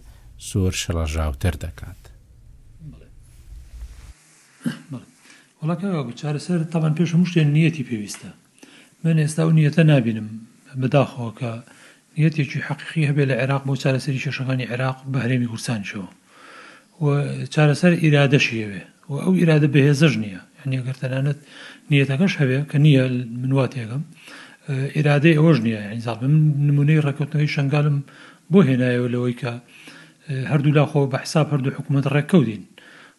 [0.48, 2.02] سۆر شەڵەژاوتر دەکات
[5.62, 8.30] وڵاتەکە بچارەسەر تاوان پێش هەموو نیەتی پێویستە
[9.04, 10.28] من ئێستا و نیەتە نابینم
[10.80, 11.52] بەداخەوەکە
[12.18, 16.08] نیەتێکی حەقیقی هەبێ لە عێراق بۆ چارەسەری شەشەکانی عێراق بە هەرێمی کوردستانشەوە
[17.02, 17.06] و
[17.54, 21.38] چارەسەر ئیرادەشیەوێ و ئەو ئیرادە بەهێزەش نییە هەنیە گەرتەنانەت
[21.90, 23.04] نیەتەکەش هەبێ کە نییە
[23.42, 24.02] منواتێکم
[24.68, 26.34] ئێرادەی ئەوەش نییە ئەنجال من
[26.68, 27.96] نمونەی ڕێکوتنەوەی شنگالم
[28.52, 29.52] بۆ هێنایەوە لەوەی کە
[30.50, 32.62] هەردوو لاخۆ بە حساب هەردوو حکوومەت ڕێککەوتین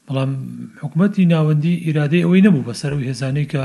[0.08, 0.32] بەڵام
[0.84, 3.64] حکوومەتی ناوەندی ئیرادەی ئەوەی نەبوو بەسەروی هێزانەی کە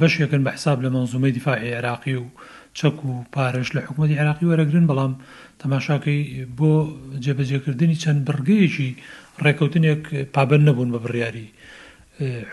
[0.00, 2.24] بەشێکن بە حساب لە منزومەی دیفاع عێراقی و
[2.78, 5.12] چەک و پارش لە حکوومەتی عراقی وەرەگرن بەڵام
[5.62, 6.20] تەماشاکەی
[6.58, 6.70] بۆ
[7.24, 8.90] جێبەجێکردنی چەند بڕگەیەکی
[9.44, 10.02] ڕێککەوتنێک
[10.34, 11.48] پابەن نەبوون بە بڕیاری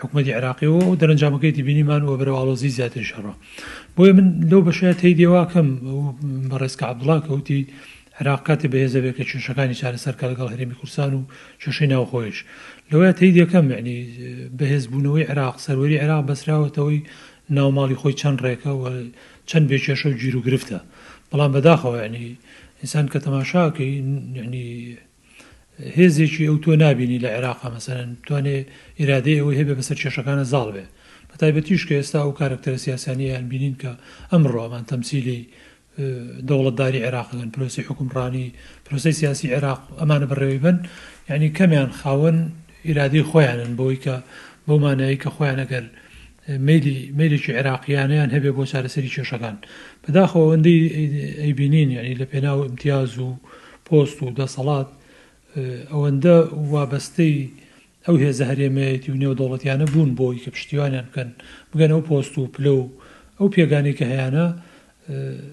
[0.00, 3.32] حکوومەتی عراقیەوە و دەرەنجامەکەیتی بینیمان وە بەرەوە ئاڵۆزی زیاتر شەڕە
[3.96, 5.68] بۆیە من لەو بەشەیە تی دێواکەم
[6.50, 7.60] بە ڕێزکە عبڵاکەوتی
[8.20, 11.20] عراقات بەهێزەبێت کە کێشەکانی چارەسەرکە لەگەڵ هەرێمی کوردستان و
[11.62, 12.36] کێشەی ناوخۆیش
[12.90, 13.96] لەوەیە تی دەکەم یعنی
[14.58, 16.98] بەهێزبوونەوەی عراق سەروەری عراق بەسراوەتەوەی
[17.56, 18.82] ناوماڵی خۆی چەند ڕێکە و
[19.50, 20.78] چەند بێکێشە و گیر و گرفتە
[21.30, 22.26] بەڵام بەداخەوە ینی
[22.82, 23.94] ئینسان کە تەماشاکەی
[24.44, 24.66] ینی
[25.96, 28.58] هێزێکی ئەو تۆ نبینی لە عێراقا مەسەرەن توانێ
[28.98, 30.90] ئیرادەی ئەوەی هەبێ بەسەر کێشەکانە زاڵ بێت
[31.40, 33.88] تایبەتیش کە ئێستا و کارکتەر سیاسانیان بینین کە
[34.32, 35.40] ئەم ڕۆمان تەمسیلی
[36.48, 38.46] دەوڵەتداری عێراقن پرۆسی حکومڕانی
[38.86, 40.76] پرۆسی سیاسی عێراق ئەمانە بەڕێوی بن
[41.30, 42.38] یعنی کەمیان خاوەن
[42.88, 44.14] ئیرادی خۆیانن بۆی کە
[44.66, 45.84] بۆ مانایی کە خۆیانەگەر
[47.18, 49.56] میلێکی عێراقییانیان هەبێ بۆ چارەسەری کێشەکان
[50.04, 50.76] بەداخەوەندی
[51.42, 53.28] ئەیبینین یعنی لە پێناو امتیاز و
[53.86, 54.88] پۆست و دەسەڵات
[55.92, 56.36] ئەوەندە
[56.72, 57.36] وابەستەی
[58.10, 61.28] ئەو هێزە هەرێمەیەتی و نێو دەوڵەتیانە بوون بۆی کە پشتیوانیان بکەن
[61.72, 62.84] بگەن ئەو پۆست و پلە و
[63.38, 64.46] ئەو پێگانی کە هەیەە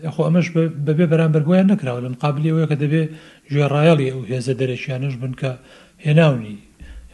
[0.06, 0.48] ئەخۆ ئەمەش
[0.88, 3.04] بەبێ بەرامبەرگویان نکراوە لەم قابلەوەیە کە دەبێ
[3.54, 5.52] ژێڕایڵی ئەو هێزە دەرەشیانش بنکە
[6.06, 6.56] هێناونی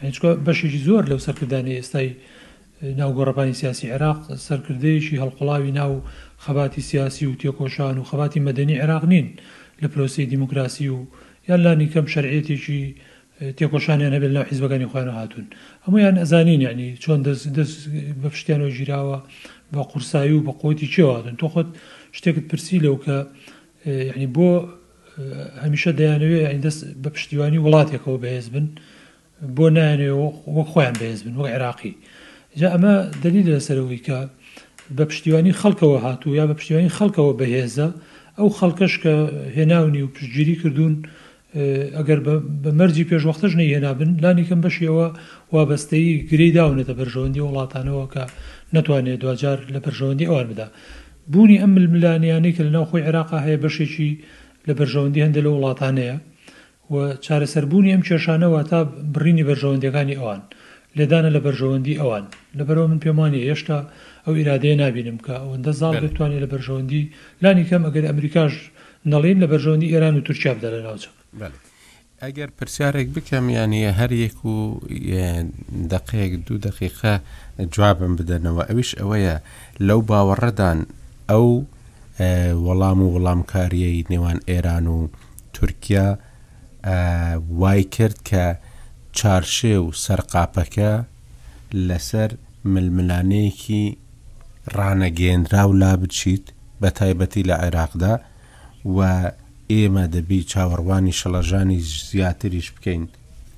[0.05, 2.09] هیچکە بەشێکی زۆر لەو سەرکردانی ئێستای
[2.99, 5.93] ناوگۆڕپانی سیاسی عێراق سەرکردەیەشی هەڵقڵاوی ناو
[6.43, 9.27] خەباتی سیاسی و تێکۆشان و خەباتی مەدەنی عێراق نین
[9.81, 10.99] لە پرۆسی دیموکراسی و
[11.49, 12.81] یانلانی کەم شەرعێتێکی
[13.57, 15.47] تێکۆشانیان هەبێت لەو حیزبەکانی خوێنە هاتوون
[15.85, 17.77] هەمویان ئەزانین ینی چۆن دەست دەست
[18.21, 19.17] بە پشتیانەوە گیراوە
[19.73, 21.67] بە قورسایی و بە قوتی چێوادن تۆ خۆت
[22.17, 23.15] شتێکت پرسی لەو کە
[24.17, 24.49] ینی بۆ
[25.63, 28.67] هەمیشە دەیانەوێت ئەین دەست بە پشتیوانی وڵاتێکەوە بەهێز بن
[29.57, 30.25] بۆ نانەوە
[30.57, 31.93] وەک خۆیان بەهێز بن وە عێراقی
[32.59, 34.17] جا ئەمە دەلیل لەسەرەوەی کە
[34.97, 37.87] بە پشتیوانی خەڵکەوە هاتوو یا بە پشتیوانی خەڵکەوە بەهێزە
[38.39, 39.13] ئەو خەڵکەش کە
[39.57, 41.05] هێناونی و پشتگیری کردوون و
[41.99, 42.33] ئەگەر بە
[42.79, 45.07] مەرجی پێشوەختەش نەیێنابن لانیکەم بەشیەوە
[45.53, 48.23] وابەستەی گرەی داونێتە پەرژەوەندی وڵاتانەوە کە
[48.75, 50.67] ناتوانێت دوجار لە پەرژەوەندی ئەوان بدا
[51.31, 54.09] بوونی ئەم ملانیانەی کە لەناو خۆی عێراقا هەیە بەشێکی
[54.67, 56.15] لە پەرژەوەندی هەندە لە وڵاتانەیە
[56.91, 58.79] و چارەسەربوونی ئەم کێشانەوە تا
[59.13, 60.41] بڕینی بەرژەوەندەکانی ئەوان
[60.97, 62.25] لێدانە لە بەرژەوەندی ئەوان
[62.57, 63.79] لەبەرەوە من پێمانی هێشتا
[64.25, 67.01] ئەو ئیرادەیە نبینم کە ئەوەندە زاڵ بتوانێت لە بەرژەوەندی
[67.43, 68.53] لانی کەم ئەگەر ئەمریکاش
[69.11, 71.11] نەڵێن لە بەرژەوەندی ئێران و تورکیا بدە لە ناوچە
[72.25, 74.55] ئەگەر پرسیارێک بکەم یانە هەر یەک و
[75.93, 77.13] دقەیەک دوو دقیقە
[77.73, 79.35] جوابم بدەنەوە ئەویش ئەوەیە
[79.87, 80.79] لەو باوەڕەدان
[81.31, 81.49] ئەو
[82.65, 84.97] وەڵام و وەڵامکاریەی نێوان ئێران و
[85.55, 86.07] تورکیا
[87.61, 88.45] وای کرد کە
[89.17, 90.91] چارشێ و سەرقاپەکە
[91.87, 92.29] لەسەر
[92.73, 93.85] ململانەیەکی
[94.77, 96.45] ڕانەگەێنرا و لا بچیت
[96.81, 98.13] بە تایبەتی لە عێراقدا
[98.95, 98.97] و
[99.79, 101.79] ئێمە دەبی چاوەڕوانی شەڵەژانی
[102.11, 103.03] زیاتریش بکەین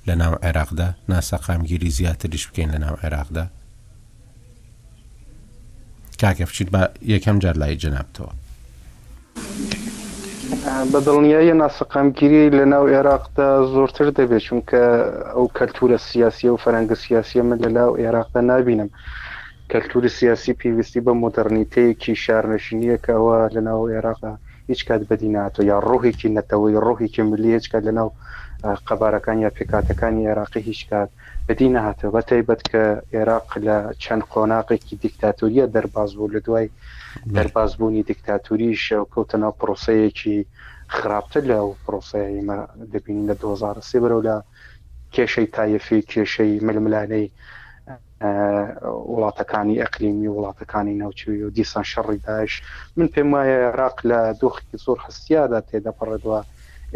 [0.07, 3.45] لە ناو عێراقدا ناسەقامگیری زیاتریش بکەین لە ناو عێراقدا
[6.21, 6.81] کاکە بچیت بە
[7.13, 8.33] یەکەم جار لای جنابتەوە
[10.91, 14.81] بە دڵنیایە ناسەقامگیری لە ناو عێراقدا زۆرتر دەبێت چونکە
[15.35, 18.89] ئەو کەلتورە سیاسیە و فەرەنگە سیاسیە من لە لاو عێراقدا نبینم
[19.71, 24.33] کەلتوری سیاسی پێویستی بە مۆدررنیتەیەکی شارنشینیەکەەوە لە ناو عێراقدا
[24.67, 28.09] هیچ کات بەدی ناتۆ یا ڕۆهێکی نەتەوەی ڕۆهێکی ملی هیچ کات لەناو
[28.87, 31.09] قەبارەکان یا پێکاتەکانی عێراقی هیچ کات
[31.47, 32.83] بەدی نهاتەوە بە تایبەت کە
[33.15, 36.67] عێراق لە چەند قۆناقێکی دیکتاتوریە دەرباز بوو لە دوای
[37.35, 40.37] دەربازبوونی دیکتاتوری شەوکەوتەنە پرۆسەیەکی
[40.95, 42.57] خراپتر لە و پرۆسەیمە
[42.93, 44.35] دەبین لە 2023 بەرەو لە
[45.15, 47.27] کێشەی تایەفی کێشەی ململانەی
[49.13, 52.51] وڵاتەکانی ئەقلیمی وڵاتەکانی ناوچوی و دیسان شەڕی داش
[52.97, 56.39] من پێم وایە عراق لە دۆخی زۆر هەستیادا تێدەپەڕێتەوە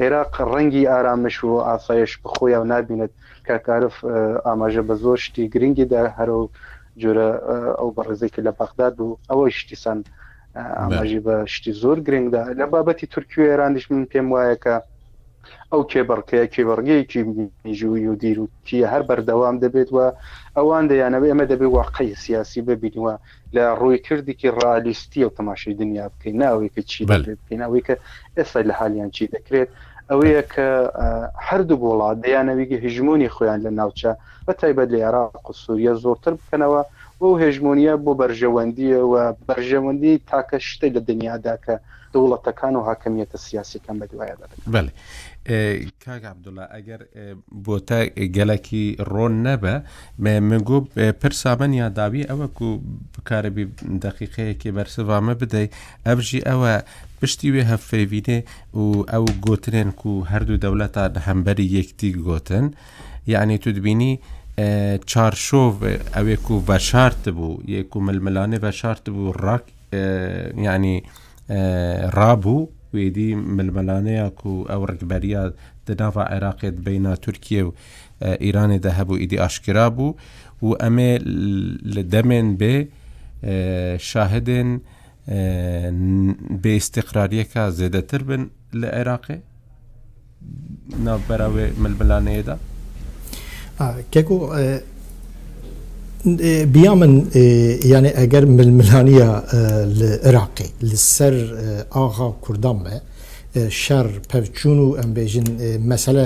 [0.01, 3.11] عێراق ڕەنگی ئارامش و ئاسایش بخۆیان نبینێت
[3.47, 3.95] کە کارف
[4.45, 6.45] ئاماژە بە زۆر شتی گرنگیدا هەرە و
[7.01, 7.29] جۆرە
[7.79, 9.99] ئەو بەڕێزێکی لە بەغداد و ئەوەی شتیسان
[10.79, 14.75] ئاماژی بە شتی زۆر گرنگدا لە بابەتی تورکی و ئێراندیش من پێم وایە کە
[15.73, 17.21] ئەو کێبڕکەیە کێبڕگەیەکی
[17.65, 20.07] میژوی و دیروتیە هەر بەردەوام دەبێت وە
[20.57, 23.13] ئەوان دەیانەوە ئەمە دەبێ واقعی سیاسی ببینوە
[23.55, 27.01] لە ڕووی کردێکی ڕالیستی و تەماشای دنیا بکەین ناوێککە چی
[27.49, 27.95] بێناوی کە
[28.37, 29.69] ئێستا لە حالیان چی دەکرێت
[30.09, 30.67] ئەوەیە کە
[31.47, 34.11] هەردوو وڵات دەیانەویگە هژمونی خۆیان لە ناوچە
[34.45, 36.81] بە تایبەت لە عێراق و سووریە زۆرتر بکەنەوە
[37.19, 39.15] بۆ هێژمونیە بۆ بەرژەوەندیە و
[39.47, 41.75] بەرژەوەندی تاکە شتێک لە دنیادا کە
[42.13, 44.97] دەوڵەتەکان و حاکمیەتە سیاسیەکەم بەدوایە دەبێت.
[45.51, 47.01] کاک عبدوڵە ئەگەر
[47.65, 47.97] بۆ تا
[48.37, 48.81] گەلکی
[49.11, 49.73] ڕۆن نەبە
[50.49, 50.77] من گۆ
[51.21, 52.67] پرسامەن یاداوی ئەوەکو
[53.13, 53.65] بکارەبی
[54.05, 55.71] دقیقەیەکی بەرسەوامە بدەیت
[56.05, 56.71] ئەبژی ئەوە
[57.21, 58.39] پشتی وێ هەفەیڤینێ
[58.81, 62.65] و ئەو گوترێن و هەردوو دەوڵەتە هەمبەری یەکتی گوتن
[63.33, 64.11] یعنی تو دبینی
[65.11, 65.71] چارشۆڤ
[66.15, 69.65] ئەوێک و بەشارت بوو یەک و ململانێ بەشارت بوو ڕاک
[70.67, 70.97] ینی
[72.17, 72.59] ڕابوو
[72.93, 75.51] ویدی و ئیدی ململانەیەک و ئەو ڕگبەریە
[75.87, 77.71] دەناوا عێراقێت بینا ترکیه و
[78.21, 80.13] ایران ده هەبوو ایدی اشکرا بو
[80.61, 81.19] و امه ئەمێ
[81.95, 82.87] لە دەمێن بێ
[84.09, 84.69] شاهدێن
[86.63, 88.41] بێ استقراریەکە زێدەتر بن
[88.81, 88.87] لە
[91.27, 92.55] براوی ململانه ململانەیەدا
[94.11, 94.35] کێک که
[96.75, 97.11] بیا من
[97.91, 99.29] یعنی اگر ململانیا
[100.27, 101.33] عراقی لسر
[101.91, 102.91] آغا کردان به
[103.69, 105.47] شر پوچون و ام بیجن
[105.91, 106.25] مسئله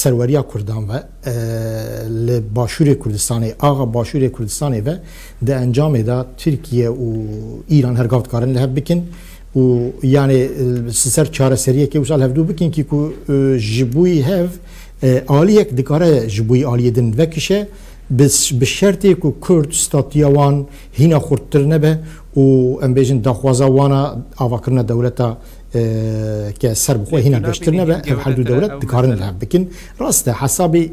[0.00, 0.96] سروریا کردان و
[2.54, 4.88] باشور کردستانی آغا باشور کردستانی و
[5.46, 7.08] ده انجام دا ترکیه و
[7.68, 9.00] ایران هر گفت کارن لحب بکن
[9.56, 9.60] و
[10.06, 10.38] یعنی
[10.92, 12.84] سر چاره سریه که وصال هفدو بکن که
[13.74, 14.50] جبوی هف
[15.26, 17.66] آلیک دکاره جبوی آلیه دن وکشه
[18.18, 20.54] به شرطی که کرد ستاتیا وان
[20.98, 21.92] هینا خورتر نبه
[22.36, 22.40] و
[22.84, 24.00] ام بیجن دخوازا وانا
[24.44, 25.28] آواکرنا دولتا
[26.60, 29.62] که سر بخواه هینا گشتر نبه هم حل دو دولت دکارن لحب بکن
[30.00, 30.84] راست حسابی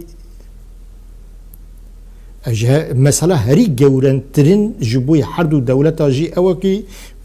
[2.50, 6.76] اجه مسألة هري جورن ترين جبوي حردو دولتا جي اوكي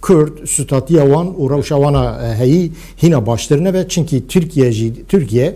[0.07, 2.05] کرد ستاتیا وان و روشاوانا
[2.41, 2.63] هایی
[3.03, 5.47] هینا باشتر نبه چنکی ترکیه جی ترکیه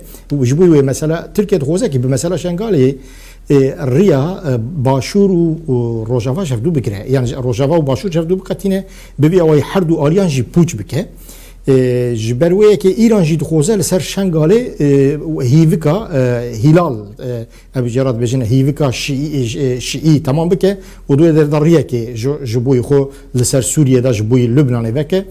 [0.40, 2.88] و جبوی و مسئله ترکیه دخوزه که به مسئله شنگالی
[3.50, 4.42] ریا
[4.84, 8.86] باشور و روجاوا شف بکره یعنی روجاوا و باشور شف بکاتینه ببی
[9.18, 11.06] به بیای وای هر دو آلیان جی پوچ بکه
[12.16, 14.60] جبروی که ایران جی دخوزه لسر شنگاله
[15.42, 16.04] هیوکا
[16.64, 16.96] هلال
[17.74, 20.78] ابی بجنه هیوکا شیعی تمام بکه
[21.10, 22.14] و دوی در ریا که
[22.44, 22.98] جبوی خو
[23.34, 25.24] لسر سوریه دا جبوی لبنانی بکه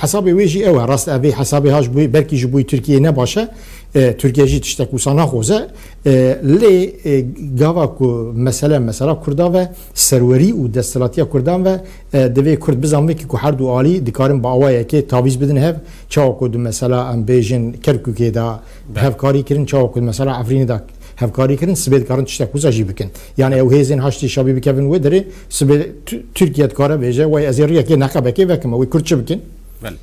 [0.00, 3.48] حسابی ویجی اوه راست اوه حسابی ها بوی برکی جبوی ترکیه نباشه
[3.94, 5.68] E, Türkiye jî tiştek wisa naxoze
[6.06, 6.10] e,
[6.44, 6.74] lê
[7.10, 7.24] e,
[7.58, 11.76] gava ku mesele mesela Kurdan ve serwerî û destelatiya Kurdan ve
[12.12, 15.74] divê Kurd bizan vekî ku her du alî dikarin bawayekê taviz bidin hev
[16.08, 18.60] çawa ku di mesela em bêjin Kerkûkê da
[18.94, 20.84] hevkarî kirin çawa ku mesela Efrînê da
[21.16, 24.98] hevkarî kirin sibê dikarin tiştek wisa jî bikin yani ew hêzên heştî şabî bikevin wê
[25.08, 25.86] derê sibê
[26.34, 29.42] Türkiye dikare bêje way ez riyekê neqebekê vekim ew Kurd çi bikin?
[29.84, 29.94] Belê.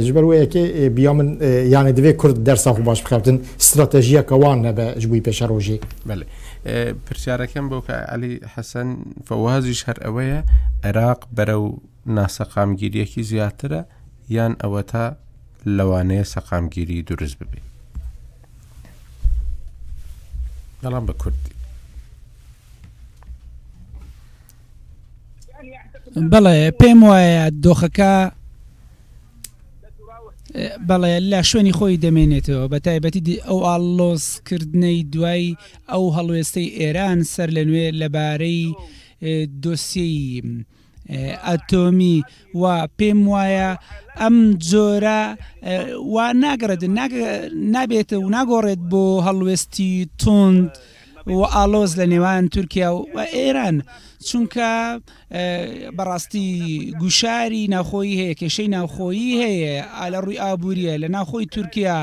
[0.00, 1.38] ji ber wekê biya min
[1.70, 5.76] yanê divê Kurd dersa xu baş bixebtin stratejiya kewan nebe ji wî pêşe rojê
[7.08, 8.88] پرسیارەکەم بۆ کە علی حەسەن
[9.28, 10.38] فەوازیش هەر ئەوەیە
[10.86, 11.64] عێراق بەرەو
[12.16, 13.82] ناسەقامگیریەکی زیاترە
[14.36, 15.04] یان ئەوە تا
[15.76, 17.60] لەوانەیە سەقامگیری دروست ببێ
[20.82, 21.52] بەڵام بە کوردی
[26.32, 28.14] بەڵێ پێم وایە دۆخەکە
[30.88, 35.46] بەڵێ لە شوێنی خۆی دەمێنێتەوە بە تایبەتی ئەو ئالۆسکردنەی دوای
[35.90, 38.60] ئەو هەڵوێستەی ئێران سەر لە نوێ لەبارەی
[39.62, 40.20] دۆسیی
[41.46, 42.16] ئەتۆمی
[42.60, 42.62] و
[42.98, 43.70] پێم وایە
[44.20, 44.36] ئەم
[44.68, 45.22] جۆرە
[46.14, 46.82] وا ناگرێت
[47.74, 50.70] نابێتە و ناگۆڕێت بۆ هەڵوێستی تند.
[51.30, 53.82] و ئالۆز لە نێوان تورکیا و ئێران
[54.28, 54.70] چونکە
[55.96, 56.46] بەڕاستی
[57.02, 61.98] گوشاری ناخۆی هەیە کێشەی ناوخۆیی هەیە ئالە ڕووی ئابوووریە لە ناخۆی تورکیا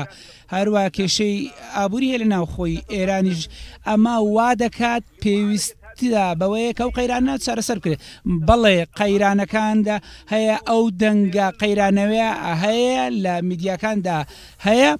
[0.54, 1.36] هەروە کێشەی
[1.76, 3.40] ئابوووری هەیە لە ناوخۆی ئێرانیش
[3.88, 8.00] ئەما وا دەکات پێویست تیدا بەوەیە کەو قەیرانە چارەسەر کرێت
[8.48, 9.96] بەڵێ قەیرانەکاندا
[10.32, 12.24] هەیە ئەو دەنگە قەیرانەوەی
[12.62, 14.18] هەیە لە میدیاکاندا
[14.66, 14.92] هەیە.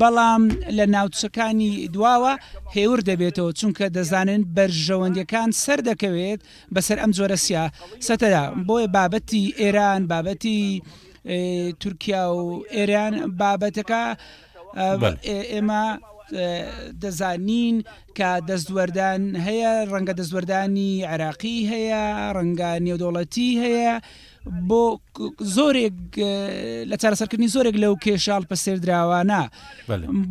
[0.00, 0.42] بەڵام
[0.78, 2.34] لە ناوچەکانی دواوە
[2.76, 6.40] هێور دەبێتەوە چونکە دەزانن بەرژەوەندەکان سەر دەکەوێت
[6.74, 7.64] بەسەر ئەم جۆرەسییا
[8.06, 10.60] سەتەدا بۆیە بابەتی ئێران بابەتی
[11.82, 14.02] تورکیا و ئێران بابەتەکە
[15.52, 15.84] ئێمە
[17.02, 17.76] دەزانین
[18.18, 22.04] کە دەستوەردان هەیە ڕەنگە دەستوەردانی عراقی هەیە
[22.36, 23.94] ڕەنگە نێودۆڵەتی هەیە
[24.68, 24.82] بۆ
[25.56, 25.96] زۆرێک
[26.90, 29.42] لە چارەسەرکردنی زۆرێک لەو کێشاڵ پە سێردراوانە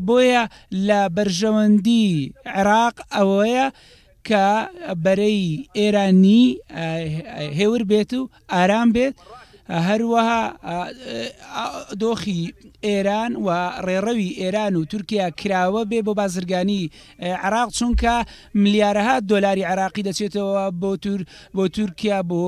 [0.07, 0.44] بۆیە
[0.88, 2.10] لە بەرژەوەندی
[2.56, 3.65] عێراق ئەوەیە
[4.27, 4.48] کە
[5.03, 5.45] بەرەی
[5.77, 6.45] ئێرانی
[7.60, 8.23] هێور بێت و
[8.53, 9.15] ئارام بێت
[9.70, 10.41] هەروەها
[12.02, 12.41] دۆخی
[12.84, 13.48] ئێران و
[13.88, 16.84] ڕێڕەوی ئێران و تورکیا کراوە بێ بۆ بازرگانی
[17.46, 18.16] عراق چونکە
[18.62, 21.22] ملیارەها دۆلاری عراقی دەچێتەوە بۆ تور
[21.58, 22.44] بۆ تورکیا بۆ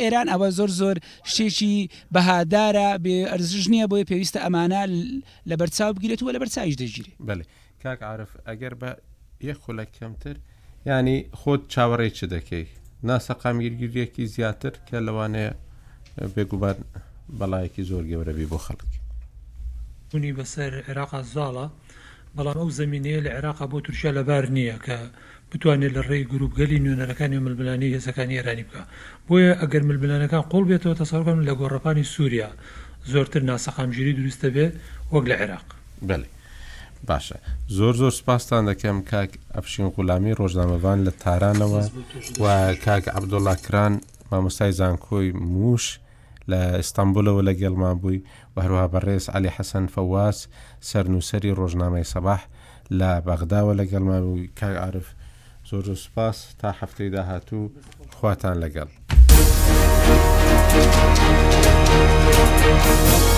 [0.00, 0.96] ئێران ئەوە زۆر زۆر
[1.34, 1.76] شێکی
[2.14, 4.82] بەهادارە بێ ئەرزش نییە بۆی پێویستە ئەمانە
[5.48, 7.44] لە بەرچاو بگیرێت وە لە بەرچویش دەژیری بڵێ
[7.82, 8.90] کاک عرف ئەگەر بە
[9.48, 10.36] یەک خولە کەمتر
[10.86, 12.64] ینی خۆت چاوەڕێکی دەکەی
[13.08, 15.52] ناسەقامگیرگیریەکی زیاتر کە لەوانەیە
[16.18, 16.76] پێکوبار
[17.38, 18.90] بەڵایەکی زۆر گەورەبی بۆ خەڵک
[20.10, 21.66] بوونی بەسەر عێراقا زاڵە
[22.36, 24.96] بەڵام ئەو زمینەیە لە عێراقا بۆ تورکیا لەبار نییە کە
[25.50, 28.82] بتوانێت لە ڕێی گروپ گەلی نوێنەرەکانی ملبلانی هێزەکانی ئێرانی بکە
[29.26, 32.50] بۆیە ئەگەر ملبلانەکان قۆڵ بێتەوە تەسەڕکەم لە گۆڕەپانی سووریا
[33.12, 34.66] زۆرتر ناسەخامگیری دروستە بێ
[35.12, 35.66] وەک لە عێراق
[36.08, 36.28] بڵی
[37.08, 37.38] باشە
[37.76, 41.80] زۆر زۆر سپاسان دەکەم کاک ئەفشین غولامی ڕۆژنامەوان لە تارانەوە
[42.42, 42.46] و
[42.86, 43.94] کاک عبدوڵاکران
[44.32, 45.98] مامۆستای زانکۆی موش
[46.50, 48.22] لە ئیستانبولەوە لە گەڵمان بووی
[48.54, 50.38] بە هەروها بەڕێز علی حەسەن فەواز
[50.88, 52.42] سەرنووسری ڕۆژنامەی سەباح
[52.98, 55.06] لە بەغداوە لە گەڵمان بووی کاگ عرف
[55.70, 57.70] زۆر و سپاس تا هەفتەی داهاتوو
[58.16, 58.88] خواتان لەگەڵ.
[62.82, 63.29] Thank you.